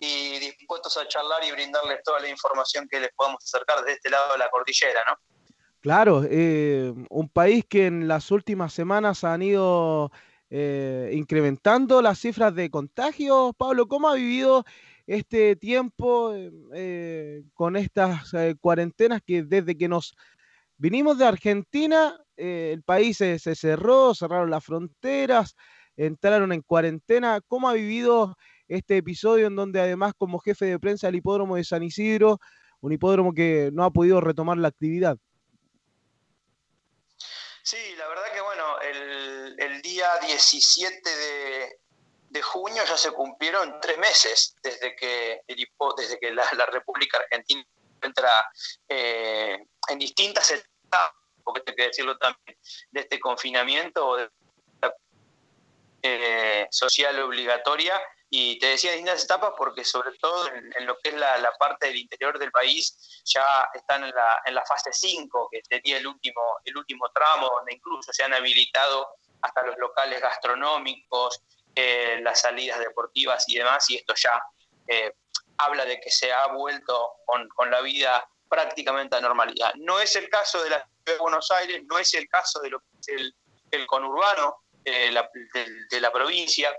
[0.00, 4.08] y dispuestos a charlar y brindarles toda la información que les podamos acercar desde este
[4.08, 5.35] lado de la cordillera, ¿no?
[5.86, 10.10] Claro, eh, un país que en las últimas semanas han ido
[10.50, 13.52] eh, incrementando las cifras de contagios.
[13.56, 14.64] Pablo, ¿cómo ha vivido
[15.06, 16.32] este tiempo
[16.74, 20.16] eh, con estas eh, cuarentenas que desde que nos
[20.78, 25.54] vinimos de Argentina, eh, el país se, se cerró, cerraron las fronteras,
[25.96, 27.40] entraron en cuarentena?
[27.46, 28.36] ¿Cómo ha vivido
[28.68, 32.40] este episodio en donde además como jefe de prensa del hipódromo de San Isidro,
[32.80, 35.18] un hipódromo que no ha podido retomar la actividad?
[37.66, 41.10] Sí, la verdad que bueno, el, el día 17
[42.28, 47.66] de, junio ya se cumplieron tres meses desde que, el desde que la, República Argentina
[48.02, 48.48] entra
[48.88, 51.10] eh, en distintas etapas,
[51.42, 52.56] porque hay que decirlo también,
[52.92, 54.30] de este confinamiento o de
[56.02, 58.00] eh, social obligatoria.
[58.28, 61.96] Y te decía distintas etapas porque sobre todo en, lo que es la, parte del
[61.96, 66.40] interior del país ya están en la, en la fase 5, que sería el último,
[66.64, 69.08] el último tramo, donde incluso se han habilitado
[69.42, 71.40] hasta los locales gastronómicos,
[71.74, 74.42] eh, las salidas deportivas y demás, y esto ya
[74.88, 75.14] eh,
[75.58, 79.72] habla de que se ha vuelto con, con la vida prácticamente a normalidad.
[79.76, 82.70] No es el caso de la ciudad de Buenos Aires, no es el caso de
[82.70, 83.08] lo que es
[83.70, 85.28] el, conurbano eh, la-
[85.90, 86.74] de la provincia,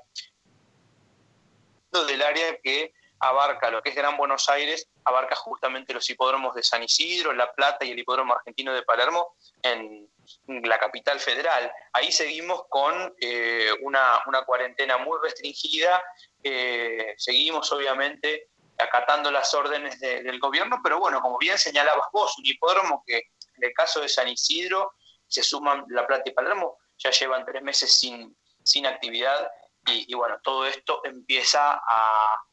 [1.91, 6.61] del área que abarca lo que es Gran Buenos Aires, abarca justamente los hipódromos de
[6.61, 10.07] San Isidro, La Plata y el hipódromo argentino de Palermo en
[10.47, 11.71] la capital federal.
[11.93, 16.03] Ahí seguimos con eh, una, cuarentena muy restringida,
[16.43, 22.37] eh, seguimos obviamente acatando las órdenes de- del gobierno, pero bueno, como bien señalabas vos,
[22.37, 24.91] un hipódromo que en el caso de San Isidro
[25.27, 29.49] se suman La Plata y Palermo, ya llevan tres meses sin, sin actividad
[29.87, 32.43] y, bueno, todo esto empieza a,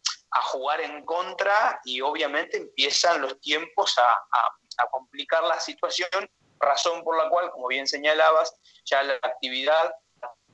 [0.46, 6.28] jugar en contra y obviamente empiezan los tiempos a complicar la situación,
[6.58, 8.52] razón por la cual, como bien señalabas,
[8.84, 9.94] ya la actividad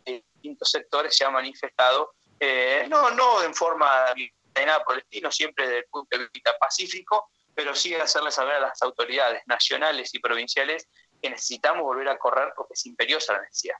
[0.04, 5.00] de distintos sectores se ha manifestado, eh, no, no en forma de nada por el
[5.00, 9.42] estilo, siempre desde el punto de vista pacífico, pero sí hacerle saber a las autoridades
[9.46, 10.88] nacionales y provinciales
[11.20, 13.76] que necesitamos volver a correr porque es imperiosa la necesidad.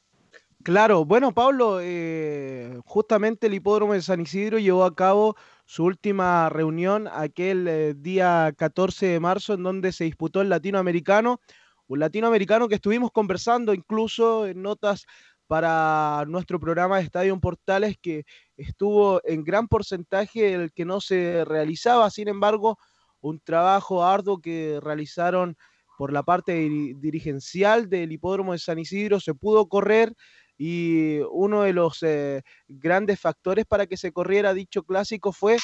[0.63, 5.35] Claro, bueno, Pablo, eh, justamente el hipódromo de San Isidro llevó a cabo
[5.65, 11.41] su última reunión aquel eh, día 14 de marzo en donde se disputó el latinoamericano,
[11.87, 15.07] un latinoamericano que estuvimos conversando incluso en notas
[15.47, 18.25] para nuestro programa de Estadio Portales que
[18.59, 22.79] estuvo en gran porcentaje el que no se realizaba, sin embargo,
[23.23, 25.57] un trabajo arduo que realizaron
[25.97, 30.15] por la parte diri- dirigencial del hipódromo de San Isidro, se pudo correr
[30.63, 35.57] y uno de los eh, grandes factores para que se corriera dicho clásico fue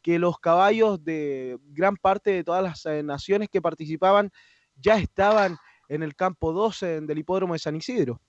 [0.00, 4.30] que los caballos de gran parte de todas las eh, naciones que participaban
[4.76, 5.58] ya estaban
[5.88, 8.20] en el campo 12 del hipódromo de San Isidro.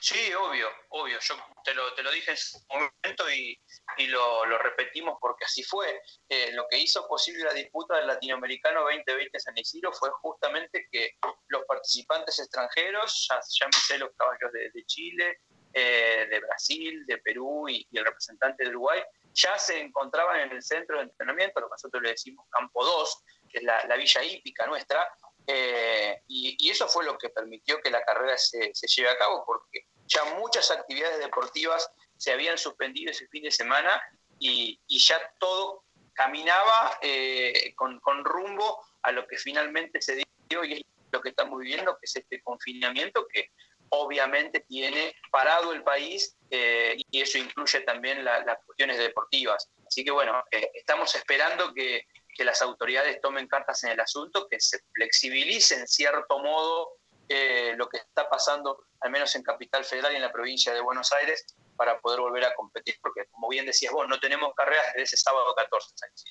[0.00, 1.18] Sí, obvio, obvio.
[1.20, 1.34] Yo
[1.64, 3.60] te lo, te lo dije en su momento y,
[3.98, 6.02] y lo, lo repetimos porque así fue.
[6.28, 11.12] Eh, lo que hizo posible la disputa del Latinoamericano 2020 San Isidro fue justamente que
[11.48, 15.40] los participantes extranjeros, ya llámese los caballos de, Chile,
[15.72, 19.02] eh, de Brasil, de Perú y, y el representante de Uruguay,
[19.32, 23.24] ya se encontraban en el centro de entrenamiento, lo que nosotros le decimos Campo 2,
[23.50, 25.08] que es la, la villa hípica nuestra,
[25.46, 29.18] eh, y, y eso fue lo que permitió que la carrera se, se lleve a
[29.18, 34.02] cabo, porque ya muchas actividades deportivas se habían suspendido ese fin de semana
[34.38, 40.82] y, ya todo caminaba eh, con, rumbo a lo que finalmente se dio y es
[41.12, 43.50] lo que estamos viviendo, que es este confinamiento que
[43.90, 49.68] obviamente tiene parado el país eh, y eso incluye también la- las cuestiones deportivas.
[49.86, 54.46] Así que bueno, eh, estamos esperando que, que las autoridades tomen cartas en el asunto,
[54.48, 56.99] que se flexibilice en cierto modo
[57.30, 60.80] eh, lo que está pasando, al menos en Capital Federal y en la provincia de
[60.80, 61.46] Buenos Aires,
[61.76, 65.16] para poder volver a competir, porque como bien decías vos, no tenemos carreras desde ese
[65.16, 65.88] sábado 14.
[65.94, 66.24] ¿sabes?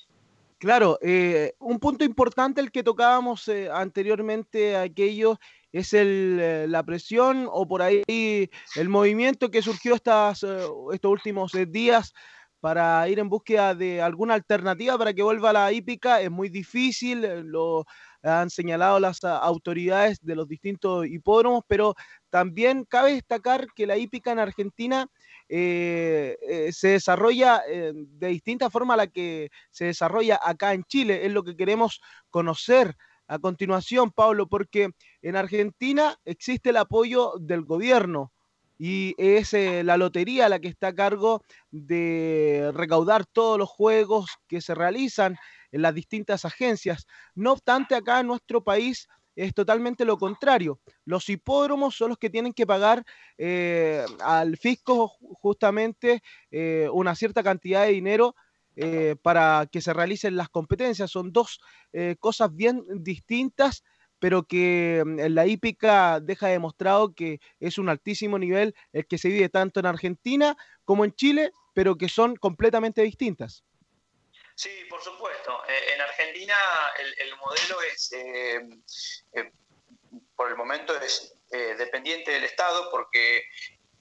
[0.58, 5.38] Claro, eh, un punto importante el que tocábamos eh, anteriormente, aquello,
[5.72, 11.10] es el, eh, la presión o por ahí el movimiento que surgió estas, eh, estos
[11.10, 12.12] últimos eh, días
[12.60, 16.20] para ir en búsqueda de alguna alternativa para que vuelva la hípica.
[16.20, 17.86] Es muy difícil, lo
[18.22, 21.94] han señalado las ah, autoridades de los distintos hipódromos, pero
[22.30, 25.06] también cabe destacar que la hípica en Argentina
[25.48, 30.84] eh, eh, se desarrolla eh, de distinta forma a la que se desarrolla acá en
[30.84, 31.26] Chile.
[31.26, 34.90] Es lo que queremos conocer a continuación, Pablo, porque
[35.22, 38.32] en Argentina existe el apoyo del gobierno
[38.82, 44.62] y es la lotería la que está a cargo de recaudar todos los juegos que
[44.62, 45.36] se realizan
[45.70, 47.06] en las distintas agencias.
[47.34, 50.80] No obstante, acá en nuestro país es totalmente lo contrario.
[51.04, 53.04] Los hipódromos son los que tienen que pagar
[53.36, 55.12] eh, al fisco
[55.42, 58.34] justamente eh, una cierta cantidad de dinero
[58.76, 61.10] eh, para que se realicen las competencias.
[61.10, 61.60] Son dos
[62.18, 63.84] cosas bien distintas,
[64.20, 69.28] pero que mm, la hípica deja demostrado que es un altísimo nivel el que se
[69.28, 73.64] vive tanto en Argentina como en Chile, pero que son completamente distintas.
[74.60, 75.64] Sí, por supuesto.
[75.68, 76.54] Eh, en Argentina
[76.98, 78.60] el, modelo es, eh,
[79.32, 79.52] eh,
[80.36, 83.42] por el momento, es dependiente del Estado porque,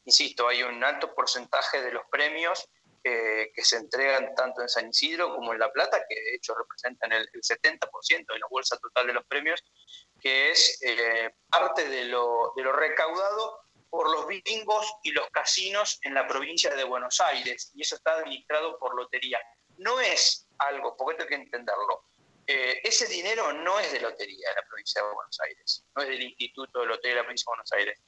[0.03, 2.69] insisto, hay un alto porcentaje de los premios
[3.01, 7.13] que se entregan tanto en San Isidro como en La Plata, que de hecho representan
[7.13, 7.79] el, 70%
[8.09, 9.63] de la bolsa total de los premios,
[10.21, 10.79] que es
[11.49, 13.59] parte de lo, de lo recaudado
[13.89, 18.13] por los bingos y los casinos en la provincia de Buenos Aires, y eso está
[18.13, 19.39] administrado por lotería.
[19.77, 22.03] No es algo, porque esto hay que entenderlo.
[22.45, 26.09] Eh, ese dinero no es de lotería de la provincia de Buenos Aires, no es
[26.09, 27.99] del Instituto de Lotería de la provincia de Buenos Aires.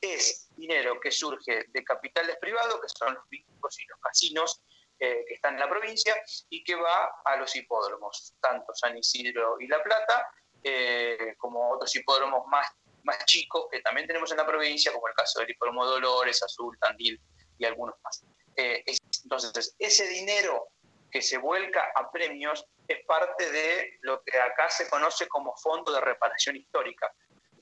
[0.00, 4.62] Es dinero que surge de capitales privados, que son los bancos y los casinos
[4.98, 6.16] eh, que están en la provincia,
[6.48, 10.26] y que va a los hipódromos, tanto San Isidro y La Plata,
[10.62, 12.66] eh, como otros hipódromos más,
[13.04, 16.76] más chicos que también tenemos en la provincia, como el caso del hipódromo Dolores, Azul,
[16.80, 17.20] Tandil
[17.58, 18.24] y algunos más.
[18.56, 20.68] entonces, ese dinero
[21.10, 25.92] que se vuelca a premios es parte de lo que acá se conoce como Fondo
[25.92, 27.12] de Reparación Histórica.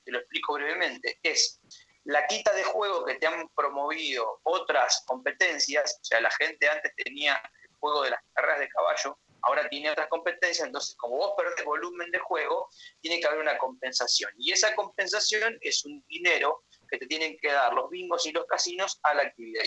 [0.05, 1.19] Te lo explico brevemente.
[1.23, 1.61] Es
[2.05, 6.93] la quita de juego que te han promovido otras competencias, o sea, la gente antes
[6.97, 11.35] tenía el juego de las carreras de caballo, ahora tiene otras competencias, entonces como vos
[11.37, 12.69] perdés volumen de juego,
[13.01, 14.33] tiene que haber una compensación.
[14.39, 18.47] Y esa compensación es un dinero que te tienen que dar los bingos y los
[18.47, 19.65] casinos a la actividad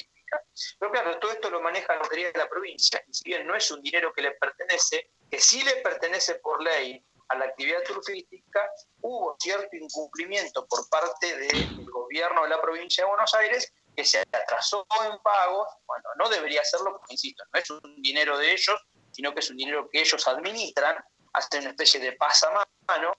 [0.80, 3.56] pero claro, todo esto lo maneja la Lotería de la provincia, y si bien no
[3.56, 7.84] es un dinero que le pertenece, que sí le pertenece por ley a la actividad
[7.84, 8.70] turística,
[9.02, 14.20] hubo cierto incumplimiento por parte del gobierno de la provincia de Buenos Aires que se
[14.20, 18.76] atrasó en pagos, bueno, no debería hacerlo, porque insisto, no es un dinero de ellos,
[19.12, 20.96] sino que es un dinero que ellos administran,
[21.34, 23.14] hacen una especie de pasamano.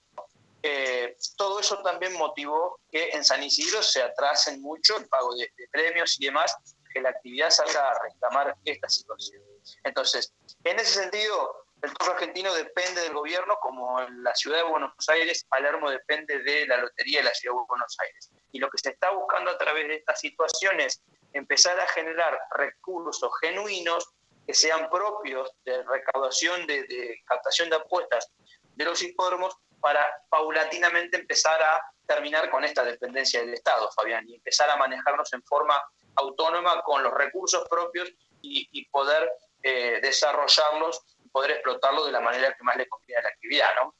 [0.61, 5.51] Eh, todo eso también motivó que en San Isidro se atrasen mucho el pago de
[5.71, 6.55] premios y demás,
[6.93, 9.41] que la actividad salga a reclamar esta situación.
[9.83, 10.33] Entonces,
[10.63, 14.93] en ese sentido, el turno argentino depende del gobierno, como en la ciudad de Buenos
[15.09, 18.31] Aires, Palermo depende de la lotería de la ciudad de Buenos Aires.
[18.53, 21.01] Y lo que se está buscando a través de estas situaciones es
[21.33, 24.07] empezar a generar recursos genuinos
[24.45, 28.31] que sean propios de recaudación de, captación de apuestas
[28.75, 34.35] de los hipódromos para paulatinamente empezar a terminar con esta dependencia del Estado, Fabián, y
[34.35, 35.81] empezar a manejarnos en forma
[36.15, 38.11] autónoma con los recursos propios
[38.41, 41.01] y, poder eh, desarrollarlos
[41.33, 43.95] poder explotarlos de la manera que más le conviene a la actividad, ¿no?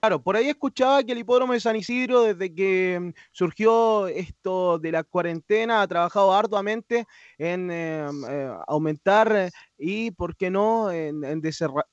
[0.00, 0.22] Claro.
[0.22, 4.92] Por ahí escuchaba que el hipódromo de San Isidro, desde que mm, surgió esto de
[4.92, 7.06] la cuarentena, ha trabajado arduamente
[7.38, 11.40] en em, eh, aumentar eh, y, ¿por qué no?, en,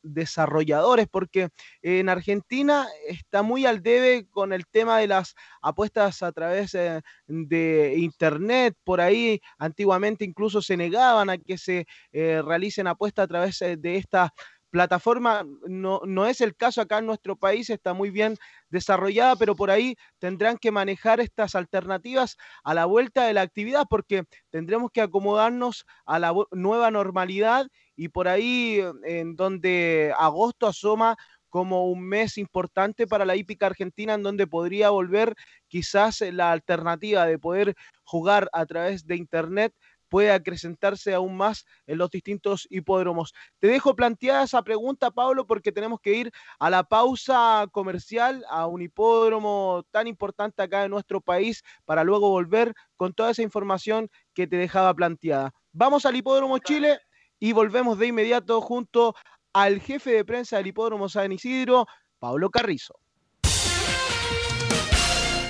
[0.02, 1.50] desarrolladores, porque
[1.82, 7.02] en Argentina está muy al debe con el tema de las apuestas a través eh,
[7.28, 8.76] de Internet.
[8.84, 14.30] Por ahí antiguamente incluso se negaban a que se realicen apuestas a través de estas
[14.74, 18.38] plataforma no, no, es el caso acá en nuestro país, está muy bien
[18.70, 23.86] desarrollada, pero por ahí tendrán que manejar estas alternativas a la vuelta de la actividad
[23.88, 31.18] porque tendremos que acomodarnos a la nueva normalidad y por ahí en donde agosto asoma
[31.50, 35.36] como un mes importante para la hípica argentina en donde podría volver
[35.68, 39.72] quizás la alternativa de poder jugar a través de internet
[40.14, 43.34] puede acrecentarse aún más en los distintos hipódromos.
[43.57, 48.68] Te dejo planteada esa pregunta, Pablo, porque tenemos que ir a la pausa comercial, a
[48.68, 54.07] un hipódromo tan importante acá en nuestro país, para luego volver con toda esa información
[54.35, 55.52] que te dejaba planteada.
[55.72, 56.99] Vamos al hipódromo Chile
[57.40, 59.15] y volvemos de inmediato junto
[59.52, 61.88] al jefe de prensa del hipódromo San Isidro,
[62.19, 62.99] Pablo Carrizo.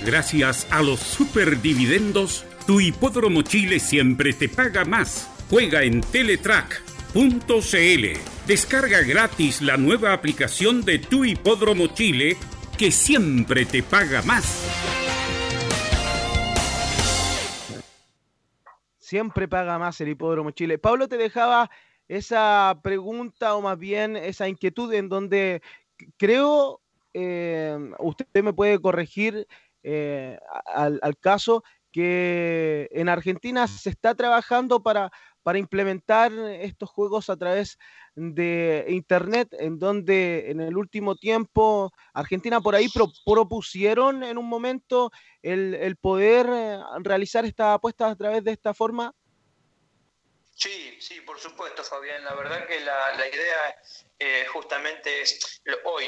[0.05, 7.17] Gracias a los superdividendos, tu hipódromo Chile siempre te paga más Juega en Teletrack.cl.
[8.47, 12.37] Descarga gratis la nueva aplicación de Tu Hipódromo Chile
[12.75, 14.67] que siempre te paga más.
[18.97, 20.79] Siempre paga más el Hipódromo Chile.
[20.79, 21.69] Pablo te dejaba
[22.07, 25.61] esa pregunta o más bien esa inquietud en donde
[26.17, 26.81] creo,
[27.13, 29.45] eh, usted me puede corregir
[29.83, 31.63] eh, al, al caso,
[31.93, 35.11] que en Argentina se está trabajando para,
[35.43, 37.77] para implementar estos juegos a través
[38.15, 44.49] de Internet, en donde en el último tiempo Argentina por ahí pro- propusieron en un
[44.49, 45.11] momento
[45.41, 49.13] el, el poder eh, realizar estas apuestas a través de esta forma.
[50.55, 52.23] Sí, sí, por supuesto, Fabián.
[52.23, 53.75] La verdad que la, la idea
[54.19, 56.05] eh, justamente es, hoy,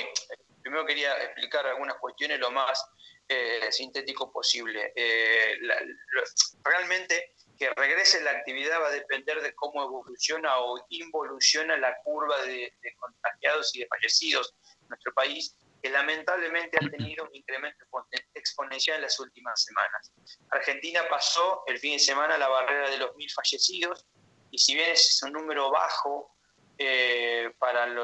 [0.62, 2.84] primero quería explicar algunas cuestiones lo más
[3.28, 4.94] eh, sintético posible.
[4.96, 6.24] Eh, la- lo-
[6.64, 12.42] realmente que regrese la actividad va a depender de cómo evoluciona o involuciona la curva
[12.44, 17.86] de, de contagiados y de fallecidos en nuestro país, que lamentablemente ha tenido un incremento
[17.86, 20.12] exponen- exponencial en las últimas semanas.
[20.50, 24.06] Argentina pasó el fin de semana la barrera de los mil fallecidos,
[24.52, 26.36] y si bien es un número bajo
[26.78, 28.04] eh, para lo,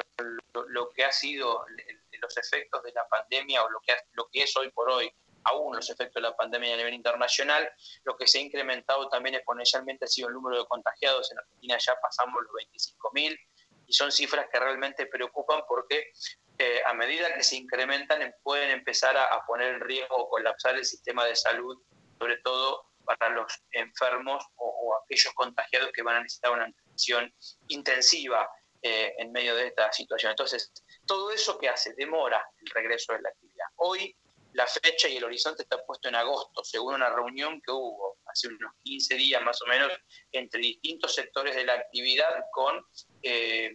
[0.54, 4.28] lo- lo que ha sido el- los efectos de la pandemia o lo que, lo
[4.32, 5.12] que es hoy por hoy
[5.44, 7.70] aún los efectos de la pandemia a nivel internacional,
[8.04, 11.32] lo que se ha incrementado también exponencialmente ha sido el número de contagiados.
[11.32, 13.40] En Argentina ya pasamos los 25.000
[13.88, 16.12] y son cifras que realmente preocupan porque
[16.58, 20.30] eh, a medida que se incrementan em- pueden empezar a, a poner en riesgo o
[20.30, 21.78] colapsar el sistema de salud,
[22.20, 27.34] sobre todo para los enfermos o, o aquellos contagiados que van a necesitar una atención
[27.68, 28.48] intensiva
[28.82, 30.32] eh, en medio de esta situación.
[30.32, 30.72] Entonces,
[31.06, 33.68] todo eso que hace demora el regreso de la actividad.
[33.76, 34.16] Hoy
[34.54, 38.48] la fecha y el horizonte está puesto en agosto, según una reunión que hubo hace
[38.48, 39.92] unos 15 días más o menos
[40.32, 42.84] entre distintos sectores de la actividad con
[43.24, 43.72] eh,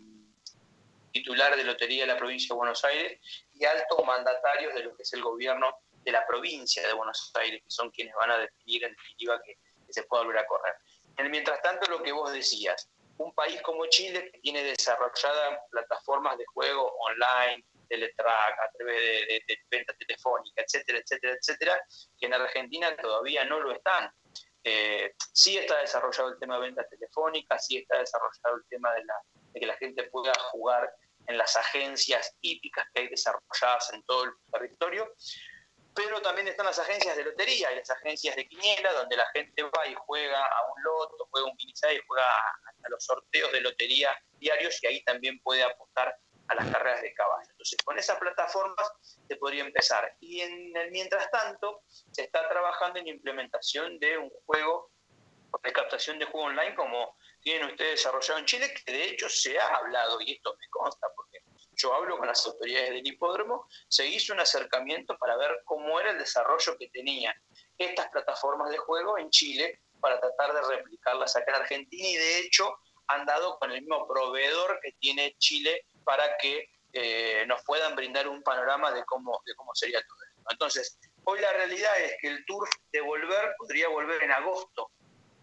[1.12, 3.20] titular de Lotería de la provincia de Buenos Aires
[3.54, 7.62] y altos mandatarios de lo que es el gobierno de la provincia de Buenos Aires,
[7.62, 9.54] que son quienes van a definir en definitiva que,
[9.86, 10.74] que se pueda volver a correr.
[11.16, 15.58] En el mientras tanto, lo que vos decías, un país como Chile que tiene desarrolladas
[15.70, 21.80] plataformas de juego online, teletrack, a través de, de- de venta telefónica, etcétera, etcétera, etcétera,
[22.18, 24.10] que en Argentina todavía no lo están.
[24.64, 29.60] Eh, sí está desarrollado el tema de ventas telefónicas, sí está desarrollado el tema de,
[29.60, 30.92] que la gente pueda jugar
[31.28, 35.12] en las agencias hípicas que hay desarrolladas en todo el territorio,
[35.96, 39.62] pero también están las agencias de lotería y las agencias de quiniela, donde la gente
[39.62, 43.62] va y juega a un loto, juega un quinizá y juega a, los sorteos de
[43.62, 46.14] lotería diarios y ahí también puede apostar
[46.48, 47.48] a las carreras de caballo.
[47.50, 48.92] Entonces, con esas plataformas
[49.26, 50.14] se podría empezar.
[50.20, 51.82] Y en el mientras tanto,
[52.12, 54.92] se está trabajando en implementación de un juego
[55.62, 59.58] de captación de juego online como tienen ustedes desarrollado en Chile, que de hecho se
[59.58, 61.38] ha hablado, y esto me consta, porque
[61.76, 66.10] yo hablo con las autoridades del hipódromo, se hizo un acercamiento para ver cómo era
[66.10, 67.34] el desarrollo que tenían
[67.78, 72.38] estas plataformas de juego en Chile para tratar de replicarlas acá en Argentina y de
[72.40, 72.78] hecho
[73.08, 78.26] han dado con el mismo proveedor que tiene Chile para que eh, nos puedan brindar
[78.28, 80.42] un panorama de cómo, de cómo sería todo esto.
[80.50, 84.90] Entonces, hoy la realidad es que el Tour de volver podría volver en agosto.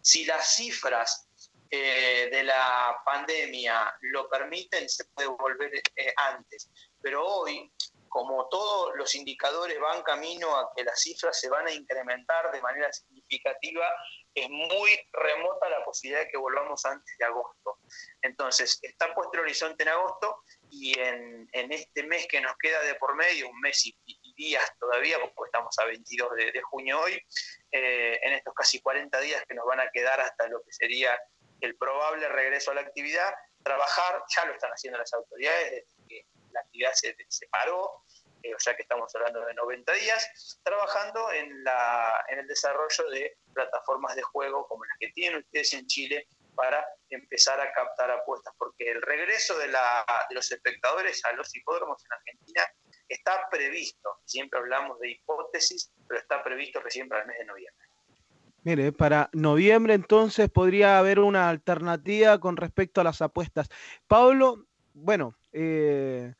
[0.01, 1.29] Si las cifras
[1.75, 6.69] eh, de la pandemia lo permiten, se puede volver eh, antes.
[7.01, 7.73] Pero hoy,
[8.07, 12.61] como todos los indicadores van camino a que las cifras se van a incrementar de
[12.61, 13.89] manera significativa,
[14.35, 17.79] es muy remota la posibilidad de que volvamos antes de agosto.
[18.21, 22.83] Entonces, está puesto el horizonte en agosto y en, en este mes que nos queda
[22.83, 23.97] de por medio, un mes y,
[24.35, 27.19] días todavía, porque estamos a 22 de, de junio hoy,
[27.71, 31.19] eh, en estos casi 40 días que nos van a quedar hasta lo que sería
[31.61, 36.25] el probable regreso a la actividad, trabajar, ya lo están haciendo las autoridades, desde que
[36.51, 38.03] la actividad se, se paró,
[38.43, 43.09] eh, o sea que estamos hablando de 90 días, trabajando en, la, en el desarrollo
[43.09, 48.11] de plataformas de juego como las que tienen ustedes en Chile para empezar a captar
[48.11, 52.67] apuestas, porque el regreso de, la, de los espectadores a los hipódromos en Argentina
[53.07, 57.82] está previsto, siempre hablamos de hipótesis, pero está previsto recién para el mes de noviembre.
[58.63, 63.67] Mire, para noviembre entonces podría haber una alternativa con respecto a las apuestas.
[64.07, 66.33] Pablo, bueno, eh,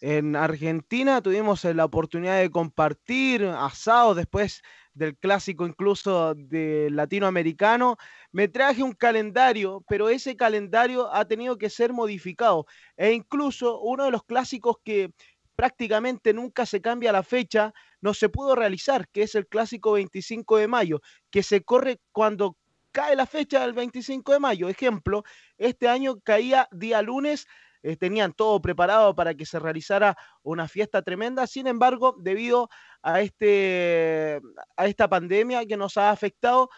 [0.00, 4.62] en Argentina tuvimos la oportunidad de compartir asado después
[4.94, 7.96] del clásico incluso de latinoamericano.
[8.32, 12.66] Me traje un calendario, pero ese calendario ha tenido que ser modificado.
[12.96, 15.12] E incluso uno de los clásicos que
[15.58, 20.56] prácticamente nunca se cambia la fecha, no se pudo realizar, que es el clásico 25
[20.56, 21.00] de mayo,
[21.32, 22.56] que se corre cuando
[22.92, 24.68] cae la fecha del 25 de mayo.
[24.68, 25.24] Ejemplo,
[25.56, 27.48] este año caía día lunes,
[27.82, 32.68] eh, tenían todo preparado para que se realizara una fiesta tremenda, sin embargo, debido
[33.02, 34.40] a, este,
[34.76, 36.70] a esta pandemia que nos ha afectado,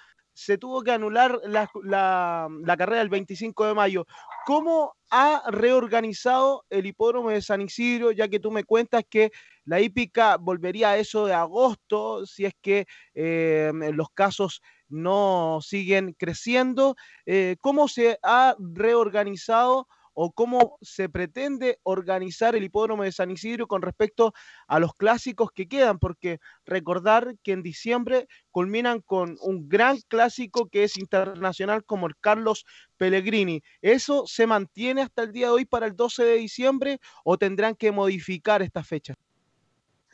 [0.44, 4.06] se tuvo que anular la, la- la carrera el 25 de mayo.
[4.46, 9.30] ¿Cómo ha reorganizado el hipódromo de San Isidro, ya que tú me cuentas que
[9.64, 16.14] la hípica volvería a eso de agosto, si es que eh, los casos no siguen
[16.18, 16.96] creciendo?
[17.26, 23.66] Eh, ¿Cómo se ha reorganizado o cómo se pretende organizar el hipódromo de San Isidro
[23.66, 24.32] con respecto
[24.66, 25.98] a los clásicos que quedan?
[25.98, 32.16] Porque recordar que en diciembre culminan con un gran clásico que es internacional como el
[32.16, 32.64] Carlos
[32.96, 33.62] Pellegrini.
[33.80, 37.74] ¿Eso se mantiene hasta el día de hoy para el 12 de diciembre o tendrán
[37.74, 39.14] que modificar esta fecha?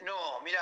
[0.05, 0.61] No, mira,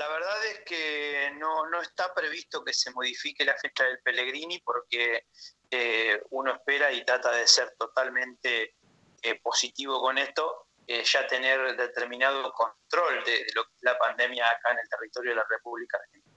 [0.00, 4.58] la verdad es que no, no está previsto que se modifique la fecha del Pellegrini
[4.60, 5.26] porque
[5.70, 8.76] eh, uno espera y trata de ser totalmente
[9.22, 14.48] eh, positivo con esto, eh, ya tener determinado control de, lo que es la pandemia
[14.48, 16.29] acá en el territorio de la República Argentina.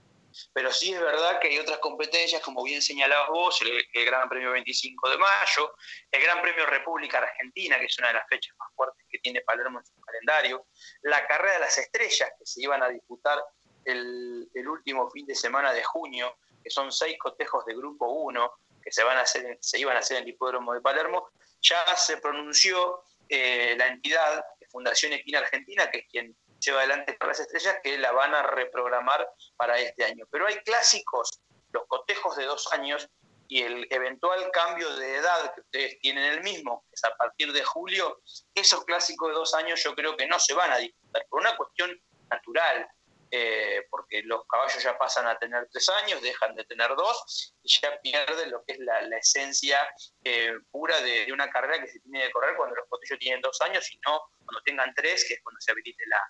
[0.53, 4.51] Pero sí es verdad que hay otras competencias, como bien señalabas vos, el, Gran Premio
[4.51, 5.75] 25 de mayo,
[6.11, 9.41] el Gran Premio República Argentina, que es una de las fechas más fuertes que tiene
[9.41, 10.67] Palermo en su calendario,
[11.03, 13.43] la Carrera de las Estrellas, que se iban a disputar
[13.85, 18.51] el, último fin de semana de junio, que son seis cotejos de Grupo 1,
[18.81, 21.29] que se, van a hacer, se iban a hacer en el Hipódromo de Palermo,
[21.61, 24.43] ya se pronunció eh, la entidad
[24.73, 29.27] Fundación Equina Argentina, que es quien lleva adelante las estrellas, que la van a reprogramar
[29.55, 30.25] para este año.
[30.29, 31.39] Pero hay clásicos,
[31.71, 33.09] los cotejos de dos años
[33.47, 37.51] y el eventual cambio de edad que ustedes tienen el mismo, que es a partir
[37.51, 38.21] de julio,
[38.55, 41.55] esos clásicos de dos años yo creo que no se van a disputar por una
[41.55, 41.91] cuestión
[42.29, 42.87] natural,
[43.29, 47.79] eh, porque los caballos ya pasan a tener tres años, dejan de tener dos y
[47.81, 49.79] ya pierden lo que es la, la esencia
[50.23, 53.41] eh, pura de, de una carrera que se tiene que correr cuando los potrillos tienen
[53.41, 56.21] dos años y no cuando tengan tres, que es cuando se habilite la,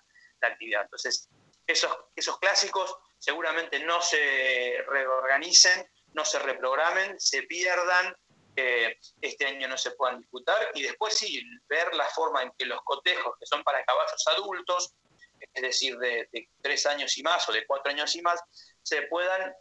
[0.48, 0.82] actividad.
[0.82, 1.28] Entonces,
[1.66, 8.14] esos, esos clásicos seguramente no se reorganicen, no se reprogramen, se pierdan,
[9.20, 12.80] este año no se puedan disputar y después sí, ver la forma en que los
[12.82, 14.94] cotejos, que son para caballos adultos,
[15.52, 18.40] es decir, de, de tres años y más o de cuatro años y más,
[18.82, 19.54] se puedan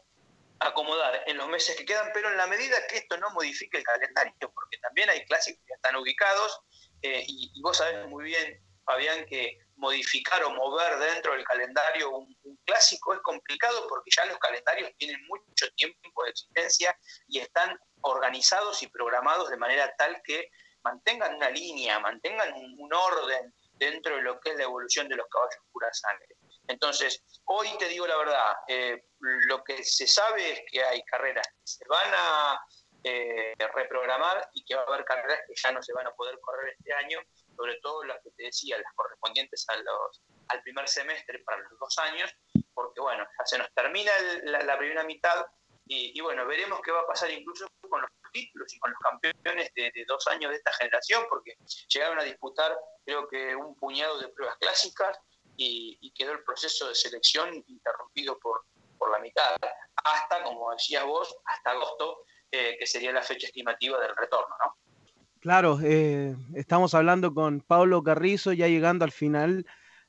[0.59, 3.83] acomodar en los meses que quedan, pero en la medida que esto no modifique el
[3.83, 6.59] calendario, porque también hay clásicos que están ubicados
[7.01, 12.09] eh, y, y vos sabés muy bien, Fabián, que modificar o mover dentro del calendario
[12.11, 16.97] un, clásico es complicado porque ya los calendarios tienen mucho tiempo de existencia
[17.27, 20.49] y están organizados y programados de manera tal que
[20.83, 25.15] mantengan una línea, mantengan un, un orden dentro de lo que es la evolución de
[25.15, 26.35] los caballos pura sangre.
[26.67, 31.45] Entonces, hoy te digo la verdad, eh, lo que se sabe es que hay carreras
[31.47, 32.59] que se van a
[33.03, 36.39] eh, reprogramar y que va a haber carreras que ya no se van a poder
[36.39, 37.19] correr este año,
[37.55, 41.79] sobre todo las que te decía, las correspondientes a los, al primer semestre para los
[41.79, 42.33] dos años,
[42.73, 44.11] porque bueno, ya se nos termina
[44.43, 45.45] la, primera mitad
[45.85, 49.71] y, bueno, veremos qué va a pasar incluso con los títulos y con los campeones
[49.75, 51.55] de, de dos años de esta generación, porque
[51.89, 52.75] llegaron a disputar
[53.05, 55.19] creo que un puñado de pruebas clásicas
[55.57, 58.65] y, y quedó el proceso de selección interrumpido por,
[58.97, 59.55] por la mitad,
[60.03, 64.77] hasta, como decías vos, hasta agosto, eh, que sería la fecha estimativa del retorno, ¿no?
[65.43, 69.65] Claro, eh, estamos hablando con Pablo Carrizo, ya llegando al final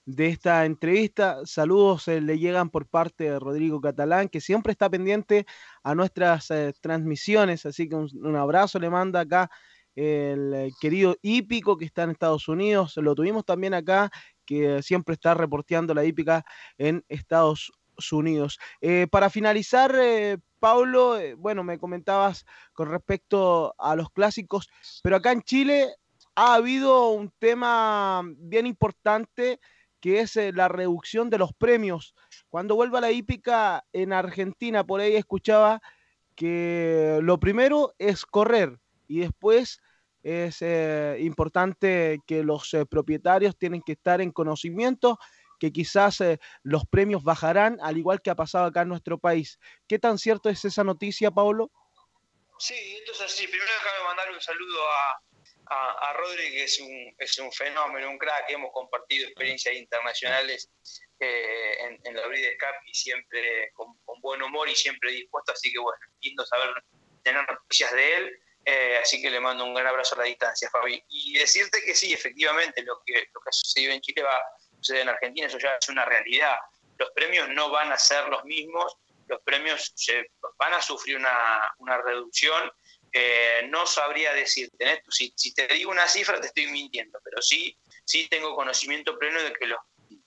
[0.06, 1.40] de esta entrevista.
[1.44, 5.44] Saludos eh, le llegan por parte de Rodrigo Catalán, que siempre está pendiente
[5.82, 9.51] a nuestras eh, transmisiones, así que un, abrazo le manda acá
[9.97, 12.97] el eh, querido hípico que está en Estados Unidos.
[12.98, 14.11] Lo tuvimos también acá,
[14.47, 16.44] que siempre está reporteando la hípica
[16.78, 17.73] en Estados
[18.12, 18.59] Unidos.
[18.81, 24.69] Eh, para finalizar, eh, Pablo, eh, bueno, me comentabas con respecto a los clásicos,
[25.03, 25.95] pero acá en Chile
[26.35, 29.61] ha habido un tema bien importante
[30.01, 32.15] que es eh, la reducción de los premios.
[32.49, 35.81] Cuando vuelva la hípica en Argentina, por ahí escuchaba
[36.35, 39.81] que lo primero es correr y después
[40.23, 40.62] es
[41.21, 45.19] importante que los propietarios tienen que estar en conocimiento
[45.59, 49.59] que quizás eh, los premios bajarán, al igual que ha pasado acá en nuestro país.
[49.89, 51.70] ¿Qué tan cierto es esa noticia, Pablo?
[52.59, 55.22] Sí, entonces sí, primero déjame mandar un saludo a,
[55.74, 60.70] a, a Rodri, que es un, es un fenómeno, un crack, hemos compartido experiencias internacionales
[61.20, 65.52] eh, en, en la Breeders' Cup y siempre con, con buen humor y siempre dispuesto,
[65.52, 66.70] así que bueno, lindo saber
[67.22, 70.70] tener noticias de él, eh, así que le mando un gran abrazo a la distancia,
[70.70, 71.02] Fabi.
[71.09, 74.40] Y decirte que sí, efectivamente, lo que, lo que ha sucedido en Chile va
[74.90, 76.56] en Argentina, eso ya es una realidad.
[76.98, 78.97] Los premios no van a ser los mismos
[79.28, 79.94] los premios
[80.59, 82.70] van a sufrir una, una reducción.
[83.12, 85.02] Eh, no sabría decirte, ¿eh?
[85.09, 89.52] si, te digo una cifra te estoy mintiendo, pero sí, sí tengo conocimiento pleno de
[89.52, 89.78] que los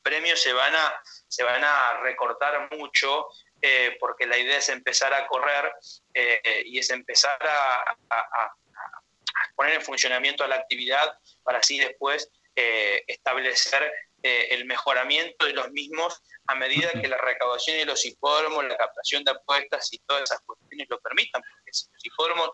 [0.02, 3.28] premios se van a, se van a recortar mucho
[3.62, 5.70] eh, porque la idea es empezar a correr
[6.14, 8.56] eh, y es empezar a, a,
[9.56, 12.30] poner en funcionamiento a la actividad para así después
[14.28, 18.78] eh, el mejoramiento de los mismos a medida que la recaudación de los hipódromos, la
[18.78, 22.52] captación de apuestas y todas esas cuestiones lo permitan, porque si los hipódromos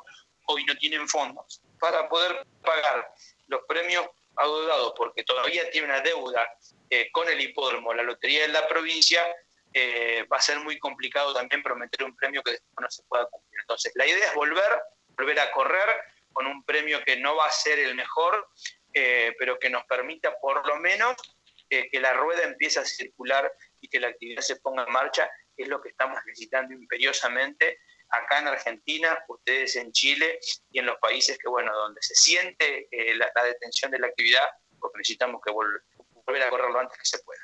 [0.47, 3.13] hoy no tienen fondos para poder pagar
[3.47, 4.05] los premios
[4.35, 6.47] adeudados porque todavía tiene una deuda
[7.11, 9.25] con el hipódromo, la lotería de la provincia,
[9.75, 13.25] eh, va a ser muy complicado también prometer un premio que después no se pueda
[13.25, 13.59] cumplir.
[13.61, 14.81] Entonces, la idea es volver,
[15.17, 15.89] volver a correr
[16.31, 18.49] con un premio que no va a ser el mejor,
[18.93, 21.15] eh, pero que nos permita por lo menos
[21.69, 25.29] eh, que la rueda empiece a circular y que la actividad se ponga en marcha,
[25.55, 27.79] es lo que estamos necesitando imperiosamente
[28.09, 30.39] acá en Argentina, ustedes en Chile
[30.71, 34.47] y en los países que, bueno, donde se siente la, la, detención de la actividad,
[34.79, 37.41] porque necesitamos que volver a correr lo antes que se pueda.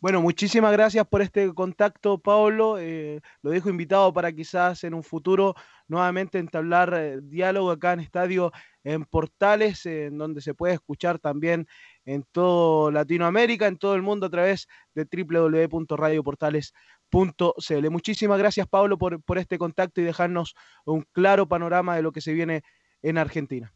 [0.00, 2.78] Bueno, muchísimas gracias por este contacto, Pablo.
[2.78, 5.56] Eh, lo dejo invitado para quizás en un futuro
[5.88, 8.52] nuevamente entablar eh, diálogo acá en Estadio
[8.84, 11.66] en Portales, en donde se puede escuchar también
[12.08, 17.90] en todo Latinoamérica, en todo el mundo a través de www.radioportales.cl.
[17.90, 20.54] Muchísimas gracias, Pablo, por, por este contacto y dejarnos
[20.86, 22.62] un claro panorama de lo que se viene
[23.02, 23.74] en Argentina.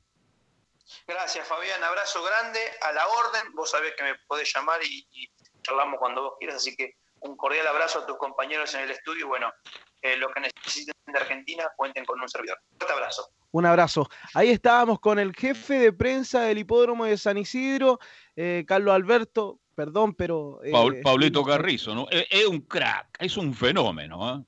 [1.07, 1.85] Gracias, Fabián.
[1.85, 3.53] Abrazo grande, a la orden.
[3.55, 5.31] Vos sabés que me podés llamar y, y
[5.61, 9.27] charlamos cuando vos quieras, así que un cordial abrazo a tus compañeros en el estudio
[9.27, 9.53] y bueno,
[10.01, 12.59] eh, lo que necesiten de Argentina, cuenten con un servidor.
[12.81, 13.29] Un abrazo.
[13.51, 14.09] Un abrazo.
[14.35, 17.99] Ahí estábamos con el jefe de prensa del hipódromo de San Isidro,
[18.35, 20.61] eh, Carlos Alberto, perdón, pero...
[20.65, 22.07] Eh, Pablito Carrizo, ¿no?
[22.11, 24.45] Es, es, un crack, es un fenómeno, ¿eh?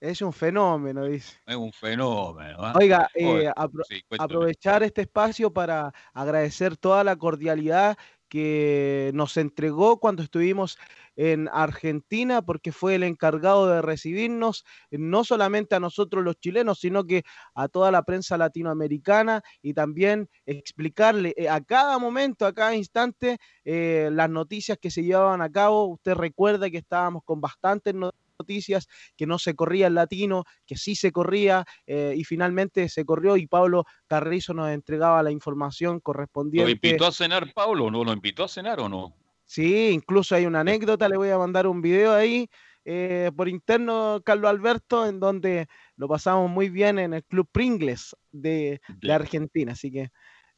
[0.00, 1.38] Es un fenómeno, dice.
[1.46, 2.70] Es un fenómeno.
[2.70, 2.72] ¿eh?
[2.74, 10.00] Oiga, eh, apro sí, aprovechar este espacio para agradecer toda la cordialidad que nos entregó
[10.00, 10.78] cuando estuvimos
[11.20, 17.04] en Argentina, porque fue el encargado de recibirnos, no solamente a nosotros los chilenos, sino
[17.04, 17.24] que
[17.54, 23.36] a toda la prensa latinoamericana y también explicarle eh, a cada momento, a cada instante,
[23.66, 25.88] eh, las noticias que se llevaban a cabo.
[25.88, 28.88] Usted recuerda que estábamos con bastantes noticias noticias,
[29.18, 33.36] que no se corría el latino, que sí se corría eh, y finalmente se corrió
[33.36, 36.64] y Pablo Carrizo nos entregaba la información correspondiente.
[36.64, 37.90] ¿Lo invitó a cenar Pablo?
[37.90, 39.14] ¿No lo invitó a cenar o no?
[39.50, 42.48] Sí, incluso hay una anécdota, le voy a mandar un video ahí
[42.84, 45.66] eh, por interno, Carlos Alberto, en donde
[45.96, 50.10] lo pasamos muy bien en el Club Pringles de, de Argentina, así que...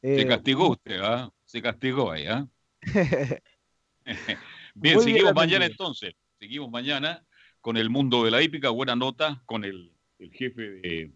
[0.03, 1.27] Eh, se castigó usted, ¿ah?
[1.43, 2.47] Se castigó ahí, ¿ah?
[4.75, 6.13] bien, muy seguimos bien, mañana entonces.
[6.37, 7.25] Seguimos mañana
[7.61, 11.11] con el mundo de la hípica, buena nota con el, el jefe de,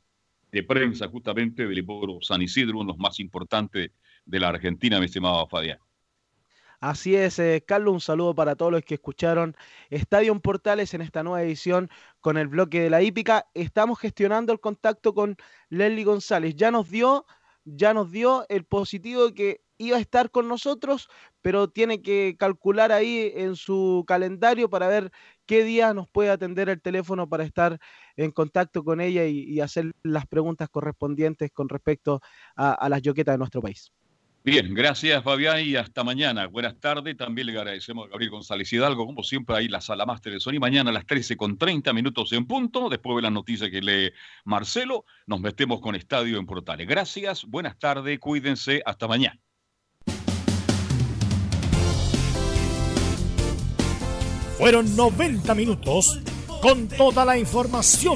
[0.52, 3.92] de, prensa justamente del hipódromo San Isidro, uno de los más importantes
[4.26, 5.78] de la Argentina, mi estimado Fabián.
[6.80, 9.56] Así es, eh, Carlos, un saludo para todos los que escucharon
[9.90, 11.90] Estadio Portales en esta nueva edición
[12.22, 13.48] con el bloque de la hípica.
[13.56, 15.38] Estamos gestionando el contacto con
[15.70, 16.56] Leslie González.
[16.56, 17.26] Ya nos dio,
[17.66, 21.10] ya nos dio el positivo que iba a estar con nosotros,
[21.42, 25.12] pero tiene que calcular ahí en su calendario para ver
[25.48, 27.80] qué día nos puede atender el teléfono para estar
[28.16, 32.22] en contacto con ella y, hacer las preguntas correspondientes con respecto
[32.56, 33.92] a, a las yoquetas de nuestro país.
[34.48, 36.48] Bien, gracias Fabián y hasta mañana.
[36.48, 37.18] Buenas tardes.
[37.18, 40.58] También le agradecemos a Gabriel González Hidalgo, como siempre, ahí la sala máster de Sony.
[40.58, 42.88] Mañana a las 13 con 30 minutos en punto.
[42.88, 44.14] Después de las noticias que lee
[44.46, 46.88] Marcelo, nos metemos con Estadio en Portales.
[46.88, 49.38] Gracias, buenas tardes, cuídense, hasta mañana.
[54.58, 56.22] Fueron 90 minutos
[56.62, 58.16] con toda la información